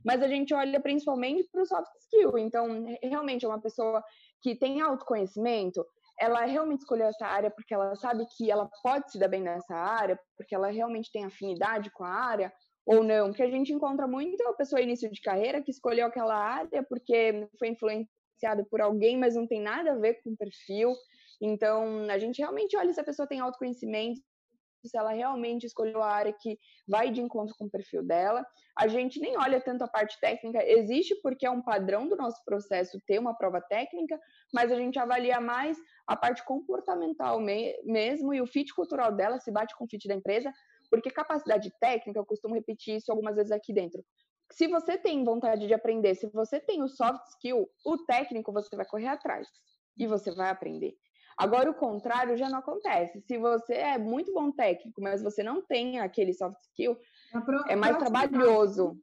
mas 0.05 0.23
a 0.23 0.29
gente 0.29 0.53
olha 0.53 0.81
principalmente 0.81 1.49
para 1.53 1.63
o 1.63 1.67
soft 1.67 1.93
skill, 2.01 2.37
então, 2.39 2.85
realmente 3.01 3.45
é 3.45 3.49
uma 3.49 3.61
pessoa 3.61 4.03
que 4.43 4.57
tem 4.57 4.81
autoconhecimento, 4.81 5.87
ela 6.19 6.45
realmente 6.45 6.81
escolheu 6.81 7.07
essa 7.07 7.27
área 7.27 7.51
porque 7.51 7.75
ela 7.75 7.95
sabe 7.97 8.25
que 8.37 8.51
ela 8.51 8.69
pode 8.83 9.11
se 9.13 9.19
dar 9.19 9.29
bem 9.29 9.43
nessa 9.43 9.75
área, 9.75 10.19
porque 10.37 10.55
ela 10.55 10.71
realmente 10.71 11.11
tem 11.13 11.25
afinidade 11.25 11.91
com 11.91 12.05
a 12.05 12.09
área, 12.09 12.53
ou 12.87 13.03
não. 13.03 13.33
Que 13.33 13.43
a 13.43 13.51
gente 13.51 13.73
encontra 13.73 14.07
muito 14.07 14.41
a 14.49 14.55
pessoa 14.55 14.81
início 14.81 15.11
de 15.11 15.21
carreira 15.21 15.63
que 15.63 15.71
escolheu 15.71 16.07
aquela 16.07 16.37
área 16.37 16.83
porque 16.89 17.49
foi 17.59 17.69
influenciada 17.69 18.65
por 18.71 18.81
alguém, 18.81 19.19
mas 19.19 19.35
não 19.35 19.47
tem 19.47 19.61
nada 19.61 19.93
a 19.93 19.99
ver 19.99 20.23
com 20.23 20.31
o 20.31 20.37
perfil. 20.37 20.95
Então, 21.41 22.07
a 22.11 22.19
gente 22.19 22.39
realmente 22.39 22.77
olha 22.77 22.93
se 22.93 23.01
a 23.01 23.05
pessoa 23.05 23.29
tem 23.29 23.41
autoconhecimento, 23.41 24.21
se 24.89 24.97
ela 24.97 25.13
realmente 25.13 25.67
escolheu 25.67 26.03
a 26.03 26.11
área 26.11 26.33
que 26.33 26.59
vai 26.87 27.11
de 27.11 27.21
encontro 27.21 27.55
com 27.59 27.67
o 27.67 27.71
perfil 27.71 28.03
dela. 28.03 28.45
A 28.79 28.89
gente 28.89 29.21
nem 29.21 29.37
olha 29.37 29.61
tanto 29.61 29.85
a 29.85 29.89
parte 29.89 30.19
técnica, 30.21 30.65
existe 30.65 31.15
porque 31.23 31.47
é 31.47 31.51
um 31.51 31.63
padrão 31.63 32.09
do 32.09 32.17
nosso 32.17 32.45
processo 32.45 33.01
ter 33.07 33.19
uma 33.19 33.37
prova 33.37 33.61
técnica, 33.61 34.19
mas 34.53 34.73
a 34.73 34.77
gente 34.77 34.99
avalia 34.99 35.41
mais 35.41 35.79
a 36.07 36.17
parte 36.17 36.45
comportamental 36.45 37.41
mesmo 37.41 38.35
e 38.35 38.41
o 38.41 38.47
fit 38.47 38.75
cultural 38.75 39.13
dela 39.13 39.39
se 39.39 39.51
bate 39.51 39.77
com 39.77 39.85
o 39.85 39.89
fit 39.89 40.07
da 40.09 40.15
empresa, 40.15 40.53
porque 40.91 41.11
capacidade 41.11 41.73
técnica, 41.81 42.19
eu 42.19 42.27
costumo 42.27 42.55
repetir 42.55 42.97
isso 42.97 43.11
algumas 43.11 43.37
vezes 43.37 43.53
aqui 43.53 43.73
dentro. 43.73 44.05
Se 44.53 44.67
você 44.69 44.99
tem 44.99 45.25
vontade 45.25 45.67
de 45.67 45.75
aprender, 45.75 46.15
se 46.15 46.29
você 46.29 46.61
tem 46.61 46.83
o 46.83 46.89
soft 46.89 47.25
skill, 47.29 47.69
o 47.85 47.99
técnico 48.05 48.53
você 48.53 48.77
vai 48.77 48.85
correr 48.85 49.09
atrás 49.09 49.49
e 49.97 50.07
você 50.07 50.31
vai 50.31 50.51
aprender. 50.51 50.95
Agora, 51.37 51.71
o 51.71 51.75
contrário 51.75 52.37
já 52.37 52.49
não 52.49 52.59
acontece. 52.59 53.21
Se 53.23 53.37
você 53.37 53.75
é 53.75 53.99
muito 53.99 54.33
bom 54.33 54.51
técnico, 54.53 55.01
mas 55.01 55.23
você 55.23 55.43
não 55.43 55.63
tem 55.63 55.99
aquele 56.01 56.33
soft 56.33 56.61
skill, 56.63 56.97
é, 57.69 57.73
é 57.73 57.77
mais 57.77 57.97
trabalhoso. 57.97 58.99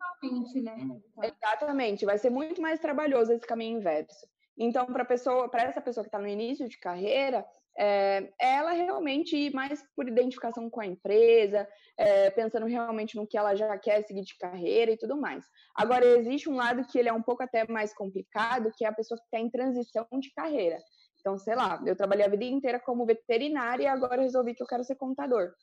Né? 0.62 1.00
Exatamente, 1.24 2.06
vai 2.06 2.18
ser 2.18 2.30
muito 2.30 2.62
mais 2.62 2.80
trabalhoso 2.80 3.34
esse 3.34 3.46
caminho 3.46 3.80
inverso. 3.80 4.28
Então, 4.58 4.86
para 4.86 5.04
pessoa, 5.04 5.50
para 5.50 5.64
essa 5.64 5.82
pessoa 5.82 6.04
que 6.04 6.10
está 6.10 6.20
no 6.20 6.28
início 6.28 6.68
de 6.70 6.78
carreira, 6.78 7.46
é, 7.78 8.32
ela 8.40 8.72
realmente 8.72 9.36
ir 9.36 9.54
mais 9.54 9.84
por 9.96 10.08
identificação 10.08 10.70
com 10.70 10.82
a 10.82 10.86
empresa, 10.86 11.68
é, 11.98 12.30
pensando 12.30 12.66
realmente 12.66 13.16
no 13.16 13.26
que 13.26 13.38
ela 13.38 13.56
já 13.56 13.78
quer 13.78 14.04
seguir 14.04 14.24
de 14.24 14.38
carreira 14.38 14.92
e 14.92 14.98
tudo 14.98 15.18
mais. 15.18 15.46
Agora, 15.76 16.06
existe 16.06 16.50
um 16.50 16.56
lado 16.56 16.86
que 16.86 17.00
ele 17.00 17.10
é 17.10 17.14
um 17.14 17.22
pouco 17.22 17.44
até 17.44 17.66
mais 17.68 17.94
complicado, 17.94 18.72
que 18.76 18.86
é 18.86 18.88
a 18.88 18.94
pessoa 18.94 19.18
que 19.18 19.26
está 19.26 19.40
em 19.40 19.50
transição 19.50 20.06
de 20.20 20.32
carreira. 20.34 20.78
Então, 21.22 21.38
sei 21.38 21.56
lá, 21.56 21.82
eu 21.86 21.96
trabalhei 21.96 22.26
a 22.26 22.30
vida 22.30 22.44
inteira 22.44 22.80
como 22.80 23.06
veterinária 23.06 23.84
e 23.84 23.88
agora 23.88 24.22
resolvi 24.22 24.54
que 24.54 24.62
eu 24.62 24.68
quero 24.68 24.84
ser 24.84 24.96
contador. 24.96 25.54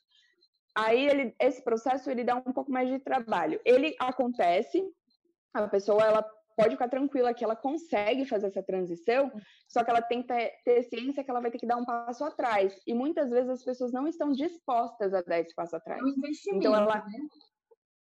Aí, 0.73 1.07
ele, 1.07 1.35
esse 1.39 1.61
processo, 1.61 2.09
ele 2.09 2.23
dá 2.23 2.35
um 2.35 2.53
pouco 2.53 2.71
mais 2.71 2.89
de 2.89 2.99
trabalho. 2.99 3.59
Ele 3.65 3.93
acontece, 3.99 4.83
a 5.53 5.67
pessoa, 5.67 6.01
ela 6.01 6.23
pode 6.55 6.71
ficar 6.71 6.89
tranquila 6.89 7.33
que 7.33 7.43
ela 7.43 7.55
consegue 7.55 8.25
fazer 8.25 8.47
essa 8.47 8.63
transição, 8.63 9.31
só 9.67 9.83
que 9.83 9.89
ela 9.89 10.01
tem 10.01 10.21
que 10.21 10.27
ter, 10.27 10.53
ter, 10.63 10.83
ciência 10.83 11.23
que 11.23 11.31
ela 11.31 11.41
vai 11.41 11.51
ter 11.51 11.57
que 11.57 11.67
dar 11.67 11.77
um 11.77 11.85
passo 11.85 12.23
atrás. 12.23 12.81
E 12.87 12.93
muitas 12.93 13.29
vezes 13.29 13.49
as 13.49 13.63
pessoas 13.63 13.91
não 13.91 14.07
estão 14.07 14.31
dispostas 14.31 15.13
a 15.13 15.21
dar 15.21 15.39
esse 15.39 15.53
passo 15.53 15.75
atrás. 15.75 15.99
É 15.99 16.03
um 16.03 16.09
investimento, 16.09 16.67
então 16.67 16.75
ela 16.75 16.95
né? 16.95 17.27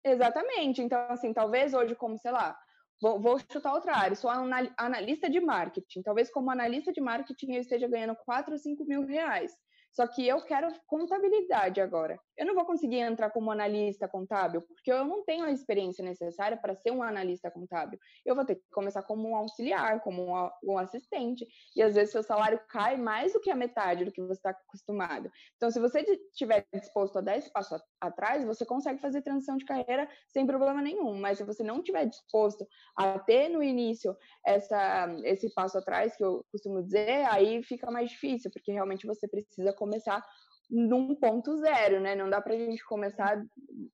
Exatamente. 0.05 0.83
Então, 0.83 0.99
assim, 1.11 1.33
talvez 1.33 1.75
hoje, 1.75 1.95
como, 1.95 2.19
sei 2.19 2.31
lá, 2.31 2.57
vou, 3.01 3.21
vou 3.21 3.39
chutar 3.51 3.75
outra 3.75 3.97
área, 3.97 4.17
sou 4.17 4.31
analista 4.77 5.29
de 5.29 5.41
marketing. 5.41 6.03
Talvez 6.03 6.31
como 6.31 6.51
analista 6.51 6.93
de 6.93 7.01
marketing 7.01 7.53
eu 7.55 7.61
esteja 7.61 7.89
ganhando 7.89 8.17
4 8.25 8.53
ou 8.53 8.59
5 8.59 8.85
mil 8.85 9.05
reais. 9.05 9.53
Só 9.93 10.07
que 10.07 10.27
eu 10.27 10.41
quero 10.43 10.73
contabilidade 10.87 11.81
agora. 11.81 12.19
Eu 12.41 12.47
não 12.47 12.55
vou 12.55 12.65
conseguir 12.65 12.97
entrar 12.97 13.29
como 13.29 13.51
analista 13.51 14.09
contábil, 14.09 14.63
porque 14.63 14.91
eu 14.91 15.05
não 15.05 15.23
tenho 15.23 15.45
a 15.45 15.53
experiência 15.53 16.03
necessária 16.03 16.57
para 16.57 16.75
ser 16.75 16.91
um 16.91 17.03
analista 17.03 17.51
contábil. 17.51 18.01
Eu 18.25 18.35
vou 18.35 18.47
ter 18.47 18.55
que 18.55 18.63
começar 18.71 19.03
como 19.03 19.29
um 19.29 19.37
auxiliar, 19.37 20.01
como 20.01 20.51
um, 20.65 20.79
assistente. 20.79 21.47
E 21.77 21.83
às 21.83 21.97
vezes 21.97 22.13
seu 22.13 22.23
salário 22.23 22.59
cai 22.67 22.97
mais 22.97 23.35
do 23.35 23.41
que 23.41 23.51
a 23.51 23.55
metade 23.55 24.07
do 24.07 24.11
que 24.11 24.23
você 24.23 24.39
está 24.39 24.51
acostumado. 24.51 25.31
Então, 25.59 25.71
se 25.71 25.79
você 25.79 26.01
estiver 26.01 26.67
disposto 26.73 27.19
a 27.19 27.21
dar 27.21 27.37
esse 27.37 27.53
passo 27.53 27.79
atrás, 28.01 28.43
você 28.43 28.65
consegue 28.65 29.03
fazer 29.03 29.21
transição 29.21 29.59
de 29.59 29.67
carreira 29.67 30.09
sem 30.27 30.47
problema 30.47 30.81
nenhum. 30.81 31.21
Mas 31.21 31.37
se 31.37 31.45
você 31.45 31.63
não 31.63 31.81
estiver 31.81 32.07
disposto 32.07 32.67
a 32.97 33.19
ter 33.19 33.51
no 33.51 33.63
início 33.63 34.17
essa, 34.47 35.15
esse 35.25 35.53
passo 35.53 35.77
atrás, 35.77 36.17
que 36.17 36.25
eu 36.25 36.43
costumo 36.51 36.83
dizer, 36.83 37.27
aí 37.31 37.63
fica 37.63 37.91
mais 37.91 38.09
difícil, 38.09 38.51
porque 38.51 38.73
realmente 38.73 39.07
você 39.07 39.29
precisa 39.29 39.75
começar 39.75 40.25
num 40.71 41.15
ponto 41.15 41.57
zero, 41.59 42.01
né? 42.01 42.15
Não 42.15 42.31
dá 42.31 42.41
para 42.41 42.55
a 42.55 42.59
gente 42.59 42.85
começar 42.85 43.43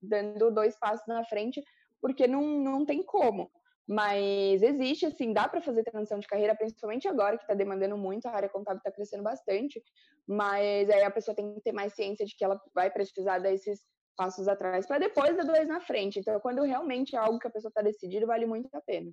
dando 0.03 0.51
dois 0.51 0.79
passos 0.79 1.07
na 1.07 1.25
frente, 1.25 1.63
porque 2.01 2.27
não, 2.27 2.43
não 2.43 2.85
tem 2.85 3.03
como. 3.03 3.51
Mas 3.89 4.63
existe, 4.63 5.07
assim, 5.07 5.33
dá 5.33 5.49
para 5.49 5.61
fazer 5.61 5.85
transição 5.85 6.19
de 6.19 6.27
carreira, 6.27 6.57
principalmente 6.57 7.07
agora 7.07 7.37
que 7.37 7.45
está 7.45 7.55
demandando 7.55 7.97
muito, 7.97 8.27
a 8.27 8.33
área 8.33 8.49
contábil 8.49 8.79
está 8.79 8.91
crescendo 8.91 9.23
bastante, 9.23 9.81
mas 10.27 10.91
aí 10.91 11.05
a 11.05 11.11
pessoa 11.11 11.37
tem 11.37 11.55
que 11.55 11.61
ter 11.61 11.73
mais 11.73 11.95
ciência 11.95 12.27
de 12.27 12.37
que 12.37 12.45
ela 12.45 12.61
vai 12.75 12.91
precisar 12.91 13.39
desses 13.39 13.81
passos 14.17 14.49
atrás 14.49 14.87
para 14.87 14.99
depois 14.99 15.37
dar 15.37 15.45
dois 15.45 15.69
na 15.69 15.81
frente. 15.81 16.19
Então, 16.19 16.41
quando 16.41 16.63
realmente 16.63 17.15
é 17.15 17.19
algo 17.19 17.39
que 17.39 17.47
a 17.47 17.51
pessoa 17.51 17.69
está 17.69 17.81
decidida, 17.81 18.27
vale 18.27 18.47
muito 18.47 18.69
a 18.75 18.81
pena. 18.81 19.13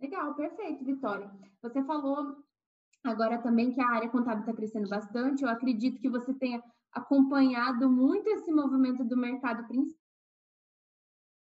Legal, 0.00 0.34
perfeito, 0.34 0.84
Vitória. 0.84 1.30
Você 1.62 1.82
falou 1.84 2.36
agora 3.04 3.38
também 3.38 3.72
que 3.72 3.80
a 3.80 3.88
área 3.88 4.08
contábil 4.08 4.40
está 4.40 4.52
crescendo 4.52 4.88
bastante. 4.88 5.42
Eu 5.42 5.48
acredito 5.48 6.00
que 6.00 6.08
você 6.08 6.34
tenha 6.34 6.62
acompanhado 6.92 7.90
muito 7.90 8.28
esse 8.28 8.50
movimento 8.50 9.04
do 9.04 9.16
mercado 9.16 9.66
principal 9.66 10.06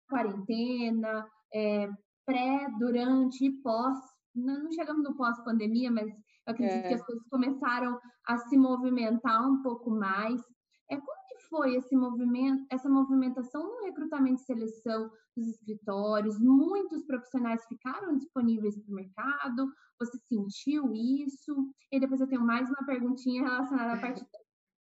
quarentena, 0.08 1.28
é, 1.54 1.90
pré, 2.26 2.68
durante 2.80 3.46
e 3.46 3.52
pós. 3.62 3.98
Não, 4.34 4.64
não 4.64 4.72
chegamos 4.72 5.04
no 5.04 5.16
pós-pandemia, 5.16 5.92
mas 5.92 6.08
eu 6.10 6.54
acredito 6.54 6.86
é. 6.86 6.88
que 6.90 6.94
as 6.94 7.06
coisas 7.06 7.28
começaram 7.30 8.00
a 8.28 8.38
se 8.38 8.58
movimentar 8.58 9.48
um 9.48 9.62
pouco 9.62 9.90
mais. 9.90 10.42
É, 10.90 10.98
como 10.98 11.25
foi 11.50 11.76
esse 11.76 11.96
movimento, 11.96 12.66
essa 12.70 12.90
movimentação 12.90 13.64
no 13.64 13.86
recrutamento 13.86 14.42
e 14.42 14.46
seleção 14.46 15.10
dos 15.36 15.48
escritórios? 15.48 16.40
Muitos 16.40 17.04
profissionais 17.06 17.66
ficaram 17.68 18.18
disponíveis 18.18 18.78
para 18.78 18.92
o 18.92 18.96
mercado? 18.96 19.72
Você 20.00 20.18
sentiu 20.28 20.94
isso? 20.94 21.56
E 21.92 22.00
depois 22.00 22.22
eu 22.22 22.28
tenho 22.28 22.42
mais 22.42 22.70
uma 22.70 22.86
perguntinha 22.86 23.44
relacionada 23.44 23.94
à 23.94 23.98
parte 23.98 24.26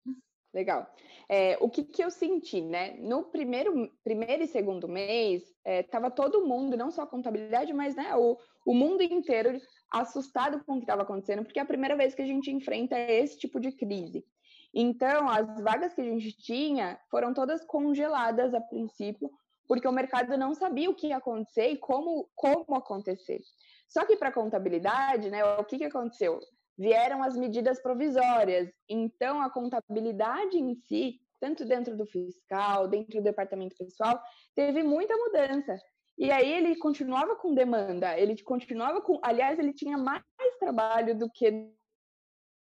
Legal. 0.53 0.85
É, 1.29 1.57
o 1.61 1.69
que, 1.69 1.83
que 1.83 2.03
eu 2.03 2.11
senti, 2.11 2.59
né? 2.61 2.97
No 2.99 3.23
primeiro, 3.23 3.89
primeiro 4.03 4.43
e 4.43 4.47
segundo 4.47 4.87
mês, 4.87 5.43
estava 5.65 6.07
é, 6.07 6.11
todo 6.11 6.45
mundo, 6.45 6.75
não 6.75 6.91
só 6.91 7.03
a 7.03 7.07
contabilidade, 7.07 7.71
mas 7.71 7.95
né, 7.95 8.13
o, 8.17 8.37
o 8.65 8.73
mundo 8.73 9.01
inteiro 9.01 9.57
assustado 9.89 10.63
com 10.65 10.73
o 10.73 10.77
que 10.77 10.83
estava 10.83 11.03
acontecendo, 11.03 11.43
porque 11.43 11.59
é 11.59 11.61
a 11.61 11.65
primeira 11.65 11.95
vez 11.95 12.13
que 12.13 12.21
a 12.21 12.25
gente 12.25 12.51
enfrenta 12.51 12.97
esse 12.97 13.37
tipo 13.37 13.61
de 13.61 13.71
crise. 13.71 14.25
Então, 14.73 15.27
as 15.29 15.61
vagas 15.61 15.93
que 15.93 16.01
a 16.01 16.05
gente 16.05 16.31
tinha 16.37 16.99
foram 17.09 17.33
todas 17.33 17.63
congeladas 17.65 18.53
a 18.53 18.61
princípio, 18.61 19.29
porque 19.67 19.87
o 19.87 19.91
mercado 19.91 20.37
não 20.37 20.53
sabia 20.53 20.89
o 20.89 20.95
que 20.95 21.07
ia 21.07 21.17
acontecer 21.17 21.69
e 21.69 21.77
como, 21.77 22.29
como 22.35 22.75
acontecer. 22.75 23.41
Só 23.87 24.05
que 24.05 24.15
para 24.15 24.31
contabilidade, 24.31 25.29
né, 25.29 25.43
o 25.43 25.65
que, 25.65 25.77
que 25.77 25.85
aconteceu? 25.85 26.39
vieram 26.81 27.21
as 27.21 27.37
medidas 27.37 27.79
provisórias. 27.79 28.71
Então, 28.89 29.39
a 29.39 29.51
contabilidade 29.51 30.57
em 30.57 30.73
si, 30.73 31.19
tanto 31.39 31.63
dentro 31.63 31.95
do 31.95 32.07
fiscal, 32.07 32.87
dentro 32.87 33.19
do 33.19 33.23
departamento 33.23 33.75
pessoal, 33.77 34.19
teve 34.55 34.81
muita 34.81 35.15
mudança. 35.15 35.77
E 36.17 36.31
aí 36.31 36.51
ele 36.51 36.75
continuava 36.75 37.35
com 37.35 37.53
demanda, 37.53 38.17
ele 38.17 38.41
continuava 38.43 39.01
com. 39.01 39.19
Aliás, 39.23 39.59
ele 39.59 39.73
tinha 39.73 39.97
mais 39.97 40.23
trabalho 40.59 41.17
do 41.17 41.29
que 41.29 41.71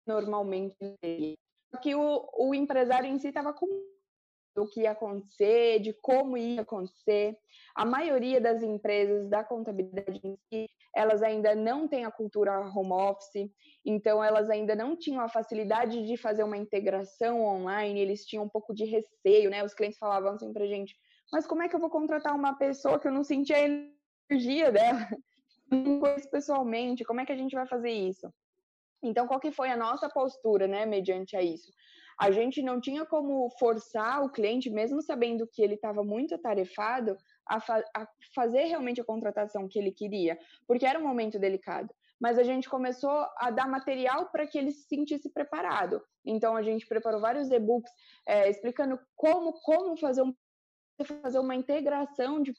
normalmente 0.08 0.76
ele. 1.04 1.38
Que 1.82 1.96
o, 1.96 2.30
o 2.38 2.56
empresário 2.56 3.10
em 3.10 3.20
si 3.20 3.28
estava 3.28 3.54
com 3.54 3.68
do 4.56 4.68
que 4.68 4.82
ia 4.82 4.92
acontecer, 4.92 5.80
de 5.80 5.94
como 5.94 6.38
ia 6.38 6.62
acontecer. 6.62 7.38
A 7.76 7.86
maioria 7.86 8.42
das 8.42 8.62
empresas 8.62 9.30
da 9.30 9.44
contabilidade 9.44 10.20
em 10.24 10.38
si, 10.50 10.70
elas 10.94 11.22
ainda 11.22 11.56
não 11.56 11.88
têm 11.88 12.04
a 12.04 12.12
cultura 12.12 12.60
home 12.60 12.92
office, 12.92 13.50
então 13.86 14.24
elas 14.24 14.50
ainda 14.50 14.76
não 14.76 14.98
tinham 14.98 15.24
a 15.24 15.30
facilidade 15.30 16.06
de 16.06 16.18
fazer 16.18 16.44
uma 16.44 16.58
integração 16.58 17.42
online, 17.42 18.02
eles 18.02 18.26
tinham 18.26 18.44
um 18.44 18.50
pouco 18.50 18.74
de 18.74 18.86
receio, 18.86 19.50
né? 19.50 19.64
Os 19.64 19.74
clientes 19.74 20.00
falavam 20.00 20.34
assim 20.34 20.52
pra 20.52 20.68
gente, 20.68 20.96
mas 21.32 21.46
como 21.46 21.64
é 21.64 21.70
que 21.70 21.76
eu 21.76 21.80
vou 21.80 21.90
contratar 21.90 22.36
uma 22.36 22.58
pessoa 22.58 23.00
que 23.00 23.08
eu 23.08 23.12
não 23.12 23.24
senti 23.24 23.54
a 23.54 23.60
energia 24.30 24.72
dela? 24.72 25.00
Não 25.72 26.00
conheço 26.00 26.28
pessoalmente, 26.32 27.06
como 27.06 27.22
é 27.22 27.26
que 27.28 27.32
a 27.32 27.36
gente 27.36 27.54
vai 27.54 27.68
fazer 27.68 27.92
isso? 27.92 28.28
Então, 29.02 29.28
qual 29.28 29.40
que 29.40 29.52
foi 29.52 29.70
a 29.70 29.78
nossa 29.78 30.10
postura, 30.10 30.68
né, 30.68 30.86
mediante 30.86 31.36
a 31.36 31.42
isso? 31.42 31.72
A 32.20 32.32
gente 32.32 32.62
não 32.62 32.82
tinha 32.82 33.06
como 33.06 33.50
forçar 33.58 34.22
o 34.24 34.30
cliente, 34.30 34.70
mesmo 34.70 35.02
sabendo 35.02 35.48
que 35.48 35.62
ele 35.62 35.76
estava 35.76 36.04
muito 36.04 36.36
atarefado, 36.36 37.16
a, 37.48 37.62
fa 37.62 37.82
a 37.96 38.06
fazer 38.36 38.66
realmente 38.66 39.00
a 39.00 39.06
contratação 39.06 39.68
que 39.70 39.80
ele 39.80 39.92
queria, 39.92 40.38
porque 40.68 40.86
era 40.86 41.00
um 41.00 41.08
momento 41.08 41.40
delicado 41.40 41.90
mas 42.20 42.38
a 42.38 42.44
gente 42.44 42.70
começou 42.70 43.26
a 43.38 43.50
dar 43.50 43.68
material 43.68 44.30
para 44.30 44.46
que 44.46 44.58
ele 44.58 44.72
se 44.72 44.88
sentisse 44.88 45.30
preparado. 45.30 46.02
Então 46.26 46.56
a 46.56 46.62
gente 46.62 46.86
preparou 46.86 47.22
vários 47.22 47.50
e-books 47.50 47.92
é, 48.28 48.50
explicando 48.50 49.00
como 49.16 49.54
como 49.62 49.98
fazer, 49.98 50.24
um, 50.24 50.36
fazer 51.24 51.40
uma 51.40 51.56
integração 51.56 52.42
de 52.42 52.54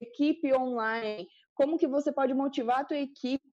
equipe 0.00 0.54
online, 0.54 1.28
como 1.54 1.78
que 1.78 1.86
você 1.86 2.10
pode 2.10 2.32
motivar 2.32 2.80
a 2.80 2.84
tua 2.84 2.96
equipe 2.96 3.44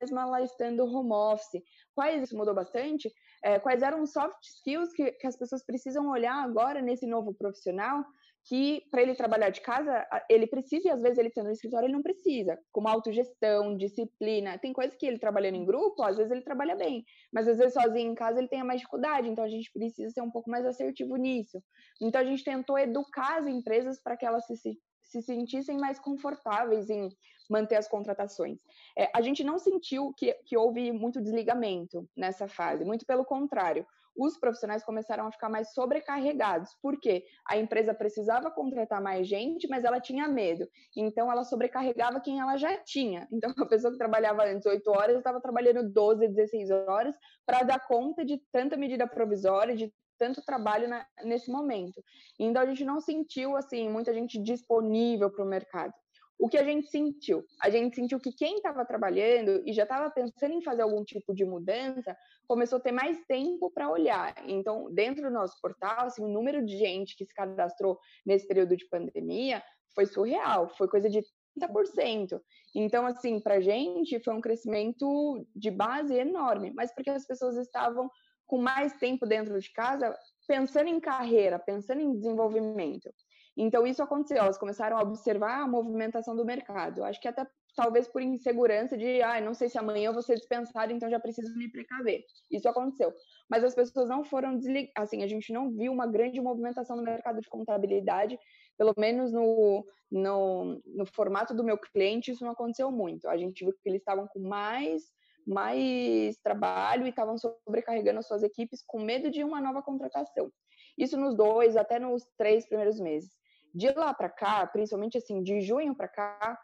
mesmo 0.00 0.18
ela 0.18 0.42
estando 0.42 0.84
home 0.84 1.12
office. 1.12 1.62
Quais 1.94 2.22
isso 2.22 2.36
mudou 2.36 2.54
bastante? 2.54 3.12
É, 3.42 3.58
quais 3.58 3.82
eram 3.82 4.02
os 4.02 4.12
soft 4.12 4.42
skills 4.42 4.92
que, 4.92 5.12
que 5.12 5.26
as 5.26 5.36
pessoas 5.36 5.64
precisam 5.64 6.08
olhar 6.08 6.34
agora 6.42 6.80
nesse 6.80 7.06
novo 7.06 7.34
profissional? 7.34 8.04
Que 8.44 8.82
para 8.90 9.02
ele 9.02 9.14
trabalhar 9.14 9.50
de 9.50 9.60
casa, 9.60 10.06
ele 10.30 10.46
precisa, 10.46 10.88
e 10.88 10.90
às 10.90 11.02
vezes 11.02 11.18
ele 11.18 11.28
estando 11.28 11.46
no 11.46 11.52
escritório, 11.52 11.86
ele 11.86 11.92
não 11.92 12.02
precisa, 12.02 12.58
como 12.72 12.88
autogestão, 12.88 13.76
disciplina. 13.76 14.56
Tem 14.58 14.72
coisas 14.72 14.96
que 14.96 15.04
ele 15.04 15.18
trabalhando 15.18 15.56
em 15.56 15.66
grupo, 15.66 16.02
às 16.02 16.16
vezes 16.16 16.32
ele 16.32 16.42
trabalha 16.42 16.74
bem, 16.74 17.04
mas 17.30 17.46
às 17.46 17.58
vezes 17.58 17.74
sozinho 17.74 18.12
em 18.12 18.14
casa 18.14 18.38
ele 18.38 18.48
tem 18.48 18.64
mais 18.64 18.80
dificuldade, 18.80 19.28
então 19.28 19.44
a 19.44 19.48
gente 19.48 19.70
precisa 19.70 20.10
ser 20.10 20.22
um 20.22 20.30
pouco 20.30 20.50
mais 20.50 20.64
assertivo 20.64 21.16
nisso. 21.16 21.62
Então 22.00 22.20
a 22.20 22.24
gente 22.24 22.42
tentou 22.42 22.78
educar 22.78 23.38
as 23.38 23.46
empresas 23.46 24.00
para 24.02 24.16
que 24.16 24.24
elas 24.24 24.46
se, 24.46 24.78
se 25.08 25.22
sentissem 25.22 25.78
mais 25.78 25.98
confortáveis 25.98 26.88
em 26.90 27.08
manter 27.48 27.76
as 27.76 27.88
contratações. 27.88 28.58
É, 28.96 29.10
a 29.14 29.22
gente 29.22 29.42
não 29.42 29.58
sentiu 29.58 30.12
que, 30.16 30.34
que 30.44 30.56
houve 30.56 30.92
muito 30.92 31.20
desligamento 31.20 32.08
nessa 32.16 32.46
fase, 32.46 32.84
muito 32.84 33.06
pelo 33.06 33.24
contrário. 33.24 33.86
Os 34.14 34.36
profissionais 34.36 34.84
começaram 34.84 35.26
a 35.26 35.32
ficar 35.32 35.48
mais 35.48 35.72
sobrecarregados, 35.72 36.76
porque 36.82 37.24
a 37.48 37.56
empresa 37.56 37.94
precisava 37.94 38.50
contratar 38.50 39.00
mais 39.00 39.28
gente, 39.28 39.68
mas 39.68 39.84
ela 39.84 40.00
tinha 40.00 40.26
medo. 40.26 40.68
Então, 40.96 41.30
ela 41.30 41.44
sobrecarregava 41.44 42.20
quem 42.20 42.40
ela 42.40 42.56
já 42.56 42.76
tinha. 42.78 43.28
Então, 43.32 43.50
a 43.64 43.66
pessoa 43.66 43.92
que 43.92 43.98
trabalhava 43.98 44.44
antes 44.44 44.66
8 44.66 44.90
horas 44.90 45.18
estava 45.18 45.40
trabalhando 45.40 45.88
12, 45.88 46.28
16 46.28 46.70
horas 46.88 47.14
para 47.46 47.62
dar 47.62 47.86
conta 47.86 48.24
de 48.24 48.42
tanta 48.52 48.76
medida 48.76 49.06
provisória, 49.06 49.76
de 49.76 49.94
tanto 50.18 50.42
trabalho 50.42 50.88
na, 50.88 51.06
nesse 51.24 51.50
momento. 51.50 52.02
Então 52.38 52.62
a 52.62 52.66
gente 52.66 52.84
não 52.84 53.00
sentiu 53.00 53.56
assim 53.56 53.88
muita 53.88 54.12
gente 54.12 54.42
disponível 54.42 55.30
para 55.30 55.44
o 55.44 55.48
mercado. 55.48 55.94
O 56.38 56.48
que 56.48 56.56
a 56.56 56.62
gente 56.62 56.88
sentiu? 56.88 57.44
A 57.60 57.68
gente 57.68 57.96
sentiu 57.96 58.20
que 58.20 58.30
quem 58.30 58.56
estava 58.56 58.84
trabalhando 58.84 59.60
e 59.66 59.72
já 59.72 59.82
estava 59.82 60.08
pensando 60.08 60.54
em 60.54 60.62
fazer 60.62 60.82
algum 60.82 61.02
tipo 61.02 61.34
de 61.34 61.44
mudança 61.44 62.16
começou 62.46 62.78
a 62.78 62.80
ter 62.80 62.92
mais 62.92 63.18
tempo 63.26 63.70
para 63.72 63.90
olhar. 63.90 64.34
Então, 64.46 64.88
dentro 64.94 65.24
do 65.24 65.30
nosso 65.30 65.60
portal, 65.60 66.06
assim, 66.06 66.22
o 66.22 66.28
número 66.28 66.64
de 66.64 66.78
gente 66.78 67.16
que 67.16 67.26
se 67.26 67.34
cadastrou 67.34 67.98
nesse 68.24 68.46
período 68.46 68.76
de 68.76 68.88
pandemia 68.88 69.60
foi 69.96 70.06
surreal, 70.06 70.68
foi 70.76 70.86
coisa 70.86 71.10
de 71.10 71.22
30%. 71.58 72.40
Então, 72.72 73.04
assim, 73.04 73.40
para 73.40 73.54
a 73.54 73.60
gente 73.60 74.20
foi 74.20 74.34
um 74.34 74.40
crescimento 74.40 75.44
de 75.56 75.72
base 75.72 76.14
enorme, 76.14 76.72
mas 76.72 76.94
porque 76.94 77.10
as 77.10 77.26
pessoas 77.26 77.56
estavam 77.56 78.08
com 78.48 78.58
mais 78.58 78.94
tempo 78.94 79.26
dentro 79.26 79.60
de 79.60 79.70
casa, 79.70 80.16
pensando 80.48 80.88
em 80.88 80.98
carreira, 80.98 81.58
pensando 81.58 82.00
em 82.00 82.12
desenvolvimento. 82.12 83.12
Então, 83.56 83.86
isso 83.86 84.02
aconteceu, 84.02 84.38
elas 84.38 84.56
começaram 84.56 84.96
a 84.96 85.02
observar 85.02 85.62
a 85.62 85.68
movimentação 85.68 86.34
do 86.34 86.44
mercado. 86.44 87.04
Acho 87.04 87.20
que 87.20 87.28
até 87.28 87.46
talvez 87.76 88.08
por 88.08 88.22
insegurança 88.22 88.96
de, 88.96 89.20
ah, 89.20 89.40
não 89.40 89.52
sei 89.52 89.68
se 89.68 89.78
amanhã 89.78 90.06
eu 90.08 90.12
vou 90.12 90.22
ser 90.22 90.36
dispensado, 90.36 90.92
então 90.92 91.10
já 91.10 91.20
preciso 91.20 91.56
me 91.56 91.70
precaver. 91.70 92.24
Isso 92.50 92.68
aconteceu. 92.68 93.12
Mas 93.50 93.62
as 93.62 93.74
pessoas 93.74 94.08
não 94.08 94.24
foram 94.24 94.56
desligadas, 94.56 94.92
assim, 94.96 95.22
a 95.22 95.26
gente 95.26 95.52
não 95.52 95.70
viu 95.70 95.92
uma 95.92 96.06
grande 96.06 96.40
movimentação 96.40 96.96
no 96.96 97.02
mercado 97.02 97.40
de 97.40 97.48
contabilidade, 97.48 98.38
pelo 98.76 98.94
menos 98.96 99.32
no, 99.32 99.84
no, 100.10 100.80
no 100.86 101.06
formato 101.06 101.52
do 101.52 101.64
meu 101.64 101.76
cliente, 101.76 102.30
isso 102.30 102.44
não 102.44 102.52
aconteceu 102.52 102.90
muito. 102.90 103.28
A 103.28 103.36
gente 103.36 103.64
viu 103.64 103.74
que 103.74 103.88
eles 103.88 104.00
estavam 104.00 104.26
com 104.28 104.40
mais 104.40 105.02
mais 105.48 106.36
trabalho 106.42 107.06
e 107.06 107.08
estavam 107.08 107.38
sobrecarregando 107.38 108.18
as 108.18 108.26
suas 108.26 108.42
equipes 108.42 108.82
com 108.86 109.00
medo 109.00 109.30
de 109.30 109.42
uma 109.42 109.60
nova 109.60 109.82
contratação. 109.82 110.52
Isso 110.96 111.16
nos 111.16 111.34
dois, 111.34 111.76
até 111.76 111.98
nos 111.98 112.24
três 112.36 112.66
primeiros 112.66 113.00
meses. 113.00 113.30
De 113.74 113.90
lá 113.92 114.12
para 114.12 114.28
cá, 114.28 114.66
principalmente 114.66 115.16
assim, 115.16 115.42
de 115.42 115.60
junho 115.60 115.94
para 115.94 116.08
cá, 116.08 116.58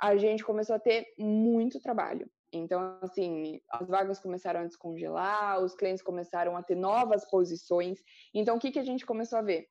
a 0.00 0.16
gente 0.16 0.42
começou 0.42 0.76
a 0.76 0.80
ter 0.80 1.06
muito 1.18 1.80
trabalho. 1.80 2.28
Então, 2.52 2.98
assim, 3.02 3.60
as 3.70 3.88
vagas 3.88 4.18
começaram 4.18 4.60
a 4.60 4.66
descongelar, 4.66 5.60
os 5.60 5.74
clientes 5.74 6.02
começaram 6.02 6.56
a 6.56 6.62
ter 6.62 6.74
novas 6.74 7.28
posições. 7.28 7.98
Então, 8.34 8.56
o 8.56 8.58
que, 8.58 8.70
que 8.70 8.78
a 8.78 8.84
gente 8.84 9.06
começou 9.06 9.38
a 9.38 9.42
ver? 9.42 9.66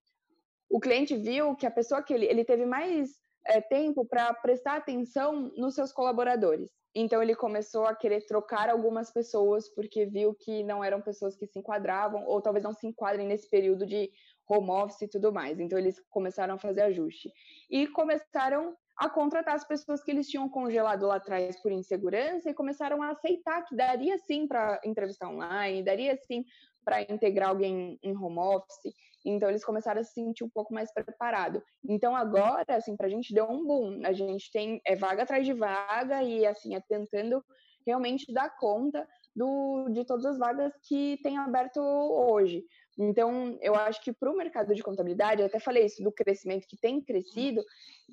O 0.70 0.80
cliente 0.80 1.16
viu 1.16 1.56
que 1.56 1.66
a 1.66 1.72
pessoa 1.72 2.02
que 2.02 2.14
ele, 2.14 2.26
ele 2.26 2.46
teve 2.46 2.66
mais 2.66 3.10
é, 3.46 3.62
tempo 3.62 4.06
para 4.06 4.34
prestar 4.34 4.78
atenção 4.78 5.52
nos 5.58 5.76
seus 5.76 5.92
colaboradores. 5.92 6.72
Então 6.94 7.24
ele 7.24 7.36
começou 7.36 7.86
a 7.86 7.96
querer 7.96 8.26
trocar 8.26 8.70
algumas 8.70 9.12
pessoas 9.12 9.70
porque 9.70 10.06
viu 10.06 10.34
que 10.34 10.64
não 10.64 10.84
eram 10.84 11.02
pessoas 11.02 11.38
que 11.38 11.48
se 11.48 11.60
enquadravam 11.60 12.26
ou 12.26 12.42
talvez 12.42 12.64
não 12.64 12.74
se 12.74 12.86
enquadrem 12.86 13.28
nesse 13.28 13.50
período 13.50 13.86
de 13.86 14.12
home 14.48 14.70
office 14.70 15.02
e 15.02 15.08
tudo 15.08 15.32
mais. 15.32 15.60
Então 15.60 15.80
eles 15.80 16.02
começaram 16.10 16.56
a 16.56 16.60
fazer 16.60 16.82
ajuste 16.82 17.32
e 17.70 17.88
começaram 17.88 18.76
a 18.98 19.10
contratar 19.10 19.56
as 19.56 19.66
pessoas 19.66 20.04
que 20.04 20.12
eles 20.12 20.28
tinham 20.28 20.50
congelado 20.50 21.08
lá 21.08 21.16
atrás 21.16 21.60
por 21.62 21.72
insegurança 21.72 22.50
e 22.50 22.54
começaram 22.54 23.02
a 23.02 23.12
aceitar 23.12 23.64
que 23.64 23.76
daria 23.76 24.18
sim 24.20 24.46
para 24.48 24.80
entrevistar 24.84 25.30
online, 25.30 25.82
daria 25.84 26.16
sim 26.18 26.44
para 26.84 27.02
integrar 27.02 27.50
alguém 27.50 27.98
em 28.04 28.16
home 28.16 28.38
office. 28.38 28.94
Então 29.26 29.50
eles 29.50 29.64
começaram 29.64 30.02
a 30.02 30.04
se 30.04 30.14
sentir 30.14 30.44
um 30.44 30.50
pouco 30.50 30.74
mais 30.74 30.92
preparado. 30.94 31.62
Então 31.88 32.16
agora, 32.16 32.66
assim, 32.76 32.96
para 32.96 33.08
a 33.08 33.10
gente 33.10 33.34
deu 33.34 33.46
um 33.46 33.66
boom. 33.66 34.02
A 34.06 34.14
gente 34.14 34.52
tem 34.52 34.82
é 34.86 34.96
vaga 34.96 35.24
atrás 35.24 35.46
de 35.46 35.54
vaga 35.54 36.24
e 36.24 36.46
assim 36.46 36.76
é 36.76 36.82
tentando 36.82 37.44
realmente 37.86 38.32
dar 38.34 38.56
conta 38.58 39.08
do, 39.36 39.90
de 39.90 40.06
todas 40.06 40.26
as 40.26 40.38
vagas 40.38 40.74
que 40.88 41.18
tem 41.24 41.38
aberto 41.38 41.80
hoje. 41.80 42.64
Então, 42.98 43.58
eu 43.62 43.74
acho 43.76 44.02
que 44.04 44.12
para 44.12 44.30
o 44.30 44.36
mercado 44.36 44.76
de 44.76 44.84
contabilidade, 44.84 45.42
eu 45.42 45.48
até 45.48 45.60
falei 45.60 45.86
isso 45.86 46.04
do 46.04 46.12
crescimento 46.12 46.68
que 46.68 46.78
tem 46.78 47.02
crescido, 47.02 47.64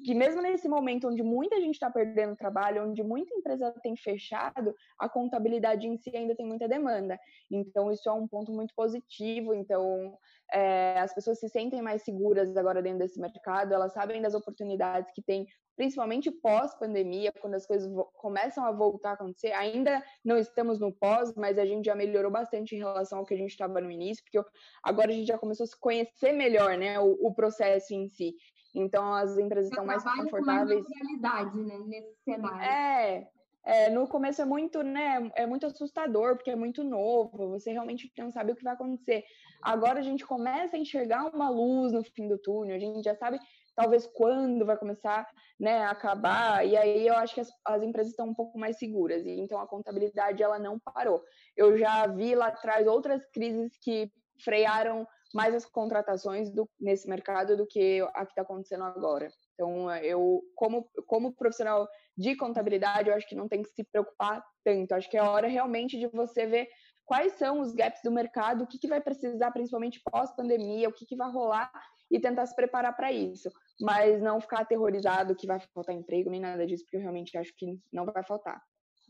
que 0.05 0.15
mesmo 0.15 0.41
nesse 0.41 0.69
momento 0.69 1.09
onde 1.09 1.23
muita 1.23 1.61
gente 1.61 1.75
está 1.75 1.91
perdendo 1.91 2.37
trabalho, 2.37 2.89
onde 2.89 3.03
muita 3.03 3.35
empresa 3.35 3.73
tem 3.83 3.97
fechado, 3.97 4.75
a 4.99 5.09
contabilidade 5.09 5.87
em 5.87 5.97
si 5.97 6.15
ainda 6.17 6.35
tem 6.35 6.47
muita 6.47 6.69
demanda. 6.69 7.19
Então, 7.51 7.91
isso 7.91 8.09
é 8.09 8.13
um 8.13 8.29
ponto 8.29 8.53
muito 8.53 8.73
positivo. 8.75 9.53
Então, 9.53 10.17
é, 10.53 10.99
as 10.99 11.13
pessoas 11.13 11.39
se 11.39 11.49
sentem 11.49 11.83
mais 11.83 12.03
seguras 12.03 12.57
agora 12.57 12.83
dentro 12.83 13.01
desse 13.01 13.21
mercado, 13.21 13.75
elas 13.75 13.93
sabem 13.93 14.23
das 14.23 14.35
oportunidades 14.35 15.13
que 15.13 15.23
tem, 15.23 15.47
principalmente 15.79 16.29
pós-pandemia, 16.29 17.33
quando 17.41 17.55
as 17.55 17.65
coisas 17.65 17.89
começam 18.15 18.65
a 18.65 18.73
voltar 18.73 19.11
a 19.11 19.13
acontecer. 19.13 19.53
Ainda 19.53 20.03
não 20.25 20.37
estamos 20.37 20.81
no 20.81 20.93
pós, 20.93 21.33
mas 21.37 21.57
a 21.57 21.65
gente 21.65 21.87
já 21.87 21.95
melhorou 21.95 22.33
bastante 22.33 22.75
em 22.75 22.79
relação 22.79 23.21
ao 23.21 23.25
que 23.25 23.33
a 23.33 23.37
gente 23.37 23.51
estava 23.51 23.81
no 23.81 23.89
início, 23.89 24.25
porque 24.25 24.45
agora 24.83 25.13
a 25.13 25.15
gente 25.15 25.29
já 25.29 25.39
começou 25.39 25.63
a 25.63 25.69
se 25.69 25.79
conhecer 25.79 26.33
melhor, 26.33 26.77
né, 26.77 26.99
o, 26.99 27.17
o 27.21 27.33
processo 27.33 27.95
em 27.95 28.09
si. 28.09 28.35
Então 28.75 29.15
as 29.15 29.39
empresas 29.39 29.71
estão 29.71 29.87
mais 29.87 30.03
confortáveis. 30.03 30.85
Com 30.85 31.07
realidade, 31.07 31.59
né, 31.63 31.79
nesse 31.87 32.17
cenário. 32.25 32.61
É, 32.61 33.29
é, 33.65 33.91
no 33.91 34.09
começo 34.09 34.43
é 34.43 34.45
muito, 34.45 34.83
né, 34.83 35.31
é 35.37 35.47
muito 35.47 35.65
assustador, 35.65 36.35
porque 36.35 36.51
é 36.51 36.57
muito 36.57 36.83
novo, 36.83 37.51
você 37.51 37.71
realmente 37.71 38.13
não 38.19 38.33
sabe 38.33 38.51
o 38.51 38.57
que 38.57 38.65
vai 38.65 38.75
acontecer. 38.75 39.23
Agora 39.63 40.01
a 40.01 40.03
gente 40.03 40.27
começa 40.27 40.77
a 40.77 40.79
enxergar 40.81 41.25
uma 41.33 41.49
luz 41.49 41.93
no 41.93 42.03
fim 42.03 42.27
do 42.27 42.37
túnel, 42.37 42.75
a 42.75 42.81
gente 42.81 43.01
já 43.05 43.15
sabe 43.15 43.39
talvez 43.79 44.09
quando 44.09 44.67
vai 44.67 44.77
começar 44.77 45.25
né, 45.59 45.85
a 45.85 45.91
acabar, 45.91 46.67
e 46.67 46.77
aí 46.77 47.07
eu 47.07 47.15
acho 47.15 47.33
que 47.33 47.41
as, 47.41 47.49
as 47.65 47.81
empresas 47.81 48.11
estão 48.11 48.27
um 48.27 48.35
pouco 48.35 48.59
mais 48.59 48.77
seguras, 48.77 49.25
e 49.25 49.31
então 49.31 49.61
a 49.61 49.69
contabilidade 49.69 50.43
ela 50.43 50.59
não 50.59 50.81
parou. 50.81 51.23
Eu 51.57 51.79
já 51.79 52.05
vi 52.09 52.35
lá 52.35 52.49
atrás 52.49 52.89
outras 52.89 53.25
crises 53.33 53.79
que 53.81 54.11
frearam 54.43 55.07
mais 55.33 55.55
as 55.55 55.65
contratações 55.65 56.51
do, 56.51 56.69
nesse 56.81 57.09
mercado 57.09 57.57
do 57.57 57.67
que 57.69 58.01
a 58.15 58.25
que 58.27 58.33
está 58.33 58.43
acontecendo 58.43 58.83
agora. 58.83 59.29
Então, 59.55 59.95
eu, 59.97 60.43
como, 60.57 60.91
como 61.07 61.35
profissional 61.37 61.87
de 62.17 62.35
contabilidade, 62.35 63.11
eu 63.11 63.15
acho 63.15 63.29
que 63.29 63.37
não 63.37 63.47
tem 63.47 63.63
que 63.63 63.69
se 63.69 63.85
preocupar 63.85 64.43
tanto. 64.65 64.93
Acho 64.93 65.09
que 65.09 65.17
é 65.17 65.23
hora 65.23 65.47
realmente 65.47 65.99
de 65.99 66.09
você 66.09 66.47
ver 66.47 66.67
quais 67.05 67.35
são 67.35 67.61
os 67.61 67.75
gaps 67.75 68.01
do 68.03 68.11
mercado, 68.11 68.65
o 68.65 68.67
que, 68.67 68.79
que 68.79 68.89
vai 68.89 69.01
precisar, 69.01 69.53
principalmente 69.53 70.01
pós-pandemia, 70.11 70.89
o 70.89 70.93
que, 70.93 71.07
que 71.07 71.17
vai 71.17 71.31
rolar 71.31 71.71
e 72.11 72.19
tentar 72.19 72.47
se 72.47 72.55
preparar 72.55 72.97
para 72.97 73.13
isso. 73.13 73.51
Mas 73.81 74.21
não 74.21 74.41
ficar 74.41 74.61
aterrorizado 74.61 75.37
que 75.37 75.47
vai 75.47 75.61
faltar 75.73 75.95
emprego 75.95 76.31
nem 76.31 76.41
nada 76.41 76.67
disso, 76.67 76.85
porque 76.85 76.97
eu 76.97 77.01
realmente 77.01 77.37
acho 77.39 77.55
que 77.57 77.81
não 77.93 78.05
vai 78.05 78.25
faltar. 78.25 78.61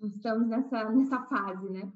Estamos 0.03 0.47
nessa, 0.49 0.91
nessa 0.91 1.23
fase, 1.25 1.69
né? 1.71 1.91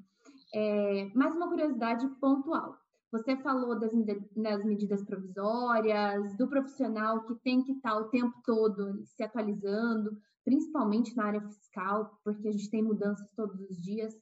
É, 0.53 1.05
mais 1.15 1.35
uma 1.35 1.47
curiosidade 1.47 2.07
pontual. 2.19 2.77
Você 3.11 3.37
falou 3.37 3.79
das, 3.79 3.91
das, 4.35 4.65
medidas 4.65 5.03
provisórias, 5.03 6.35
do 6.35 6.47
profissional 6.47 7.23
que 7.25 7.35
tem 7.35 7.63
que 7.63 7.73
estar 7.73 7.95
o 7.95 8.09
tempo 8.09 8.41
todo 8.43 9.05
se 9.05 9.23
atualizando, 9.23 10.17
principalmente 10.43 11.15
na 11.15 11.25
área 11.25 11.41
fiscal, 11.41 12.19
porque 12.23 12.47
a 12.47 12.51
gente 12.51 12.71
tem 12.71 12.83
mudanças 12.83 13.29
todos 13.35 13.59
os 13.69 13.81
dias. 13.81 14.15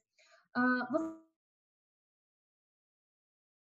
Uh, 0.56 0.92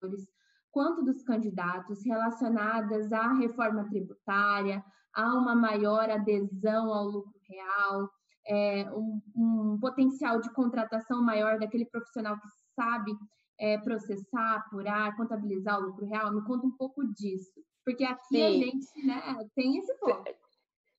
você... 0.00 0.26
quanto 0.72 1.04
dos 1.04 1.22
candidatos 1.22 2.04
relacionadas 2.04 3.12
à 3.12 3.32
reforma 3.34 3.88
tributária, 3.88 4.82
a 5.14 5.34
uma 5.34 5.54
maior 5.54 6.10
adesão 6.10 6.92
ao 6.92 7.04
lucro 7.04 7.38
real, 7.46 8.10
é, 8.46 8.90
um, 8.92 9.20
um 9.36 9.78
potencial 9.78 10.40
de 10.40 10.52
contratação 10.52 11.22
maior 11.22 11.58
daquele 11.58 11.84
profissional 11.84 12.36
que 12.40 12.48
sabe 12.74 13.12
é, 13.60 13.78
processar, 13.78 14.56
apurar, 14.56 15.16
contabilizar 15.16 15.78
o 15.78 15.86
lucro 15.86 16.06
real? 16.06 16.32
Me 16.32 16.42
conta 16.44 16.66
um 16.66 16.76
pouco 16.76 17.04
disso. 17.14 17.62
Porque 17.84 18.04
aqui 18.04 18.36
Sim. 18.36 18.44
a 18.44 18.50
gente 18.50 19.06
né, 19.06 19.48
tem 19.54 19.78
esse 19.78 19.94
foco. 19.98 20.24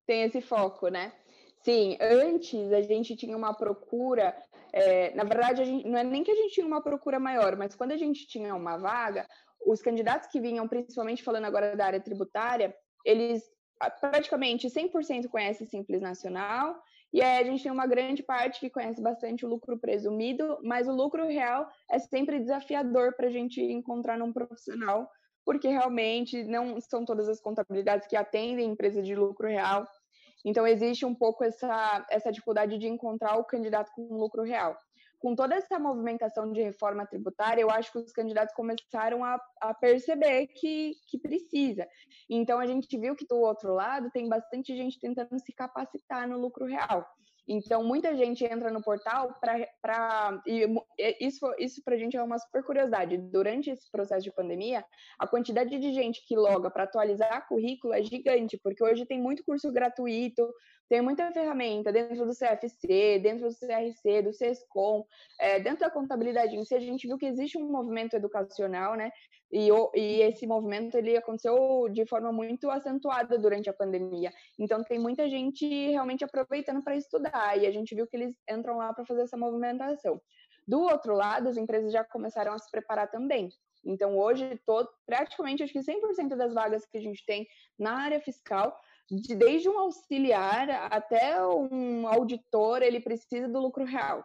Tem 0.06 0.22
esse 0.22 0.40
foco, 0.40 0.88
né? 0.88 1.12
Sim, 1.62 1.96
antes 2.00 2.72
a 2.72 2.82
gente 2.82 3.16
tinha 3.16 3.36
uma 3.36 3.54
procura. 3.54 4.36
É, 4.72 5.14
na 5.14 5.24
verdade, 5.24 5.64
gente, 5.64 5.88
não 5.88 5.98
é 5.98 6.04
nem 6.04 6.22
que 6.22 6.30
a 6.30 6.34
gente 6.34 6.52
tinha 6.54 6.66
uma 6.66 6.82
procura 6.82 7.18
maior, 7.18 7.56
mas 7.56 7.74
quando 7.74 7.92
a 7.92 7.96
gente 7.96 8.26
tinha 8.26 8.54
uma 8.54 8.76
vaga, 8.76 9.26
os 9.66 9.80
candidatos 9.80 10.28
que 10.28 10.40
vinham, 10.40 10.68
principalmente 10.68 11.22
falando 11.22 11.44
agora 11.44 11.76
da 11.76 11.86
área 11.86 12.00
tributária, 12.00 12.74
eles 13.04 13.42
praticamente 14.00 14.68
100% 14.68 15.28
conhecem 15.28 15.66
Simples 15.66 16.00
Nacional 16.00 16.80
e 17.14 17.22
aí 17.22 17.38
a 17.38 17.44
gente 17.44 17.62
tem 17.62 17.70
uma 17.70 17.86
grande 17.86 18.24
parte 18.24 18.58
que 18.58 18.68
conhece 18.68 19.00
bastante 19.00 19.46
o 19.46 19.48
lucro 19.48 19.78
presumido, 19.78 20.58
mas 20.64 20.88
o 20.88 20.92
lucro 20.92 21.28
real 21.28 21.68
é 21.88 21.98
sempre 22.00 22.40
desafiador 22.40 23.14
para 23.14 23.28
a 23.28 23.30
gente 23.30 23.60
encontrar 23.60 24.18
num 24.18 24.32
profissional, 24.32 25.08
porque 25.44 25.68
realmente 25.68 26.42
não 26.42 26.80
são 26.80 27.04
todas 27.04 27.28
as 27.28 27.40
contabilidades 27.40 28.08
que 28.08 28.16
atendem 28.16 28.68
empresa 28.68 29.00
de 29.00 29.14
lucro 29.14 29.46
real. 29.46 29.86
Então 30.44 30.66
existe 30.66 31.06
um 31.06 31.14
pouco 31.14 31.44
essa, 31.44 32.04
essa 32.10 32.32
dificuldade 32.32 32.78
de 32.78 32.88
encontrar 32.88 33.36
o 33.36 33.44
candidato 33.44 33.92
com 33.94 34.02
lucro 34.16 34.42
real 34.42 34.76
com 35.24 35.34
toda 35.34 35.54
essa 35.54 35.78
movimentação 35.78 36.52
de 36.52 36.60
reforma 36.60 37.06
tributária, 37.06 37.62
eu 37.62 37.70
acho 37.70 37.90
que 37.90 37.96
os 37.96 38.12
candidatos 38.12 38.54
começaram 38.54 39.24
a, 39.24 39.40
a, 39.58 39.72
perceber 39.72 40.48
que, 40.48 40.92
que 41.08 41.18
precisa. 41.18 41.88
Então, 42.28 42.58
a 42.58 42.66
gente 42.66 42.98
viu 42.98 43.16
que 43.16 43.26
do 43.26 43.38
outro 43.38 43.72
lado 43.72 44.10
tem 44.10 44.28
bastante 44.28 44.76
gente 44.76 45.00
tentando 45.00 45.38
se 45.38 45.50
capacitar 45.54 46.28
no 46.28 46.38
lucro 46.38 46.66
real. 46.66 47.06
Então, 47.46 47.84
muita 47.84 48.16
gente 48.16 48.44
entra 48.44 48.70
no 48.70 48.82
portal 48.82 49.38
para. 49.40 50.42
Isso, 51.20 51.54
isso 51.58 51.82
para 51.84 51.94
a 51.94 51.98
gente 51.98 52.16
é 52.16 52.22
uma 52.22 52.38
super 52.38 52.62
curiosidade. 52.62 53.18
Durante 53.18 53.70
esse 53.70 53.90
processo 53.90 54.24
de 54.24 54.32
pandemia, 54.32 54.84
a 55.18 55.26
quantidade 55.26 55.78
de 55.78 55.92
gente 55.92 56.26
que 56.26 56.36
loga 56.36 56.70
para 56.70 56.84
atualizar 56.84 57.46
currículo 57.46 57.92
é 57.92 58.02
gigante, 58.02 58.58
porque 58.62 58.82
hoje 58.82 59.04
tem 59.04 59.20
muito 59.20 59.44
curso 59.44 59.70
gratuito, 59.70 60.46
tem 60.88 61.00
muita 61.00 61.32
ferramenta 61.32 61.92
dentro 61.92 62.26
do 62.26 62.32
CFC, 62.34 63.18
dentro 63.22 63.48
do 63.48 63.54
CRC, 63.54 64.22
do 64.22 64.32
SESCOM, 64.32 65.04
é, 65.40 65.58
dentro 65.60 65.80
da 65.80 65.90
contabilidade 65.90 66.54
em 66.54 66.64
si, 66.64 66.74
a 66.74 66.80
gente 66.80 67.06
viu 67.06 67.18
que 67.18 67.26
existe 67.26 67.58
um 67.58 67.70
movimento 67.70 68.14
educacional, 68.14 68.94
né? 68.94 69.10
E, 69.54 69.68
e, 69.94 70.20
esse 70.22 70.48
movimento 70.48 70.96
ele 70.96 71.16
aconteceu 71.16 71.88
de 71.88 72.04
forma 72.06 72.32
muito 72.32 72.68
acentuada 72.68 73.38
durante 73.38 73.70
a 73.70 73.72
pandemia. 73.72 74.32
Então 74.58 74.82
tem 74.82 74.98
muita 74.98 75.28
gente 75.28 75.64
realmente 75.92 76.24
aproveitando 76.24 76.82
para 76.82 76.96
estudar 76.96 77.56
e 77.56 77.64
a 77.64 77.70
gente 77.70 77.94
viu 77.94 78.04
que 78.04 78.16
eles 78.16 78.34
entram 78.50 78.78
lá 78.78 78.92
para 78.92 79.06
fazer 79.06 79.22
essa 79.22 79.36
movimentação. 79.36 80.20
Do 80.66 80.80
outro 80.80 81.14
lado, 81.14 81.48
as 81.48 81.56
empresas 81.56 81.92
já 81.92 82.02
começaram 82.02 82.52
a 82.52 82.58
se 82.58 82.68
preparar 82.68 83.08
também. 83.08 83.48
Então 83.84 84.18
hoje 84.18 84.60
todo, 84.66 84.88
praticamente 85.06 85.62
acho 85.62 85.72
que 85.72 85.78
100% 85.78 86.34
das 86.34 86.52
vagas 86.52 86.84
que 86.86 86.98
a 86.98 87.00
gente 87.00 87.24
tem 87.24 87.46
na 87.78 87.92
área 87.96 88.20
fiscal 88.20 88.76
de, 89.08 89.36
desde 89.36 89.68
um 89.68 89.78
auxiliar 89.78 90.68
até 90.90 91.40
um 91.46 92.08
auditor, 92.08 92.82
ele 92.82 92.98
precisa 92.98 93.46
do 93.46 93.60
lucro 93.60 93.84
real. 93.84 94.24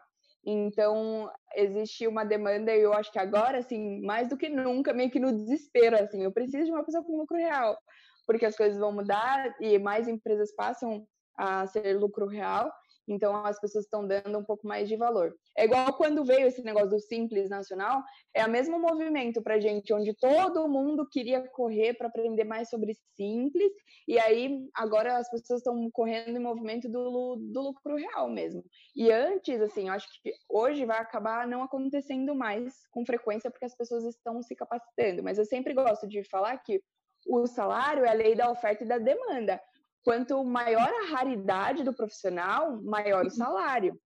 Então, 0.52 1.32
existe 1.56 2.08
uma 2.08 2.24
demanda, 2.24 2.76
e 2.76 2.82
eu 2.82 2.91
acho 2.93 3.12
que 3.12 3.20
agora, 3.20 3.60
assim, 3.60 4.02
mais 4.02 4.30
do 4.30 4.38
que 4.38 4.50
nunca, 4.50 4.91
meio 4.93 5.12
que 5.12 5.20
no 5.20 5.32
desespero, 5.32 5.95
assim, 5.95 6.24
eu 6.24 6.32
preciso 6.32 6.66
de 6.66 6.72
uma 6.72 6.84
pessoa 6.84 7.04
com 7.04 7.18
lucro 7.18 7.38
real, 7.38 7.78
porque 8.26 8.47
as 8.47 8.56
coisas 8.56 8.80
vão 8.80 8.91
mudar 8.91 9.56
e 9.62 9.78
mais 9.78 10.08
empresas 10.08 10.52
passam 10.56 11.06
a 11.38 11.68
ser 11.68 11.97
lucro 12.00 12.26
real, 12.26 12.72
então 13.14 13.45
as 13.45 13.60
pessoas 13.60 13.86
estão 13.86 14.05
dando 14.05 14.38
um 14.38 14.43
pouco 14.43 14.68
mais 14.68 14.88
de 14.88 14.95
valor. 14.95 15.36
É 15.57 15.66
igual 15.66 15.93
quando 15.93 16.24
veio 16.24 16.47
esse 16.47 16.62
negócio 16.64 16.89
do 16.89 16.99
Simples 16.99 17.49
Nacional, 17.49 18.03
é 18.34 18.45
o 18.45 18.49
mesmo 18.49 18.80
movimento 18.80 19.41
para 19.41 19.60
gente, 19.60 19.93
onde 19.93 20.14
todo 20.14 20.68
mundo 20.68 21.07
queria 21.10 21.47
correr 21.49 21.93
para 21.95 22.07
aprender 22.07 22.43
mais 22.43 22.70
sobre 22.70 22.93
Simples, 23.16 23.72
e 24.07 24.20
aí 24.20 24.68
agora 24.74 25.18
as 25.18 25.30
pessoas 25.30 25.60
estão 25.60 25.89
correndo 25.91 26.38
em 26.38 26.43
movimento 26.43 26.88
do, 26.89 27.36
do 27.36 27.62
lucro 27.62 27.95
real 27.95 28.30
mesmo. 28.30 28.64
E 28.95 29.12
antes, 29.12 29.62
assim, 29.62 29.88
eu 29.88 29.93
acho 29.93 30.07
que 30.22 30.34
hoje 30.47 30.86
vai 30.86 30.99
acabar 30.99 31.47
não 31.47 31.64
acontecendo 31.64 32.36
mais 32.36 32.74
com 32.91 33.05
frequência, 33.05 33.49
porque 33.51 33.66
as 33.66 33.76
pessoas 33.76 34.03
estão 34.05 34.41
se 34.41 34.55
capacitando, 34.55 35.24
mas 35.24 35.38
eu 35.38 35.45
sempre 35.45 35.74
gosto 35.74 36.07
de 36.07 36.24
falar 36.24 36.57
que 36.60 36.82
o 37.28 37.45
salário 37.47 38.05
é 38.05 38.10
a 38.10 38.14
lei 38.14 38.36
da 38.36 38.49
oferta 38.49 38.84
e 38.84 38.88
da 38.88 38.97
demanda. 38.97 39.60
Quanto 40.04 40.43
maior 40.43 40.89
a 40.89 41.16
raridade 41.16 41.84
do 41.84 41.93
profissional, 41.93 42.82
maior 42.82 43.26
o 43.26 43.30
salário. 43.30 44.00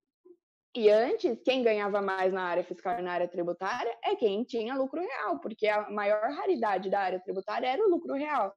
E 0.75 0.89
antes, 0.89 1.39
quem 1.43 1.61
ganhava 1.61 2.01
mais 2.01 2.33
na 2.33 2.43
área 2.43 2.63
fiscal 2.63 2.97
e 2.99 3.03
na 3.03 3.13
área 3.13 3.27
tributária 3.27 3.95
é 4.03 4.15
quem 4.15 4.43
tinha 4.43 4.75
lucro 4.75 4.99
real, 4.99 5.39
porque 5.39 5.67
a 5.67 5.89
maior 5.91 6.23
raridade 6.31 6.89
da 6.89 6.99
área 6.99 7.19
tributária 7.19 7.67
era 7.67 7.85
o 7.85 7.89
lucro 7.89 8.15
real. 8.15 8.53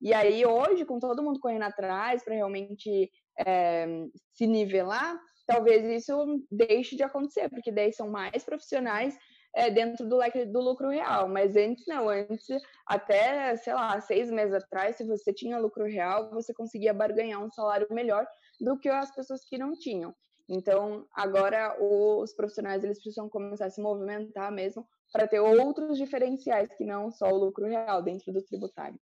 E 0.00 0.12
aí, 0.12 0.44
hoje, 0.44 0.84
com 0.84 0.98
todo 0.98 1.22
mundo 1.22 1.40
correndo 1.40 1.62
atrás 1.62 2.22
para 2.22 2.34
realmente 2.34 3.10
é, 3.46 3.86
se 4.34 4.46
nivelar, 4.46 5.18
talvez 5.46 5.84
isso 5.86 6.44
deixe 6.50 6.96
de 6.96 7.02
acontecer, 7.02 7.48
porque 7.48 7.72
daí 7.72 7.92
são 7.94 8.10
mais 8.10 8.44
profissionais 8.44 9.16
é, 9.54 9.70
dentro 9.70 10.06
do 10.08 10.16
leque 10.16 10.44
do 10.44 10.60
lucro 10.60 10.88
real. 10.88 11.28
Mas 11.28 11.56
antes 11.56 11.86
não, 11.86 12.08
antes, 12.08 12.62
até, 12.86 13.56
sei 13.56 13.74
lá, 13.74 14.00
seis 14.00 14.30
meses 14.30 14.54
atrás, 14.54 14.96
se 14.96 15.04
você 15.04 15.32
tinha 15.32 15.58
lucro 15.58 15.84
real, 15.84 16.30
você 16.30 16.52
conseguia 16.52 16.92
barganhar 16.92 17.42
um 17.42 17.50
salário 17.50 17.86
melhor 17.90 18.26
do 18.60 18.78
que 18.78 18.88
as 18.88 19.14
pessoas 19.14 19.44
que 19.44 19.56
não 19.56 19.72
tinham. 19.72 20.14
Então, 20.48 21.06
agora 21.14 21.74
os 21.80 22.34
profissionais 22.34 22.84
eles 22.84 22.98
precisam 22.98 23.28
começar 23.28 23.66
a 23.66 23.70
se 23.70 23.80
movimentar 23.80 24.52
mesmo 24.52 24.86
para 25.10 25.26
ter 25.26 25.40
outros 25.40 25.96
diferenciais 25.96 26.74
que 26.76 26.84
não 26.84 27.10
só 27.10 27.28
o 27.28 27.36
lucro 27.36 27.64
real 27.66 28.02
dentro 28.02 28.32
do 28.32 28.42
tributário. 28.42 28.98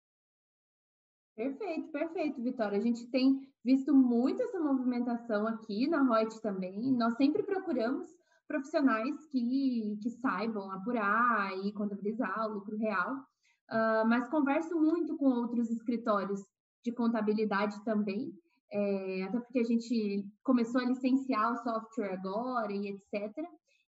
Perfeito, 1.35 1.91
perfeito, 1.91 2.43
Vitória. 2.43 2.79
A 2.79 2.81
gente 2.81 3.07
tem 3.07 3.41
visto 3.65 3.95
muito 3.95 4.43
essa 4.43 4.61
movimentação 4.61 5.47
aqui 5.47 5.89
na 5.89 6.03
Reut 6.03 6.41
também. 6.43 6.79
Nós 6.93 7.17
sempre 7.17 7.43
procuramos 7.43 8.15
profissionais 8.53 9.17
que, 9.31 9.97
que 10.03 10.11
saibam 10.11 10.71
apurar 10.71 11.51
e 11.65 11.73
contabilizar 11.73 12.47
o 12.47 12.55
lucro 12.55 12.77
real, 12.77 13.15
uh, 13.17 14.07
mas 14.07 14.29
converso 14.29 14.79
muito 14.79 15.17
com 15.17 15.25
outros 15.25 15.71
escritórios 15.71 16.45
de 16.85 16.93
contabilidade 16.93 17.83
também, 17.83 18.31
é, 18.71 19.23
até 19.25 19.41
porque 19.41 19.61
a 19.61 19.65
gente 19.65 20.27
começou 20.43 20.81
a 20.83 20.85
licenciar 20.85 21.53
o 21.53 21.57
software 21.63 22.13
agora 22.13 22.73
e 22.73 22.89
etc. 22.89 23.33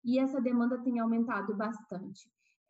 E 0.06 0.20
essa 0.20 0.40
demanda 0.40 0.82
tem 0.82 1.00
aumentado 1.00 1.56
bastante. 1.56 2.22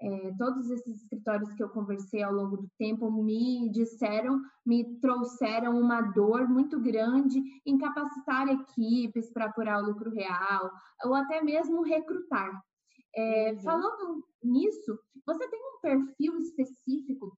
É, 0.04 0.34
todos 0.38 0.70
esses 0.70 1.02
escritórios 1.02 1.54
que 1.54 1.64
eu 1.64 1.70
conversei 1.70 2.22
ao 2.22 2.34
longo 2.34 2.58
do 2.58 2.70
tempo 2.78 3.10
me 3.10 3.70
disseram, 3.72 4.38
me 4.66 5.00
trouxeram 5.00 5.80
uma 5.80 6.02
dor 6.02 6.46
muito 6.50 6.78
grande 6.82 7.42
em 7.66 7.78
capacitar 7.78 8.50
equipes 8.50 9.32
para 9.32 9.46
apurar 9.46 9.82
o 9.82 9.86
lucro 9.86 10.12
real, 10.12 10.70
ou 11.06 11.16
até 11.16 11.42
mesmo 11.42 11.84
recrutar. 11.84 12.52
É, 13.16 13.54
uhum. 13.54 13.62
Falando 13.62 14.26
nisso, 14.44 15.00
você 15.26 15.48
tem 15.48 15.62
um 15.62 15.80
perfil 15.80 16.38
específico 16.38 17.32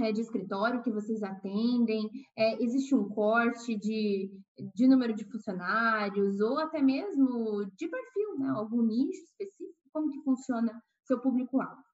é, 0.00 0.10
de 0.10 0.22
escritório 0.22 0.82
que 0.82 0.90
vocês 0.90 1.22
atendem? 1.22 2.08
É, 2.36 2.62
existe 2.62 2.94
um 2.94 3.06
corte 3.10 3.76
de, 3.76 4.30
de 4.74 4.88
número 4.88 5.12
de 5.12 5.24
funcionários 5.30 6.40
ou 6.40 6.58
até 6.58 6.80
mesmo 6.80 7.66
de 7.76 7.86
perfil, 7.86 8.38
né? 8.38 8.48
Algum 8.48 8.80
nicho 8.80 9.22
específico? 9.24 9.76
Como 9.92 10.10
que 10.10 10.22
funciona 10.22 10.72
seu 11.04 11.20
público-alvo? 11.20 11.87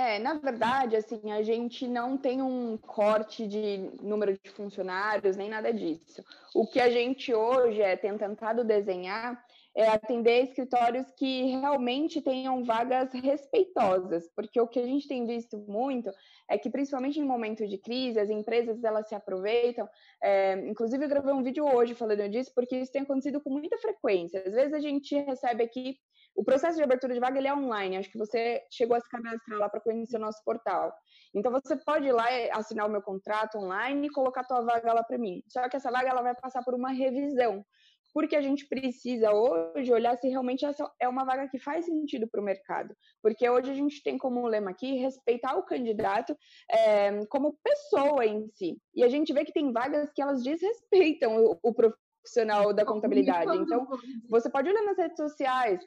É, 0.00 0.16
na 0.20 0.34
verdade, 0.34 0.94
assim, 0.94 1.32
a 1.32 1.42
gente 1.42 1.88
não 1.88 2.16
tem 2.16 2.40
um 2.40 2.76
corte 2.76 3.48
de 3.48 3.78
número 4.00 4.38
de 4.38 4.48
funcionários, 4.48 5.36
nem 5.36 5.50
nada 5.50 5.72
disso. 5.72 6.24
O 6.54 6.64
que 6.64 6.78
a 6.78 6.88
gente 6.88 7.34
hoje 7.34 7.82
é 7.82 7.96
tem 7.96 8.16
tentado 8.16 8.62
desenhar 8.62 9.44
é 9.78 9.90
atender 9.90 10.42
escritórios 10.42 11.08
que 11.12 11.44
realmente 11.60 12.20
tenham 12.20 12.64
vagas 12.64 13.12
respeitosas, 13.12 14.28
porque 14.34 14.60
o 14.60 14.66
que 14.66 14.80
a 14.80 14.84
gente 14.84 15.06
tem 15.06 15.24
visto 15.24 15.56
muito 15.68 16.10
é 16.50 16.58
que, 16.58 16.68
principalmente 16.68 17.20
em 17.20 17.24
momentos 17.24 17.70
de 17.70 17.78
crise, 17.78 18.18
as 18.18 18.28
empresas 18.28 18.82
elas 18.82 19.06
se 19.08 19.14
aproveitam. 19.14 19.88
É, 20.20 20.54
inclusive, 20.68 21.04
eu 21.04 21.08
gravei 21.08 21.32
um 21.32 21.44
vídeo 21.44 21.64
hoje 21.64 21.94
falando 21.94 22.28
disso, 22.28 22.50
porque 22.56 22.76
isso 22.76 22.90
tem 22.90 23.02
acontecido 23.02 23.40
com 23.40 23.50
muita 23.50 23.78
frequência. 23.78 24.42
Às 24.44 24.52
vezes 24.52 24.74
a 24.74 24.80
gente 24.80 25.14
recebe 25.14 25.62
aqui 25.62 25.96
o 26.34 26.44
processo 26.44 26.76
de 26.76 26.82
abertura 26.82 27.14
de 27.14 27.20
vaga 27.20 27.38
ele 27.38 27.48
é 27.48 27.54
online. 27.54 27.96
Acho 27.96 28.10
que 28.10 28.18
você 28.18 28.62
chegou 28.72 28.96
a 28.96 29.00
se 29.00 29.08
cadastrar 29.08 29.58
lá 29.58 29.68
para 29.68 29.80
conhecer 29.80 30.16
o 30.16 30.20
nosso 30.20 30.42
portal. 30.44 30.92
Então 31.34 31.52
você 31.52 31.76
pode 31.76 32.06
ir 32.06 32.12
lá 32.12 32.26
assinar 32.52 32.86
o 32.86 32.90
meu 32.90 33.02
contrato 33.02 33.58
online 33.58 34.06
e 34.06 34.10
colocar 34.10 34.40
a 34.40 34.44
tua 34.44 34.60
vaga 34.62 34.92
lá 34.92 35.04
para 35.04 35.18
mim. 35.18 35.42
Só 35.48 35.68
que 35.68 35.76
essa 35.76 35.90
vaga 35.90 36.08
ela 36.10 36.22
vai 36.22 36.34
passar 36.34 36.64
por 36.64 36.74
uma 36.74 36.90
revisão, 36.90 37.64
porque 38.12 38.36
a 38.36 38.40
gente 38.40 38.66
precisa 38.66 39.32
hoje 39.32 39.92
olhar 39.92 40.16
se 40.16 40.28
realmente 40.28 40.64
essa 40.64 40.90
é 41.00 41.08
uma 41.08 41.24
vaga 41.24 41.48
que 41.48 41.58
faz 41.58 41.84
sentido 41.84 42.28
para 42.28 42.40
o 42.40 42.44
mercado. 42.44 42.94
Porque 43.22 43.48
hoje 43.48 43.70
a 43.70 43.74
gente 43.74 44.02
tem 44.02 44.18
como 44.18 44.46
lema 44.46 44.70
aqui 44.70 44.96
respeitar 44.96 45.56
o 45.56 45.64
candidato 45.64 46.36
é, 46.70 47.24
como 47.26 47.58
pessoa 47.62 48.24
em 48.24 48.48
si. 48.48 48.78
E 48.94 49.04
a 49.04 49.08
gente 49.08 49.32
vê 49.32 49.44
que 49.44 49.52
tem 49.52 49.72
vagas 49.72 50.10
que 50.12 50.22
elas 50.22 50.42
desrespeitam 50.42 51.36
o, 51.36 51.58
o 51.62 51.74
profissional 51.74 52.72
da 52.72 52.84
contabilidade. 52.84 53.56
Então, 53.56 53.86
você 54.28 54.50
pode 54.50 54.68
olhar 54.68 54.82
nas 54.82 54.98
redes 54.98 55.16
sociais, 55.16 55.80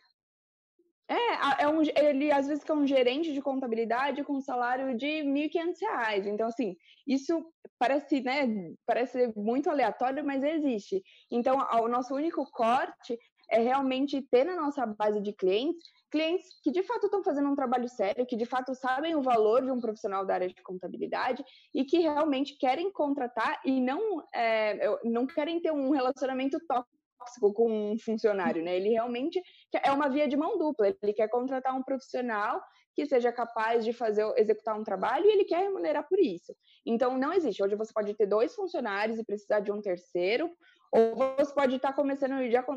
é, 1.14 1.64
é 1.64 1.68
um, 1.68 1.82
ele 1.82 2.32
às 2.32 2.48
vezes 2.48 2.64
é 2.68 2.74
um 2.74 2.88
gerente 2.88 3.34
de 3.34 3.42
contabilidade 3.42 4.24
com 4.24 4.34
um 4.34 4.42
salário 4.42 4.96
de 4.98 5.22
R$ 5.22 5.24
1.500. 5.24 6.26
Então, 6.28 6.48
assim, 6.48 6.76
isso 7.06 7.46
parece, 7.78 8.22
né, 8.22 8.48
parece 8.86 9.34
muito 9.36 9.70
aleatório, 9.70 10.26
mas 10.26 10.44
existe. 10.44 11.02
Então, 11.30 11.58
o 11.82 11.88
nosso 11.88 12.16
único 12.16 12.50
corte 12.52 13.18
é 13.50 13.60
realmente 13.60 14.22
ter 14.22 14.46
na 14.46 14.56
nossa 14.56 14.86
base 14.86 15.22
de 15.22 15.34
clientes 15.34 15.92
clientes 16.12 16.60
que 16.62 16.72
de 16.72 16.84
fato 16.84 17.06
estão 17.06 17.24
fazendo 17.24 17.50
um 17.50 17.56
trabalho 17.56 17.88
sério, 17.88 18.26
que 18.26 18.36
de 18.36 18.46
fato 18.46 18.76
sabem 18.76 19.16
o 19.16 19.22
valor 19.22 19.64
de 19.64 19.72
um 19.72 19.80
profissional 19.80 20.26
da 20.26 20.34
área 20.34 20.48
de 20.50 20.62
contabilidade 20.62 21.44
e 21.74 21.86
que 21.86 22.00
realmente 22.00 22.58
querem 22.58 22.92
contratar 22.92 23.62
e 23.66 23.80
não, 23.80 24.22
é, 24.36 25.00
não 25.06 25.26
querem 25.26 25.62
ter 25.62 25.72
um 25.72 25.90
relacionamento 25.90 26.60
tóxico 26.68 27.01
tóxico 27.22 27.54
com 27.54 27.94
um 27.94 28.00
funcionário, 28.00 28.64
né? 28.64 28.76
Ele 28.76 28.90
realmente 28.90 29.42
é 29.84 29.92
uma 29.92 30.10
via 30.10 30.28
de 30.28 30.36
mão 30.36 30.58
dupla. 30.58 30.94
Ele 31.02 31.14
quer 31.14 31.30
contratar 31.30 31.76
um 31.76 31.84
profissional 31.84 32.62
que 32.94 33.06
seja 33.06 33.32
capaz 33.32 33.86
de 33.86 33.94
fazer 33.94 34.26
executar 34.36 34.78
um 34.78 34.84
trabalho 34.84 35.26
e 35.26 35.32
ele 35.32 35.46
quer 35.46 35.60
remunerar 35.60 36.06
por 36.08 36.20
isso. 36.20 36.54
Então 36.86 37.18
não 37.18 37.32
existe. 37.32 37.64
Hoje 37.64 37.76
você 37.76 37.94
pode 37.94 38.14
ter 38.16 38.26
dois 38.26 38.54
funcionários 38.54 39.18
e 39.18 39.24
precisar 39.24 39.62
de 39.62 39.72
um 39.72 39.82
terceiro, 39.82 40.50
ou 40.94 41.16
você 41.38 41.54
pode 41.54 41.78
estar 41.78 41.94
começando, 41.94 42.34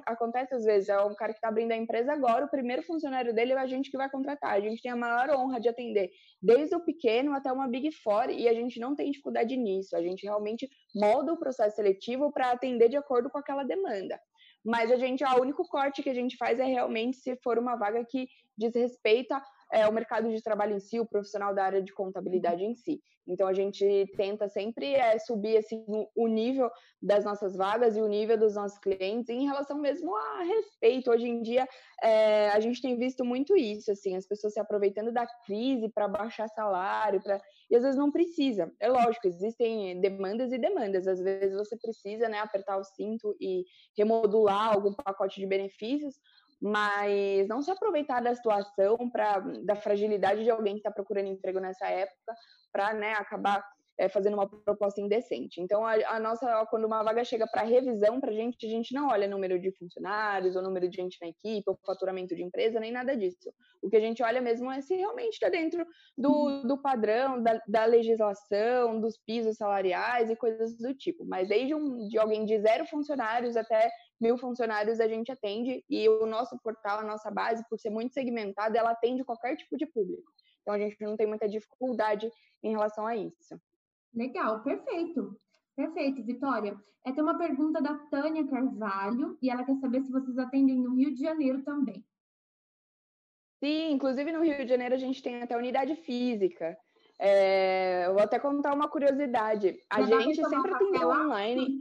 acontece 0.06 0.54
às 0.54 0.64
vezes, 0.64 0.88
é 0.88 1.00
um 1.00 1.16
cara 1.16 1.32
que 1.32 1.38
está 1.38 1.48
abrindo 1.48 1.72
a 1.72 1.76
empresa 1.76 2.12
agora, 2.12 2.44
o 2.44 2.48
primeiro 2.48 2.84
funcionário 2.84 3.34
dele 3.34 3.52
é 3.52 3.58
a 3.58 3.66
gente 3.66 3.90
que 3.90 3.96
vai 3.96 4.08
contratar. 4.08 4.52
A 4.52 4.60
gente 4.60 4.80
tem 4.80 4.92
a 4.92 4.96
maior 4.96 5.30
honra 5.30 5.58
de 5.58 5.68
atender 5.68 6.10
desde 6.40 6.76
o 6.76 6.84
pequeno 6.84 7.34
até 7.34 7.50
uma 7.50 7.66
Big 7.66 7.90
Four 7.90 8.30
e 8.30 8.48
a 8.48 8.54
gente 8.54 8.78
não 8.78 8.94
tem 8.94 9.10
dificuldade 9.10 9.56
nisso. 9.56 9.96
A 9.96 10.00
gente 10.00 10.22
realmente 10.22 10.68
molda 10.94 11.32
o 11.32 11.36
processo 11.36 11.74
seletivo 11.74 12.30
para 12.30 12.52
atender 12.52 12.88
de 12.88 12.96
acordo 12.96 13.28
com 13.28 13.38
aquela 13.38 13.64
demanda. 13.64 14.20
Mas 14.64 14.90
a 14.90 14.96
gente, 14.96 15.22
o 15.22 15.40
único 15.40 15.66
corte 15.68 16.02
que 16.02 16.08
a 16.08 16.14
gente 16.14 16.36
faz 16.36 16.58
é 16.58 16.64
realmente 16.64 17.18
se 17.18 17.36
for 17.36 17.58
uma 17.58 17.76
vaga 17.76 18.04
que 18.04 18.28
desrespeita 18.56 19.42
é, 19.74 19.88
o 19.88 19.92
mercado 19.92 20.30
de 20.30 20.40
trabalho 20.40 20.76
em 20.76 20.80
si, 20.80 21.00
o 21.00 21.06
profissional 21.06 21.52
da 21.52 21.64
área 21.64 21.82
de 21.82 21.92
contabilidade 21.92 22.64
em 22.64 22.74
si. 22.74 23.02
Então 23.26 23.48
a 23.48 23.54
gente 23.54 24.06
tenta 24.16 24.48
sempre 24.48 24.94
é, 24.94 25.18
subir 25.18 25.56
assim, 25.56 25.84
o 26.14 26.28
nível 26.28 26.70
das 27.02 27.24
nossas 27.24 27.56
vagas 27.56 27.96
e 27.96 28.00
o 28.00 28.06
nível 28.06 28.38
dos 28.38 28.54
nossos 28.54 28.78
clientes 28.78 29.30
em 29.30 29.46
relação 29.46 29.78
mesmo 29.78 30.14
a 30.14 30.42
respeito. 30.42 31.10
Hoje 31.10 31.26
em 31.26 31.42
dia 31.42 31.66
é, 32.02 32.50
a 32.50 32.60
gente 32.60 32.80
tem 32.80 32.96
visto 32.96 33.24
muito 33.24 33.56
isso, 33.56 33.90
assim, 33.90 34.14
as 34.14 34.26
pessoas 34.26 34.52
se 34.52 34.60
aproveitando 34.60 35.10
da 35.10 35.26
crise 35.46 35.88
para 35.88 36.06
baixar 36.06 36.48
salário, 36.48 37.20
para 37.22 37.40
e 37.70 37.76
às 37.76 37.82
vezes 37.82 37.98
não 37.98 38.12
precisa. 38.12 38.70
É 38.78 38.88
lógico, 38.88 39.26
existem 39.26 39.98
demandas 40.00 40.52
e 40.52 40.58
demandas. 40.58 41.08
Às 41.08 41.20
vezes 41.20 41.56
você 41.56 41.76
precisa 41.76 42.28
né, 42.28 42.38
apertar 42.38 42.76
o 42.76 42.84
cinto 42.84 43.34
e 43.40 43.64
remodular 43.96 44.74
algum 44.74 44.92
pacote 44.92 45.40
de 45.40 45.46
benefícios, 45.46 46.14
mas 46.60 47.46
não 47.48 47.62
se 47.62 47.70
aproveitar 47.70 48.20
da 48.20 48.34
situação, 48.34 48.96
pra, 49.10 49.40
da 49.64 49.76
fragilidade 49.76 50.44
de 50.44 50.50
alguém 50.50 50.74
que 50.74 50.80
está 50.80 50.90
procurando 50.90 51.28
emprego 51.28 51.60
nessa 51.60 51.86
época, 51.86 52.34
para 52.72 52.94
né, 52.94 53.12
acabar 53.12 53.64
é, 53.98 54.08
fazendo 54.08 54.34
uma 54.34 54.48
proposta 54.48 55.00
indecente. 55.00 55.60
Então, 55.60 55.86
a, 55.86 55.94
a 56.08 56.20
nossa, 56.20 56.66
quando 56.66 56.84
uma 56.84 57.02
vaga 57.02 57.24
chega 57.24 57.46
para 57.46 57.62
revisão 57.62 58.20
para 58.20 58.30
a 58.30 58.34
gente, 58.34 58.66
a 58.66 58.68
gente 58.68 58.92
não 58.92 59.08
olha 59.08 59.28
número 59.28 59.58
de 59.58 59.70
funcionários, 59.72 60.56
ou 60.56 60.62
número 60.62 60.88
de 60.88 60.96
gente 60.96 61.18
na 61.20 61.28
equipe, 61.28 61.62
ou 61.66 61.78
faturamento 61.86 62.34
de 62.34 62.42
empresa, 62.42 62.80
nem 62.80 62.90
nada 62.90 63.16
disso. 63.16 63.52
O 63.80 63.88
que 63.88 63.96
a 63.96 64.00
gente 64.00 64.22
olha 64.22 64.40
mesmo 64.40 64.70
é 64.70 64.80
se 64.80 64.94
realmente 64.96 65.34
está 65.34 65.48
dentro 65.48 65.86
do, 66.16 66.62
do 66.62 66.78
padrão, 66.78 67.42
da, 67.42 67.60
da, 67.68 67.84
legislação, 67.84 69.00
dos 69.00 69.16
pisos 69.18 69.56
salariais 69.56 70.30
e 70.30 70.36
coisas 70.36 70.76
do 70.76 70.94
tipo. 70.94 71.24
Mas 71.24 71.48
desde 71.48 71.74
um, 71.74 72.08
de 72.08 72.18
alguém 72.18 72.44
de 72.44 72.58
zero 72.58 72.86
funcionários 72.86 73.56
até 73.56 73.90
mil 74.20 74.38
funcionários 74.38 75.00
a 75.00 75.08
gente 75.08 75.30
atende, 75.30 75.84
e 75.88 76.08
o 76.08 76.26
nosso 76.26 76.58
portal, 76.62 77.00
a 77.00 77.04
nossa 77.04 77.30
base, 77.30 77.64
por 77.68 77.78
ser 77.78 77.90
muito 77.90 78.12
segmentada, 78.12 78.78
ela 78.78 78.90
atende 78.90 79.24
qualquer 79.24 79.56
tipo 79.56 79.76
de 79.76 79.86
público. 79.86 80.32
Então, 80.62 80.74
a 80.74 80.78
gente 80.78 80.96
não 81.00 81.14
tem 81.16 81.26
muita 81.26 81.46
dificuldade 81.46 82.30
em 82.62 82.70
relação 82.70 83.06
a 83.06 83.14
isso. 83.14 83.60
Legal, 84.14 84.62
perfeito. 84.62 85.38
Perfeito, 85.76 86.22
Vitória. 86.24 86.76
É, 87.04 87.12
tem 87.12 87.22
uma 87.22 87.36
pergunta 87.36 87.82
da 87.82 87.94
Tânia 88.10 88.46
Carvalho 88.46 89.36
e 89.42 89.50
ela 89.50 89.64
quer 89.64 89.76
saber 89.76 90.02
se 90.02 90.10
vocês 90.10 90.38
atendem 90.38 90.80
no 90.80 90.94
Rio 90.94 91.12
de 91.14 91.20
Janeiro 91.20 91.62
também. 91.62 92.04
Sim, 93.62 93.92
inclusive 93.92 94.32
no 94.32 94.42
Rio 94.42 94.64
de 94.64 94.68
Janeiro 94.68 94.94
a 94.94 94.98
gente 94.98 95.22
tem 95.22 95.42
até 95.42 95.56
unidade 95.56 95.96
física. 95.96 96.76
É, 97.18 98.06
eu 98.06 98.14
vou 98.14 98.22
até 98.22 98.38
contar 98.38 98.74
uma 98.74 98.88
curiosidade. 98.88 99.78
A 99.90 100.02
gente 100.02 100.36
sempre 100.36 100.72
atendeu 100.72 101.08
online. 101.08 101.78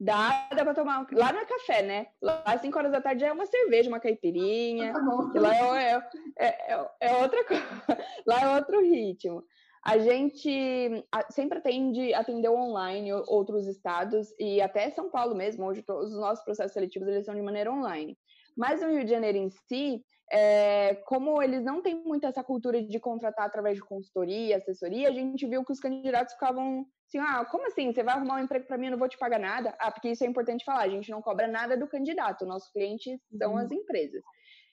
Dá, 0.00 0.48
dá 0.54 0.64
pra 0.64 0.74
tomar. 0.74 1.06
Lá 1.12 1.32
não 1.32 1.40
é 1.40 1.44
café, 1.44 1.82
né? 1.82 2.06
Lá 2.22 2.42
às 2.44 2.60
5 2.60 2.78
horas 2.78 2.92
da 2.92 3.00
tarde 3.00 3.24
é 3.24 3.32
uma 3.32 3.46
cerveja, 3.46 3.88
uma 3.88 3.98
caipirinha. 3.98 4.92
Tá 4.92 5.40
lá 5.40 5.82
é, 5.82 6.02
é, 6.38 6.72
é, 6.72 6.90
é 7.00 7.16
outra 7.16 7.44
coisa. 7.44 7.62
Lá 8.26 8.40
é 8.40 8.56
outro 8.56 8.80
ritmo. 8.80 9.42
A 9.84 9.98
gente 9.98 11.04
sempre 11.30 11.58
atende, 11.58 12.12
atendeu 12.14 12.54
online 12.54 13.12
outros 13.12 13.66
estados 13.66 14.28
e 14.38 14.60
até 14.60 14.90
São 14.90 15.10
Paulo 15.10 15.34
mesmo. 15.34 15.66
Hoje 15.66 15.82
todos 15.82 16.12
os 16.12 16.18
nossos 16.18 16.44
processos 16.44 16.72
seletivos 16.72 17.08
eles 17.08 17.24
são 17.24 17.34
de 17.34 17.42
maneira 17.42 17.72
online. 17.72 18.18
Mas 18.56 18.80
no 18.80 18.90
Rio 18.90 19.04
de 19.04 19.10
Janeiro 19.10 19.38
em 19.38 19.50
si, 19.50 20.04
é, 20.30 20.96
como 21.06 21.42
eles 21.42 21.64
não 21.64 21.80
têm 21.80 21.94
muito 21.94 22.26
essa 22.26 22.42
cultura 22.42 22.82
de 22.82 23.00
contratar 23.00 23.46
através 23.46 23.76
de 23.76 23.82
consultoria, 23.82 24.56
assessoria, 24.56 25.08
a 25.08 25.12
gente 25.12 25.46
viu 25.46 25.64
que 25.64 25.72
os 25.72 25.80
candidatos 25.80 26.34
ficavam 26.34 26.84
assim, 27.06 27.18
ah, 27.18 27.44
como 27.44 27.66
assim? 27.66 27.92
Você 27.92 28.02
vai 28.02 28.14
arrumar 28.14 28.36
um 28.36 28.44
emprego 28.44 28.66
para 28.66 28.76
mim, 28.76 28.86
eu 28.86 28.92
não 28.92 28.98
vou 28.98 29.08
te 29.08 29.16
pagar 29.16 29.38
nada? 29.38 29.74
Ah, 29.78 29.90
porque 29.90 30.10
isso 30.10 30.24
é 30.24 30.26
importante 30.26 30.64
falar, 30.64 30.82
a 30.82 30.88
gente 30.88 31.10
não 31.10 31.22
cobra 31.22 31.46
nada 31.46 31.76
do 31.76 31.86
candidato, 31.86 32.44
nossos 32.44 32.70
clientes 32.70 33.18
são 33.38 33.52
uhum. 33.52 33.58
as 33.58 33.70
empresas. 33.70 34.22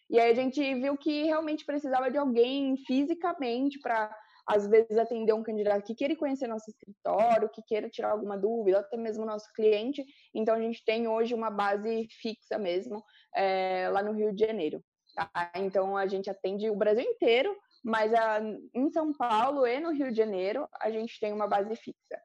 E 0.10 0.20
aí 0.20 0.32
a 0.32 0.36
gente 0.36 0.62
viu 0.76 0.98
que 0.98 1.24
realmente 1.24 1.66
precisava 1.66 2.12
de 2.12 2.18
alguém 2.18 2.76
fisicamente 2.86 3.80
para 3.80 4.14
às 4.48 4.68
vezes 4.68 4.98
atender 4.98 5.34
um 5.34 5.44
candidato 5.44 5.84
que 5.84 5.96
queira 5.96 6.16
conhecer 6.16 6.48
nosso 6.48 6.70
escritório, 6.70 7.50
que 7.50 7.62
queira 7.64 7.90
tirar 7.90 8.12
alguma 8.12 8.38
dúvida, 8.38 8.80
até 8.80 8.96
mesmo 8.96 9.26
nosso 9.26 9.52
cliente. 9.54 10.06
Então 10.34 10.56
a 10.56 10.62
gente 10.62 10.84
tem 10.86 11.08
hoje 11.08 11.34
uma 11.34 11.50
base 11.50 12.08
fixa 12.22 12.58
mesmo 12.58 13.04
é, 13.36 13.90
lá 13.90 14.04
no 14.04 14.14
Rio 14.14 14.34
de 14.34 14.46
Janeiro. 14.46 14.84
Tá? 15.16 15.52
Então 15.56 15.98
a 15.98 16.06
gente 16.06 16.30
atende 16.30 16.70
o 16.70 16.76
Brasil 16.76 17.04
inteiro, 17.04 17.56
mas 17.84 18.14
a, 18.14 18.40
em 18.74 18.90
São 18.92 19.14
Paulo 19.14 19.66
e 19.66 19.80
no 19.80 19.92
Rio 19.92 20.12
de 20.12 20.18
Janeiro 20.18 20.68
a 20.80 20.92
gente 20.92 21.20
tem 21.20 21.34
uma 21.34 21.48
base 21.48 21.76
fixa. 21.76 22.22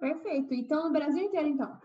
Perfeito. 0.00 0.52
Então, 0.52 0.88
o 0.88 0.92
Brasil 0.92 1.22
inteiro, 1.22 1.48
então? 1.48 1.80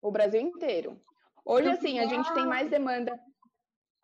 O 0.00 0.10
Brasil 0.10 0.40
inteiro. 0.40 1.00
Hoje, 1.44 1.68
então, 1.68 1.78
assim, 1.78 1.98
a 1.98 2.06
gente 2.06 2.32
tem 2.32 2.46
mais 2.46 2.70
demanda. 2.70 3.18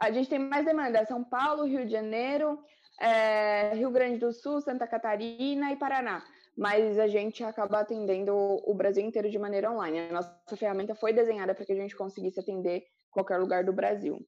A 0.00 0.10
gente 0.10 0.28
tem 0.28 0.38
mais 0.38 0.66
demanda 0.66 1.06
São 1.06 1.24
Paulo, 1.24 1.64
Rio 1.64 1.86
de 1.86 1.92
Janeiro, 1.92 2.62
é, 3.00 3.74
Rio 3.74 3.90
Grande 3.90 4.18
do 4.18 4.32
Sul, 4.32 4.60
Santa 4.60 4.86
Catarina 4.86 5.72
e 5.72 5.76
Paraná. 5.76 6.22
Mas 6.56 6.98
a 6.98 7.06
gente 7.06 7.44
acaba 7.44 7.80
atendendo 7.80 8.32
o 8.34 8.74
Brasil 8.74 9.04
inteiro 9.04 9.30
de 9.30 9.38
maneira 9.38 9.70
online. 9.70 10.08
A 10.08 10.12
nossa 10.12 10.56
ferramenta 10.56 10.94
foi 10.94 11.12
desenhada 11.12 11.54
para 11.54 11.64
que 11.64 11.72
a 11.72 11.76
gente 11.76 11.94
conseguisse 11.94 12.40
atender 12.40 12.84
qualquer 13.10 13.38
lugar 13.38 13.64
do 13.64 13.72
Brasil. 13.72 14.26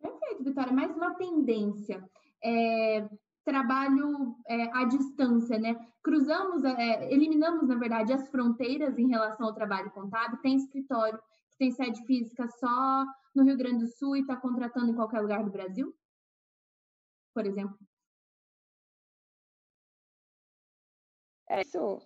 Perfeito, 0.00 0.44
Vitória. 0.44 0.72
Mais 0.72 0.94
uma 0.94 1.14
tendência. 1.14 2.04
É, 2.44 3.08
trabalho 3.46 4.36
é, 4.46 4.64
à 4.76 4.84
distância, 4.84 5.58
né? 5.58 5.74
Cruzamos, 6.02 6.64
é, 6.64 7.12
eliminamos, 7.12 7.66
na 7.66 7.76
verdade, 7.76 8.12
as 8.12 8.28
fronteiras 8.28 8.98
em 8.98 9.08
relação 9.08 9.46
ao 9.46 9.54
trabalho 9.54 9.90
contábil. 9.92 10.38
Tem 10.38 10.56
escritório 10.56 11.18
que 11.50 11.58
tem 11.58 11.70
sede 11.70 12.04
física 12.04 12.46
só 12.58 13.04
no 13.34 13.44
Rio 13.44 13.56
Grande 13.56 13.84
do 13.84 13.88
Sul 13.88 14.16
e 14.16 14.20
está 14.20 14.36
contratando 14.36 14.90
em 14.90 14.94
qualquer 14.94 15.20
lugar 15.20 15.42
do 15.44 15.50
Brasil? 15.50 15.94
Por 17.36 17.44
exemplo. 17.44 17.76
É 21.50 21.60
isso. 21.60 22.00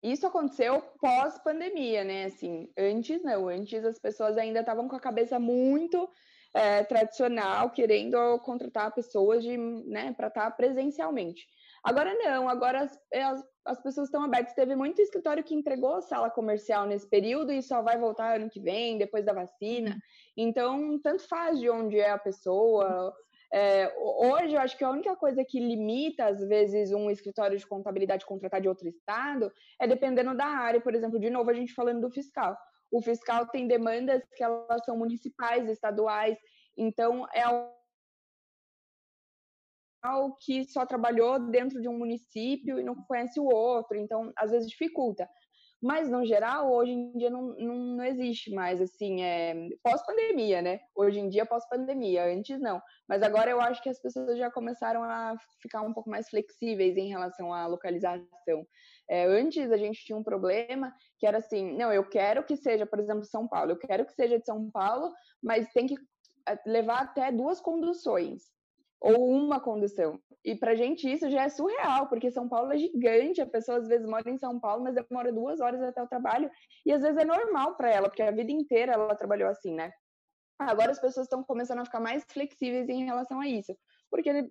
Isso 0.00 0.26
aconteceu 0.28 0.80
pós-pandemia, 1.00 2.04
né? 2.04 2.26
Assim, 2.26 2.72
antes 2.78 3.20
não, 3.24 3.48
antes 3.48 3.84
as 3.84 3.98
pessoas 3.98 4.38
ainda 4.38 4.60
estavam 4.60 4.86
com 4.86 4.94
a 4.94 5.00
cabeça 5.00 5.40
muito 5.40 6.08
é, 6.54 6.84
tradicional, 6.84 7.70
querendo 7.70 8.38
contratar 8.44 8.94
pessoas 8.94 9.42
de, 9.42 9.56
né, 9.56 10.12
para 10.12 10.28
estar 10.28 10.44
tá 10.44 10.50
presencialmente. 10.52 11.44
Agora 11.82 12.14
não, 12.14 12.48
agora 12.48 12.82
as, 12.82 12.98
as, 13.12 13.44
as 13.64 13.82
pessoas 13.82 14.06
estão 14.06 14.22
abertas. 14.22 14.54
Teve 14.54 14.76
muito 14.76 15.02
escritório 15.02 15.42
que 15.42 15.54
entregou 15.54 16.00
sala 16.00 16.30
comercial 16.30 16.86
nesse 16.86 17.08
período 17.08 17.52
e 17.52 17.60
só 17.60 17.82
vai 17.82 17.98
voltar 17.98 18.36
ano 18.36 18.48
que 18.48 18.60
vem, 18.60 18.98
depois 18.98 19.24
da 19.24 19.32
vacina. 19.32 19.90
Uhum. 19.90 19.98
Então, 20.36 21.00
tanto 21.02 21.26
faz 21.26 21.58
de 21.58 21.68
onde 21.68 21.98
é 21.98 22.10
a 22.10 22.18
pessoa. 22.18 23.12
É, 23.56 23.94
hoje, 23.96 24.54
eu 24.54 24.60
acho 24.60 24.76
que 24.76 24.82
a 24.82 24.90
única 24.90 25.14
coisa 25.14 25.44
que 25.44 25.60
limita, 25.60 26.24
às 26.26 26.40
vezes, 26.40 26.92
um 26.92 27.08
escritório 27.08 27.56
de 27.56 27.66
contabilidade 27.66 28.26
contratar 28.26 28.60
de 28.60 28.68
outro 28.68 28.88
estado 28.88 29.52
é 29.80 29.86
dependendo 29.86 30.36
da 30.36 30.46
área. 30.46 30.80
Por 30.80 30.92
exemplo, 30.94 31.20
de 31.20 31.30
novo, 31.30 31.50
a 31.50 31.54
gente 31.54 31.72
falando 31.72 32.00
do 32.00 32.10
fiscal 32.10 32.56
o 32.94 33.02
fiscal 33.02 33.48
tem 33.48 33.66
demandas 33.66 34.22
que 34.36 34.44
elas 34.44 34.84
são 34.84 34.96
municipais, 34.96 35.68
estaduais, 35.68 36.38
então 36.76 37.26
é 37.34 37.42
que 40.38 40.64
só 40.64 40.84
trabalhou 40.84 41.50
dentro 41.50 41.80
de 41.80 41.88
um 41.88 41.98
município 41.98 42.78
e 42.78 42.84
não 42.84 42.94
conhece 42.94 43.40
o 43.40 43.46
outro, 43.46 43.96
então 43.96 44.30
às 44.36 44.50
vezes 44.50 44.68
dificulta. 44.68 45.28
Mas, 45.84 46.08
no 46.08 46.24
geral, 46.24 46.72
hoje 46.72 46.92
em 46.92 47.12
dia 47.18 47.28
não, 47.28 47.54
não, 47.58 47.74
não 47.96 48.04
existe 48.04 48.50
mais, 48.50 48.80
assim, 48.80 49.20
é, 49.20 49.68
pós-pandemia, 49.82 50.62
né? 50.62 50.80
Hoje 50.94 51.20
em 51.20 51.28
dia, 51.28 51.44
pós-pandemia, 51.44 52.24
antes 52.24 52.58
não. 52.58 52.80
Mas 53.06 53.22
agora 53.22 53.50
eu 53.50 53.60
acho 53.60 53.82
que 53.82 53.90
as 53.90 54.00
pessoas 54.00 54.38
já 54.38 54.50
começaram 54.50 55.02
a 55.02 55.36
ficar 55.60 55.82
um 55.82 55.92
pouco 55.92 56.08
mais 56.08 56.30
flexíveis 56.30 56.96
em 56.96 57.10
relação 57.10 57.52
à 57.52 57.66
localização. 57.66 58.66
É, 59.10 59.26
antes 59.26 59.70
a 59.70 59.76
gente 59.76 60.02
tinha 60.06 60.16
um 60.16 60.24
problema 60.24 60.90
que 61.18 61.26
era 61.26 61.36
assim, 61.36 61.76
não, 61.76 61.92
eu 61.92 62.08
quero 62.08 62.44
que 62.44 62.56
seja, 62.56 62.86
por 62.86 62.98
exemplo, 62.98 63.22
São 63.26 63.46
Paulo, 63.46 63.72
eu 63.72 63.78
quero 63.78 64.06
que 64.06 64.14
seja 64.14 64.38
de 64.38 64.46
São 64.46 64.70
Paulo, 64.70 65.12
mas 65.42 65.70
tem 65.74 65.86
que 65.86 65.96
é, 66.48 66.58
levar 66.64 67.02
até 67.02 67.30
duas 67.30 67.60
conduções 67.60 68.53
ou 69.04 69.28
uma 69.28 69.60
condução. 69.60 70.18
E 70.42 70.54
pra 70.54 70.74
gente 70.74 71.10
isso 71.10 71.28
já 71.30 71.42
é 71.42 71.48
surreal, 71.48 72.08
porque 72.08 72.30
São 72.30 72.48
Paulo 72.48 72.72
é 72.72 72.78
gigante, 72.78 73.40
a 73.40 73.46
pessoa 73.46 73.78
às 73.78 73.86
vezes 73.86 74.06
mora 74.06 74.28
em 74.30 74.38
São 74.38 74.58
Paulo, 74.58 74.82
mas 74.82 74.94
demora 74.94 75.32
duas 75.32 75.60
horas 75.60 75.82
até 75.82 76.02
o 76.02 76.08
trabalho, 76.08 76.50
e 76.86 76.92
às 76.92 77.02
vezes 77.02 77.18
é 77.18 77.24
normal 77.24 77.76
para 77.76 77.90
ela, 77.90 78.08
porque 78.08 78.22
a 78.22 78.30
vida 78.30 78.50
inteira 78.50 78.94
ela 78.94 79.14
trabalhou 79.14 79.48
assim, 79.48 79.74
né? 79.74 79.92
Agora 80.58 80.90
as 80.90 81.00
pessoas 81.00 81.26
estão 81.26 81.42
começando 81.42 81.80
a 81.80 81.84
ficar 81.84 82.00
mais 82.00 82.24
flexíveis 82.24 82.88
em 82.88 83.04
relação 83.04 83.40
a 83.40 83.46
isso 83.46 83.74
porque 84.10 84.48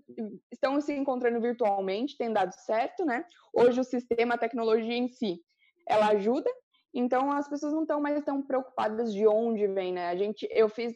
estão 0.52 0.82
se 0.82 0.94
encontrando 0.94 1.40
virtualmente, 1.40 2.18
tem 2.18 2.34
dado 2.34 2.52
certo, 2.66 3.06
né? 3.06 3.24
Hoje 3.54 3.80
o 3.80 3.84
sistema, 3.86 4.36
a 4.36 4.38
tecnologia 4.38 4.98
em 4.98 5.08
si, 5.08 5.40
ela 5.88 6.10
ajuda, 6.10 6.50
então 6.94 7.32
as 7.32 7.48
pessoas 7.48 7.72
não 7.72 7.84
estão 7.84 8.02
mais 8.02 8.22
tão 8.26 8.42
preocupadas 8.42 9.14
de 9.14 9.26
onde 9.26 9.66
vem, 9.68 9.94
né? 9.94 10.10
A 10.10 10.18
gente, 10.18 10.46
eu 10.52 10.68
fiz 10.68 10.94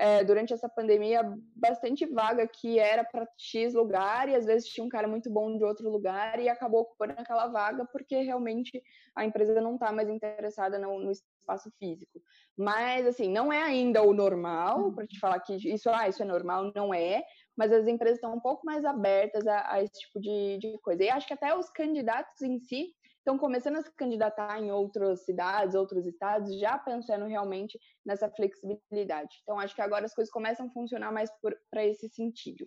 é, 0.00 0.24
durante 0.24 0.54
essa 0.54 0.66
pandemia 0.66 1.20
bastante 1.54 2.06
vaga 2.06 2.48
que 2.48 2.78
era 2.78 3.04
para 3.04 3.28
X 3.36 3.74
lugar 3.74 4.30
e 4.30 4.34
às 4.34 4.46
vezes 4.46 4.66
tinha 4.66 4.82
um 4.82 4.88
cara 4.88 5.06
muito 5.06 5.28
bom 5.28 5.58
de 5.58 5.62
outro 5.62 5.90
lugar 5.90 6.40
e 6.40 6.48
acabou 6.48 6.80
ocupando 6.80 7.12
aquela 7.18 7.48
vaga 7.48 7.84
porque 7.92 8.22
realmente 8.22 8.82
a 9.14 9.26
empresa 9.26 9.60
não 9.60 9.74
está 9.74 9.92
mais 9.92 10.08
interessada 10.08 10.78
no, 10.78 10.98
no, 10.98 11.10
espaço 11.10 11.70
físico. 11.78 12.22
Mas 12.56 13.06
assim, 13.06 13.28
não 13.28 13.52
é 13.52 13.62
ainda 13.62 14.02
o 14.02 14.14
normal, 14.14 14.90
para 14.94 15.06
te 15.06 15.18
falar 15.18 15.38
que 15.40 15.54
isso, 15.54 15.90
ah, 15.90 16.08
isso 16.08 16.22
é 16.22 16.26
normal, 16.26 16.72
não 16.74 16.94
é, 16.94 17.22
mas 17.54 17.70
as 17.70 17.86
empresas 17.86 18.16
estão 18.16 18.34
um 18.34 18.40
pouco 18.40 18.64
mais 18.64 18.86
abertas 18.86 19.46
a, 19.46 19.70
a 19.70 19.82
esse 19.82 20.00
tipo 20.00 20.18
de, 20.18 20.56
de 20.58 20.78
coisa. 20.78 21.04
E 21.04 21.10
acho 21.10 21.26
que 21.26 21.34
até 21.34 21.54
os 21.54 21.68
candidatos 21.68 22.40
em 22.40 22.58
si 22.58 22.94
estão 23.20 23.38
começando 23.38 23.76
a 23.76 23.82
se 23.82 23.94
candidatar 23.94 24.58
em 24.60 24.70
outras 24.72 25.24
cidades, 25.24 25.74
outros 25.74 26.06
estados, 26.06 26.58
já 26.58 26.78
pensando 26.78 27.26
realmente 27.26 27.78
nessa 28.04 28.28
flexibilidade. 28.30 29.36
Então, 29.42 29.58
acho 29.58 29.74
que 29.74 29.82
agora 29.82 30.06
as 30.06 30.14
coisas 30.14 30.32
começam 30.32 30.66
a 30.66 30.70
funcionar 30.70 31.12
mais 31.12 31.30
para 31.70 31.84
esse 31.84 32.08
sentido. 32.08 32.66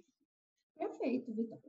Perfeito, 0.78 1.34
Vitória. 1.34 1.64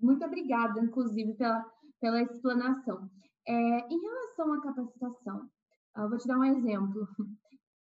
Muito 0.00 0.24
obrigada, 0.24 0.80
inclusive, 0.80 1.34
pela, 1.34 1.64
pela 2.00 2.22
explanação. 2.22 3.08
É, 3.46 3.52
em 3.52 4.00
relação 4.00 4.52
à 4.52 4.62
capacitação, 4.62 5.50
eu 5.96 6.08
vou 6.08 6.18
te 6.18 6.26
dar 6.26 6.38
um 6.38 6.44
exemplo. 6.44 7.08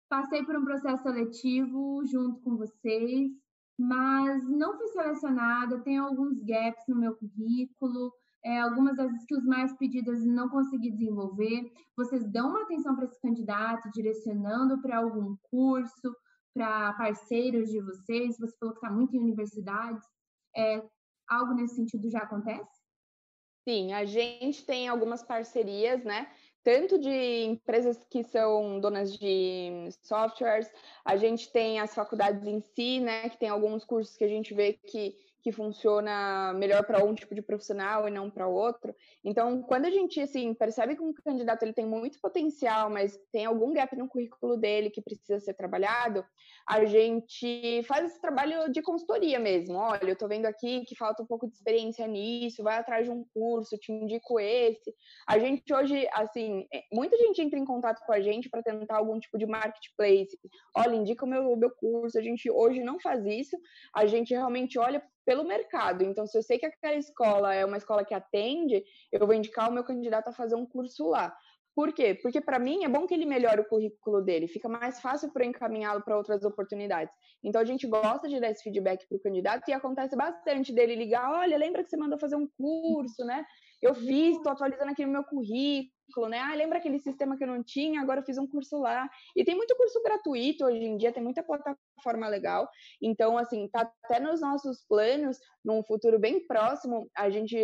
Passei 0.09 0.45
por 0.45 0.57
um 0.57 0.65
processo 0.65 1.03
seletivo 1.03 2.05
junto 2.07 2.41
com 2.41 2.57
vocês, 2.57 3.31
mas 3.79 4.49
não 4.49 4.77
fui 4.77 4.89
selecionada, 4.89 5.83
tenho 5.83 6.05
alguns 6.05 6.43
gaps 6.43 6.85
no 6.89 6.97
meu 6.97 7.15
currículo, 7.17 8.13
é, 8.45 8.61
algumas 8.61 8.97
das 8.97 9.13
skills 9.21 9.45
mais 9.45 9.77
pedidas 9.77 10.25
não 10.25 10.49
consegui 10.49 10.91
desenvolver. 10.91 11.73
Vocês 11.97 12.25
dão 12.31 12.51
uma 12.51 12.63
atenção 12.63 12.95
para 12.95 13.05
esse 13.05 13.21
candidato, 13.21 13.91
direcionando 13.93 14.81
para 14.81 14.99
algum 14.99 15.37
curso, 15.51 16.17
para 16.55 16.93
parceiros 16.95 17.71
de 17.71 17.81
vocês? 17.81 18.39
Você 18.39 18.57
falou 18.59 18.75
que 18.75 18.85
está 18.85 18.95
muito 18.95 19.15
em 19.17 19.21
universidades. 19.21 20.05
É, 20.57 20.83
algo 21.29 21.55
nesse 21.55 21.77
sentido 21.77 22.11
já 22.11 22.21
acontece? 22.21 22.79
Sim, 23.69 23.93
a 23.93 24.05
gente 24.05 24.65
tem 24.65 24.89
algumas 24.89 25.23
parcerias, 25.23 26.03
né? 26.05 26.29
tanto 26.69 26.99
de 26.99 27.45
empresas 27.45 28.05
que 28.11 28.23
são 28.23 28.79
donas 28.79 29.17
de 29.17 29.89
softwares, 30.03 30.71
a 31.03 31.17
gente 31.17 31.51
tem 31.51 31.81
as 31.81 31.95
faculdades 31.95 32.45
em 32.47 32.61
si, 32.61 33.01
né, 33.01 33.31
que 33.31 33.39
tem 33.39 33.49
alguns 33.49 33.87
cursos 33.87 34.17
que 34.19 34.25
a 34.25 34.29
gente 34.29 34.53
vê 34.53 34.75
que, 34.75 35.17
que 35.43 35.53
funciona 35.53 36.53
melhor 36.55 36.85
para 36.85 37.05
um 37.05 37.15
tipo 37.15 37.35
de 37.35 37.43
profissional 37.43 38.09
e 38.09 38.11
não 38.11 38.31
para 38.31 38.47
outro. 38.47 38.95
Então, 39.25 39.63
quando 39.63 39.87
a 39.87 39.91
gente 39.91 40.21
assim 40.21 40.53
percebe 40.55 40.97
que 40.97 41.03
um 41.03 41.13
candidato 41.13 41.63
ele 41.63 41.73
tem 41.73 41.87
muito 41.87 42.21
potencial, 42.21 42.91
mas 42.91 43.19
tem 43.33 43.47
algum 43.47 43.73
gap 43.73 43.95
no 43.97 44.09
currículo 44.09 44.57
dele 44.57 44.91
que 44.91 45.01
precisa 45.01 45.39
ser 45.41 45.55
trabalhado, 45.55 46.25
a 46.69 46.85
gente 46.85 47.83
faz 47.85 48.07
esse 48.07 48.21
trabalho 48.21 48.71
de 48.71 48.83
consultoria 48.83 49.39
mesmo. 49.39 49.77
Olha, 49.77 50.05
eu 50.05 50.13
estou 50.13 50.29
vendo 50.29 50.47
aqui 50.47 50.85
que 50.85 50.97
falta 50.97 51.23
um 51.23 51.27
pouco 51.27 51.47
de 51.49 51.55
experiência 51.55 52.07
nisso, 52.07 52.63
vai 52.63 52.77
atrás 52.77 53.07
de 53.07 53.11
um 53.11 53.25
curso, 53.33 53.79
te 53.79 53.93
indico 53.93 54.39
esse. 54.41 54.95
A 55.27 55.39
gente 55.39 55.73
hoje, 55.73 56.07
assim, 56.13 56.67
é, 56.73 56.83
muita 56.93 57.17
gente 57.17 57.41
entra 57.41 57.59
em 57.59 57.65
contato 57.65 58.05
com 58.05 58.13
a 58.13 58.21
gente 58.21 58.49
para 58.49 58.63
tentar 58.63 58.97
algum 58.97 59.19
tipo 59.19 59.39
de 59.39 59.47
marketplace. 59.47 60.39
Olha, 60.77 60.97
indica 60.97 61.25
o 61.25 61.29
meu, 61.29 61.53
o 61.53 61.57
meu 61.57 61.71
curso. 61.71 62.19
A 62.19 62.23
gente 62.23 62.51
hoje 62.51 62.83
não 62.83 62.99
faz 62.99 63.25
isso. 63.25 63.57
A 63.95 64.07
gente 64.07 64.35
realmente 64.35 64.79
olha 64.79 65.03
pelo 65.29 65.45
mercado. 65.45 66.03
Então, 66.05 66.27
se 66.27 66.39
eu 66.39 66.43
sei 66.43 66.59
que 66.59 66.65
aquela 66.65 66.95
escola 66.95 67.55
é 67.55 67.63
uma 67.63 67.77
escola 67.77 68.03
que 68.03 68.15
atende, 68.15 68.83
eu 69.13 69.27
vou 69.27 69.35
indicar 69.35 69.69
o 69.69 69.73
meu 69.75 69.85
candidato 69.85 70.29
a 70.29 70.33
fazer 70.33 70.55
um 70.55 70.65
curso 70.65 71.07
lá. 71.11 71.37
Por 71.75 71.93
quê? 71.93 72.15
Porque 72.15 72.41
para 72.41 72.59
mim 72.59 72.83
é 72.83 72.89
bom 72.89 73.07
que 73.07 73.13
ele 73.13 73.27
melhore 73.27 73.61
o 73.61 73.69
currículo 73.69 74.23
dele, 74.23 74.49
fica 74.49 74.71
mais 74.71 75.03
fácil 75.03 75.31
para 75.31 75.45
encaminhá-lo 75.45 76.03
para 76.03 76.17
outras 76.17 76.45
oportunidades. 76.45 77.15
Então 77.45 77.61
a 77.61 77.65
gente 77.67 77.87
gosta 77.87 78.27
de 78.27 78.41
dar 78.41 78.51
esse 78.51 78.63
feedback 78.63 79.07
para 79.07 79.19
o 79.19 79.21
candidato 79.21 79.69
e 79.69 79.73
acontece 79.75 80.17
bastante 80.17 80.73
dele 80.73 80.95
ligar, 80.95 81.31
olha, 81.31 81.59
lembra 81.59 81.85
que 81.85 81.91
você 81.91 81.97
mandou 81.99 82.19
fazer 82.19 82.37
um 82.37 82.49
curso, 82.49 83.23
né? 83.23 83.45
Eu 83.81 83.95
fiz, 83.95 84.37
estou 84.37 84.53
atualizando 84.53 84.91
aqui 84.91 85.05
no 85.07 85.13
meu 85.13 85.25
currículo, 85.25 86.29
né? 86.29 86.39
Ah, 86.39 86.55
lembra 86.55 86.79
aquele 86.79 86.99
sistema 86.99 87.37
que 87.37 87.45
eu 87.45 87.49
não 87.49 87.63
tinha? 87.63 88.01
Agora 88.01 88.21
eu 88.21 88.25
fiz 88.25 88.39
um 88.39 88.47
curso 88.47 88.79
lá. 88.79 89.09
E 89.37 89.45
tem 89.45 89.55
muito 89.55 89.77
curso 89.77 90.03
gratuito 90.03 90.65
hoje 90.65 90.85
em 90.85 90.97
dia, 90.97 91.13
tem 91.13 91.23
muita 91.23 91.43
plataforma 91.43 92.29
legal. 92.29 92.69
Então, 93.01 93.39
assim, 93.39 93.69
tá 93.69 93.91
até 94.05 94.19
nos 94.19 94.41
nossos 94.41 94.85
planos, 94.89 95.39
num 95.65 95.83
futuro 95.85 96.19
bem 96.19 96.47
próximo, 96.47 97.09
a 97.17 97.31
gente 97.31 97.57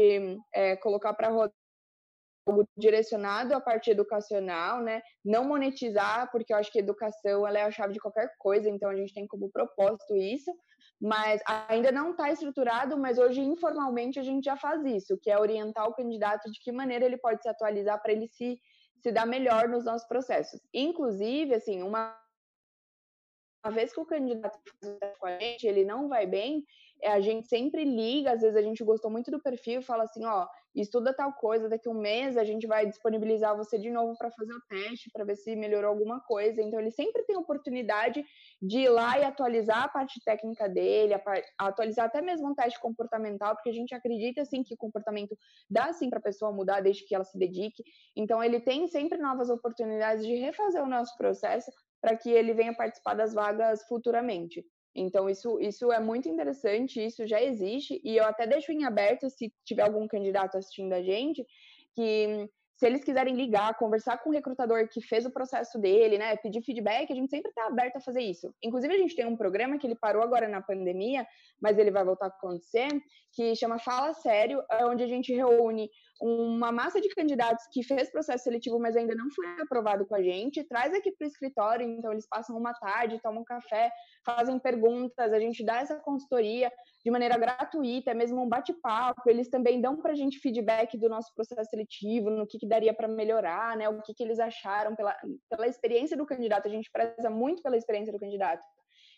é, 0.55 0.77
colocar 0.77 1.15
para 1.15 1.29
rodar 1.29 1.53
algo 2.47 2.69
direcionado 2.77 3.55
à 3.55 3.61
parte 3.61 3.91
educacional, 3.91 4.83
né? 4.83 5.03
Não 5.25 5.45
monetizar, 5.45 6.31
porque 6.31 6.53
eu 6.53 6.59
acho 6.59 6.71
que 6.71 6.79
educação 6.79 7.47
ela 7.47 7.59
é 7.59 7.63
a 7.63 7.71
chave 7.71 7.95
de 7.95 8.01
qualquer 8.01 8.31
coisa, 8.39 8.69
então 8.69 8.91
a 8.91 8.97
gente 8.97 9.15
tem 9.15 9.27
como 9.27 9.51
propósito 9.51 10.15
isso, 10.15 10.51
mas 11.01 11.41
ainda 11.69 11.91
não 11.93 12.13
está 12.13 12.31
estruturado, 12.31 12.97
mas 12.97 13.19
hoje 13.19 13.41
informalmente 13.41 14.19
a 14.19 14.23
gente 14.23 14.45
já 14.45 14.57
faz 14.57 14.85
isso, 14.85 15.19
que 15.21 15.31
é 15.31 15.39
orientar 15.39 15.87
o 15.89 15.95
candidato 15.95 16.51
de 16.51 16.61
que 16.61 16.73
maneira 16.73 17.05
ele 17.05 17.19
pode 17.19 17.43
se 17.43 17.49
atualizar 17.49 18.01
para 18.03 18.13
ele 18.13 18.29
se, 18.29 18.61
se 19.01 19.13
dar 19.13 19.27
melhor 19.27 19.69
nos 19.69 19.85
nossos 19.85 20.07
processos. 20.07 20.61
Inclusive, 20.73 21.55
assim, 21.55 21.83
uma 21.83 22.17
uma 23.65 23.73
vez 23.73 23.95
que 23.95 24.01
o 24.01 24.05
candidato 24.05 24.59
com 25.19 25.27
a 25.27 25.39
gente, 25.39 25.67
ele 25.67 25.87
não 25.87 26.07
vai 26.07 26.27
bem, 26.27 26.63
a 27.05 27.21
gente 27.21 27.47
sempre 27.49 27.85
liga, 27.85 28.33
às 28.33 28.41
vezes 28.41 28.57
a 28.57 28.63
gente 28.63 28.83
gostou 28.83 29.11
muito 29.11 29.31
do 29.31 29.41
perfil 29.41 29.83
fala 29.83 30.05
assim, 30.05 30.25
ó, 30.25 30.47
estuda 30.75 31.15
tal 31.15 31.33
coisa, 31.35 31.69
daqui 31.69 31.89
um 31.89 31.95
mês 31.95 32.37
a 32.37 32.45
gente 32.45 32.67
vai 32.67 32.87
disponibilizar 32.87 33.57
você 33.57 33.79
de 33.79 33.91
novo 33.91 34.17
para 34.19 34.31
fazer 34.31 34.53
o 34.53 34.61
teste, 34.69 35.11
para 35.13 35.25
ver 35.25 35.37
se 35.37 35.55
melhorou 35.55 35.91
alguma 35.91 36.21
coisa. 36.21 36.61
Então, 36.61 36.81
ele 36.81 36.91
sempre 36.91 37.23
tem 37.25 37.37
oportunidade 37.37 38.25
de 38.61 38.79
ir 38.81 38.89
lá 38.89 39.19
e 39.19 39.25
atualizar 39.25 39.85
a 39.85 39.89
parte 39.89 40.21
técnica 40.25 40.69
dele, 40.69 41.15
atualizar 41.59 42.07
até 42.07 42.21
mesmo 42.21 42.51
um 42.51 42.55
teste 42.55 42.81
comportamental, 42.81 43.55
porque 43.55 43.71
a 43.71 43.75
gente 43.75 43.95
acredita, 43.95 44.43
assim, 44.43 44.63
que 44.63 44.75
o 44.75 44.79
comportamento 44.79 45.37
dá, 45.71 45.93
sim, 45.93 46.11
para 46.11 46.19
a 46.19 46.23
pessoa 46.23 46.53
mudar 46.53 46.81
desde 46.81 47.07
que 47.07 47.15
ela 47.15 47.25
se 47.25 47.39
dedique. 47.39 47.83
Então, 48.17 48.43
ele 48.43 48.61
tem 48.61 48.87
sempre 48.89 49.19
novas 49.19 49.51
oportunidades 49.51 50.27
de 50.27 50.35
refazer 50.35 50.83
o 50.83 50.89
nosso 50.89 51.17
processo 51.17 51.71
para 52.01 52.17
que 52.17 52.31
ele 52.31 52.53
venha 52.53 52.75
participar 52.75 53.15
das 53.15 53.33
vagas 53.33 53.87
futuramente. 53.87 54.65
Então, 54.95 55.29
isso, 55.29 55.59
isso 55.61 55.91
é 55.91 55.99
muito 55.99 56.29
interessante, 56.29 57.05
isso 57.05 57.27
já 57.27 57.43
existe, 57.43 58.01
e 58.05 58.17
eu 58.17 58.25
até 58.25 58.47
deixo 58.47 58.71
em 58.71 58.85
aberto, 58.85 59.29
se 59.29 59.53
tiver 59.65 59.83
algum 59.83 60.07
candidato 60.07 60.57
assistindo 60.57 60.93
a 60.93 61.03
gente, 61.03 61.45
que 61.95 62.49
se 62.77 62.87
eles 62.87 63.05
quiserem 63.05 63.37
ligar, 63.37 63.77
conversar 63.77 64.19
com 64.19 64.31
o 64.31 64.33
recrutador 64.33 64.89
que 64.89 65.01
fez 65.01 65.25
o 65.25 65.31
processo 65.31 65.79
dele, 65.79 66.19
né, 66.19 66.37
pedir 66.37 66.61
feedback, 66.61 67.11
a 67.11 67.15
gente 67.15 67.31
sempre 67.31 67.49
está 67.49 67.67
aberto 67.67 67.97
a 67.97 68.01
fazer 68.01 68.21
isso. 68.21 68.53
Inclusive, 68.63 68.93
a 68.93 68.99
gente 68.99 69.15
tem 69.15 69.27
um 69.27 69.37
programa 69.37 69.79
que 69.79 69.87
ele 69.87 69.95
parou 69.95 70.23
agora 70.23 70.49
na 70.49 70.61
pandemia, 70.61 71.27
mas 71.61 71.79
ele 71.79 71.93
vai 71.93 72.05
voltar 72.05 72.27
a 72.27 72.29
acontecer, 72.29 72.89
que 73.33 73.55
chama 73.55 73.79
Fala 73.79 74.13
Sério, 74.15 74.61
onde 74.83 75.05
a 75.05 75.07
gente 75.07 75.33
reúne 75.33 75.89
uma 76.21 76.71
massa 76.71 77.01
de 77.01 77.09
candidatos 77.09 77.67
que 77.73 77.83
fez 77.83 78.11
processo 78.11 78.45
seletivo, 78.45 78.79
mas 78.79 78.97
ainda 78.97 79.15
não 79.15 79.31
foi 79.31 79.47
aprovado 79.61 80.07
com 80.07 80.15
a 80.15 80.23
gente, 80.23 80.65
traz 80.65 80.95
aqui 80.95 81.13
para 81.13 81.25
o 81.25 81.29
escritório, 81.29 81.87
então 81.87 82.13
eles 82.13 82.27
passam 82.29 82.57
uma 82.57 82.73
tarde, 82.73 83.21
tomam 83.23 83.45
café, 83.45 83.91
fazem 84.25 84.59
perguntas, 84.59 85.33
a 85.33 85.39
gente 85.39 85.65
dá 85.65 85.81
essa 85.81 85.97
consultoria 86.01 86.71
de 87.05 87.11
maneira 87.11 87.37
gratuita, 87.37 88.13
é 88.13 88.15
mesmo 88.15 88.43
um 88.43 88.49
bate-papo, 88.49 89.29
eles 89.29 89.49
também 89.49 89.81
dão 89.81 89.97
para 89.97 90.13
a 90.13 90.15
gente 90.15 90.39
feedback 90.39 90.97
do 90.97 91.09
nosso 91.09 91.35
processo 91.35 91.71
seletivo, 91.71 92.31
no 92.31 92.47
que, 92.47 92.59
que 92.59 92.67
daria 92.67 92.95
para 92.95 93.09
melhorar, 93.09 93.77
né, 93.77 93.89
o 93.89 94.01
que, 94.03 94.15
que 94.15 94.23
eles 94.23 94.39
acharam 94.39 94.95
pela, 94.95 95.15
pela 95.51 95.67
experiência 95.67 96.17
do 96.17 96.27
candidato, 96.27 96.67
a 96.67 96.71
gente 96.71 96.91
preza 96.91 97.29
muito 97.29 97.63
pela 97.63 97.77
experiência 97.77 98.13
do 98.13 98.19
candidato. 98.19 98.65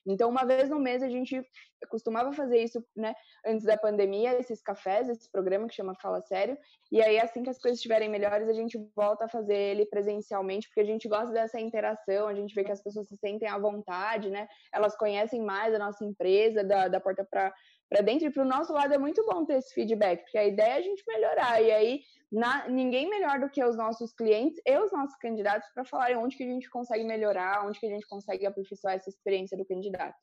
Então, 0.07 0.31
uma 0.31 0.45
vez 0.45 0.71
no 0.71 0.79
mês 0.79 1.03
a 1.03 1.09
gente 1.09 1.43
costumava 1.89 2.33
fazer 2.33 2.63
isso, 2.63 2.85
né, 2.97 3.15
antes 3.45 3.65
da 3.65 3.77
pandemia, 3.77 4.39
esses 4.39 4.63
cafés, 4.63 5.09
esse 5.09 5.31
programa 5.31 5.69
que 5.69 5.75
chama 5.75 5.95
Fala 6.01 6.21
Sério, 6.23 6.57
e 6.91 7.03
aí 7.03 7.19
assim 7.19 7.43
que 7.43 7.51
as 7.51 7.59
coisas 7.59 7.79
estiverem 7.79 8.09
melhores, 8.09 8.49
a 8.49 8.53
gente 8.53 8.79
volta 8.95 9.25
a 9.25 9.29
fazer 9.29 9.57
ele 9.57 9.87
presencialmente, 9.87 10.69
porque 10.69 10.81
a 10.81 10.85
gente 10.85 11.09
gosta 11.09 11.33
dessa 11.33 11.61
interação, 11.61 12.29
a 12.29 12.35
gente 12.35 12.55
vê 12.55 12.65
que 12.65 12.73
as 12.73 12.83
pessoas 12.83 13.09
se 13.09 13.17
sentem 13.17 13.49
à 13.49 13.59
vontade, 13.59 14.31
né, 14.31 14.49
elas 14.73 14.97
conhecem 14.97 15.43
mais 15.43 15.75
a 15.75 15.79
nossa 15.79 16.05
empresa, 16.05 16.63
da, 16.65 16.89
da 16.89 17.01
porta 17.01 17.27
para 17.29 17.53
para 17.89 18.03
dentro 18.03 18.27
e 18.27 18.31
para 18.31 18.43
o 18.43 18.49
nosso 18.49 18.73
lado 18.73 18.93
é 18.93 18.99
muito 18.99 19.25
bom 19.25 19.45
ter 19.45 19.59
esse 19.59 19.73
feedback, 19.73 20.23
porque 20.23 20.39
a 20.39 20.47
ideia 20.47 20.75
é 20.75 20.79
a 20.79 20.83
gente 20.83 21.05
melhorar. 21.07 21.63
E 21.63 21.71
aí, 21.71 22.01
na, 22.31 22.69
ninguém 22.69 23.09
melhor 23.09 23.39
do 23.39 23.49
que 23.49 23.63
os 23.65 23.77
nossos 23.77 24.13
clientes 24.13 24.61
e 24.67 24.79
os 24.79 24.91
nossos 24.93 25.17
candidatos 25.19 25.69
para 25.73 25.85
falarem 25.85 26.17
onde 26.17 26.37
que 26.37 26.43
a 26.43 26.51
gente 26.51 26.69
consegue 26.69 27.05
melhorar, 27.05 27.67
onde 27.67 27.79
que 27.79 27.87
a 27.87 27.91
gente 27.91 28.07
consegue 28.07 28.45
aperfeiçoar 28.47 28.95
essa 28.95 29.09
experiência 29.09 29.57
do 29.57 29.65
candidato. 29.65 30.17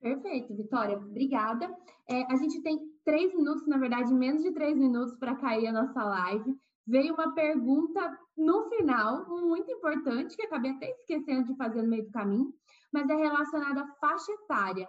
Perfeito, 0.00 0.54
Vitória, 0.54 0.96
obrigada. 0.96 1.74
É, 2.08 2.22
a 2.32 2.36
gente 2.36 2.62
tem 2.62 2.78
três 3.04 3.34
minutos, 3.34 3.66
na 3.66 3.78
verdade, 3.78 4.12
menos 4.12 4.42
de 4.42 4.52
três 4.52 4.76
minutos 4.76 5.16
para 5.18 5.36
cair 5.36 5.68
a 5.68 5.72
nossa 5.72 6.02
live. 6.02 6.54
Veio 6.86 7.14
uma 7.14 7.34
pergunta 7.34 8.16
no 8.36 8.68
final, 8.68 9.26
muito 9.28 9.70
importante, 9.70 10.36
que 10.36 10.42
acabei 10.42 10.72
até 10.72 10.90
esquecendo 10.90 11.44
de 11.44 11.56
fazer 11.56 11.82
no 11.82 11.88
meio 11.88 12.04
do 12.04 12.12
caminho, 12.12 12.52
mas 12.92 13.08
é 13.08 13.16
relacionada 13.16 13.82
à 13.82 13.88
faixa 13.94 14.30
etária. 14.32 14.88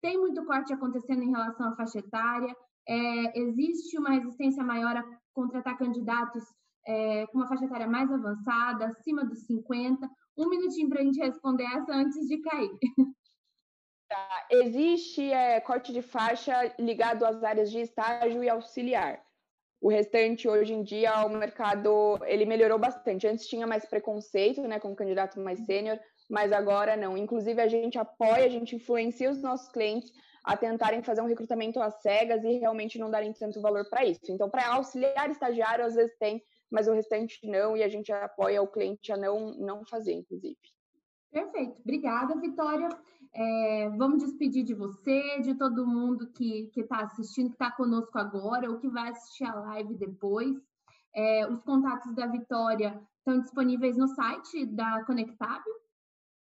Tem 0.00 0.18
muito 0.18 0.44
corte 0.44 0.72
acontecendo 0.72 1.22
em 1.22 1.30
relação 1.30 1.68
à 1.68 1.76
faixa 1.76 1.98
etária? 1.98 2.54
É, 2.88 3.40
existe 3.40 3.98
uma 3.98 4.10
resistência 4.10 4.64
maior 4.64 4.96
a 4.96 5.04
contratar 5.34 5.76
candidatos 5.76 6.42
é, 6.86 7.26
com 7.26 7.38
uma 7.38 7.48
faixa 7.48 7.64
etária 7.64 7.86
mais 7.86 8.10
avançada, 8.10 8.86
acima 8.86 9.24
dos 9.24 9.44
50? 9.46 10.08
Um 10.36 10.48
minutinho 10.48 10.88
para 10.88 11.00
a 11.00 11.04
gente 11.04 11.18
responder 11.18 11.64
essa 11.64 11.92
antes 11.92 12.26
de 12.28 12.40
cair. 12.40 12.70
Tá. 14.08 14.46
Existe 14.50 15.30
é, 15.30 15.60
corte 15.60 15.92
de 15.92 16.00
faixa 16.00 16.74
ligado 16.78 17.26
às 17.26 17.44
áreas 17.44 17.70
de 17.70 17.80
estágio 17.80 18.42
e 18.42 18.48
auxiliar. 18.48 19.22
O 19.80 19.90
restante, 19.90 20.48
hoje 20.48 20.72
em 20.72 20.82
dia, 20.82 21.26
o 21.26 21.28
mercado 21.28 22.18
ele 22.24 22.46
melhorou 22.46 22.78
bastante. 22.78 23.26
Antes 23.26 23.46
tinha 23.46 23.66
mais 23.66 23.84
preconceito 23.84 24.62
né, 24.62 24.80
com 24.80 24.92
o 24.92 24.96
candidato 24.96 25.38
mais 25.38 25.60
sênior, 25.60 26.00
mas 26.28 26.52
agora 26.52 26.96
não. 26.96 27.16
Inclusive, 27.16 27.60
a 27.60 27.68
gente 27.68 27.98
apoia, 27.98 28.44
a 28.44 28.48
gente 28.48 28.76
influencia 28.76 29.30
os 29.30 29.40
nossos 29.40 29.68
clientes 29.70 30.12
a 30.44 30.56
tentarem 30.56 31.02
fazer 31.02 31.20
um 31.20 31.26
recrutamento 31.26 31.80
às 31.80 32.00
cegas 32.00 32.42
e 32.44 32.58
realmente 32.58 32.98
não 32.98 33.10
darem 33.10 33.32
tanto 33.32 33.60
valor 33.60 33.88
para 33.88 34.04
isso. 34.04 34.30
Então, 34.30 34.48
para 34.48 34.74
auxiliar 34.74 35.30
estagiário, 35.30 35.84
às 35.84 35.94
vezes 35.94 36.16
tem, 36.18 36.42
mas 36.70 36.88
o 36.88 36.92
restante 36.92 37.38
não, 37.46 37.76
e 37.76 37.82
a 37.82 37.88
gente 37.88 38.12
apoia 38.12 38.62
o 38.62 38.68
cliente 38.68 39.12
a 39.12 39.16
não, 39.16 39.52
não 39.58 39.84
fazer, 39.84 40.12
inclusive. 40.12 40.56
Perfeito. 41.30 41.80
Obrigada, 41.82 42.40
Vitória. 42.40 42.88
É, 43.34 43.90
vamos 43.90 44.24
despedir 44.24 44.64
de 44.64 44.74
você, 44.74 45.40
de 45.40 45.54
todo 45.54 45.86
mundo 45.86 46.32
que 46.32 46.70
está 46.74 47.00
assistindo, 47.00 47.48
que 47.48 47.54
está 47.54 47.70
conosco 47.70 48.18
agora, 48.18 48.70
ou 48.70 48.78
que 48.78 48.88
vai 48.88 49.10
assistir 49.10 49.44
a 49.44 49.54
live 49.54 49.94
depois. 49.96 50.56
É, 51.14 51.46
os 51.46 51.62
contatos 51.62 52.14
da 52.14 52.26
Vitória 52.26 53.00
estão 53.18 53.40
disponíveis 53.40 53.96
no 53.96 54.08
site 54.08 54.64
da 54.64 55.04
Conectável, 55.04 55.74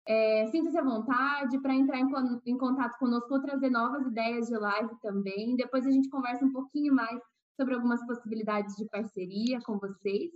é, 0.06 0.46
Sinta-se 0.46 0.78
à 0.78 0.82
vontade 0.82 1.58
para 1.60 1.74
entrar 1.74 1.98
em, 1.98 2.06
em, 2.46 2.58
contato 2.58 2.98
conosco 2.98 3.32
ou 3.32 3.40
trazer 3.40 3.70
novas 3.70 4.06
ideias 4.06 4.48
de 4.48 4.56
live 4.56 4.94
também. 5.00 5.56
Depois 5.56 5.86
a 5.86 5.90
gente 5.90 6.10
conversa 6.10 6.44
um 6.44 6.52
pouquinho 6.52 6.94
mais 6.94 7.20
sobre 7.56 7.74
algumas 7.74 8.04
possibilidades 8.06 8.76
de 8.76 8.84
parceria 8.86 9.60
com 9.62 9.78
vocês. 9.78 10.30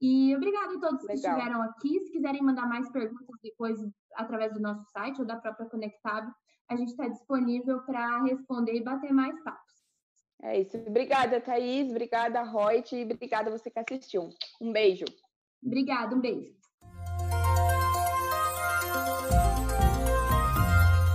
E 0.00 0.34
obrigada 0.34 0.76
a 0.76 0.80
todos 0.80 1.02
Legal. 1.02 1.06
que 1.06 1.14
estiveram 1.14 1.62
aqui. 1.62 2.00
Se 2.00 2.10
quiserem 2.10 2.42
mandar 2.42 2.66
mais 2.66 2.90
perguntas 2.90 3.36
depois 3.42 3.78
através 4.14 4.52
do 4.54 4.60
nosso 4.60 4.84
site 4.90 5.20
ou 5.20 5.26
da 5.26 5.36
própria 5.36 5.68
Conectado, 5.68 6.32
a 6.68 6.76
gente 6.76 6.88
está 6.88 7.06
disponível 7.06 7.82
para 7.82 8.22
responder 8.22 8.74
e 8.74 8.82
bater 8.82 9.12
mais 9.12 9.38
papos. 9.42 9.72
É 10.42 10.60
isso. 10.60 10.76
Obrigada, 10.78 11.40
Thaís. 11.40 11.90
Obrigada, 11.90 12.42
Reut. 12.42 12.96
E 12.96 13.04
obrigada 13.04 13.50
a 13.50 13.56
você 13.56 13.70
que 13.70 13.78
assistiu. 13.78 14.30
Um 14.60 14.72
beijo. 14.72 15.04
Obrigada, 15.64 16.16
um 16.16 16.20
beijo. 16.20 16.61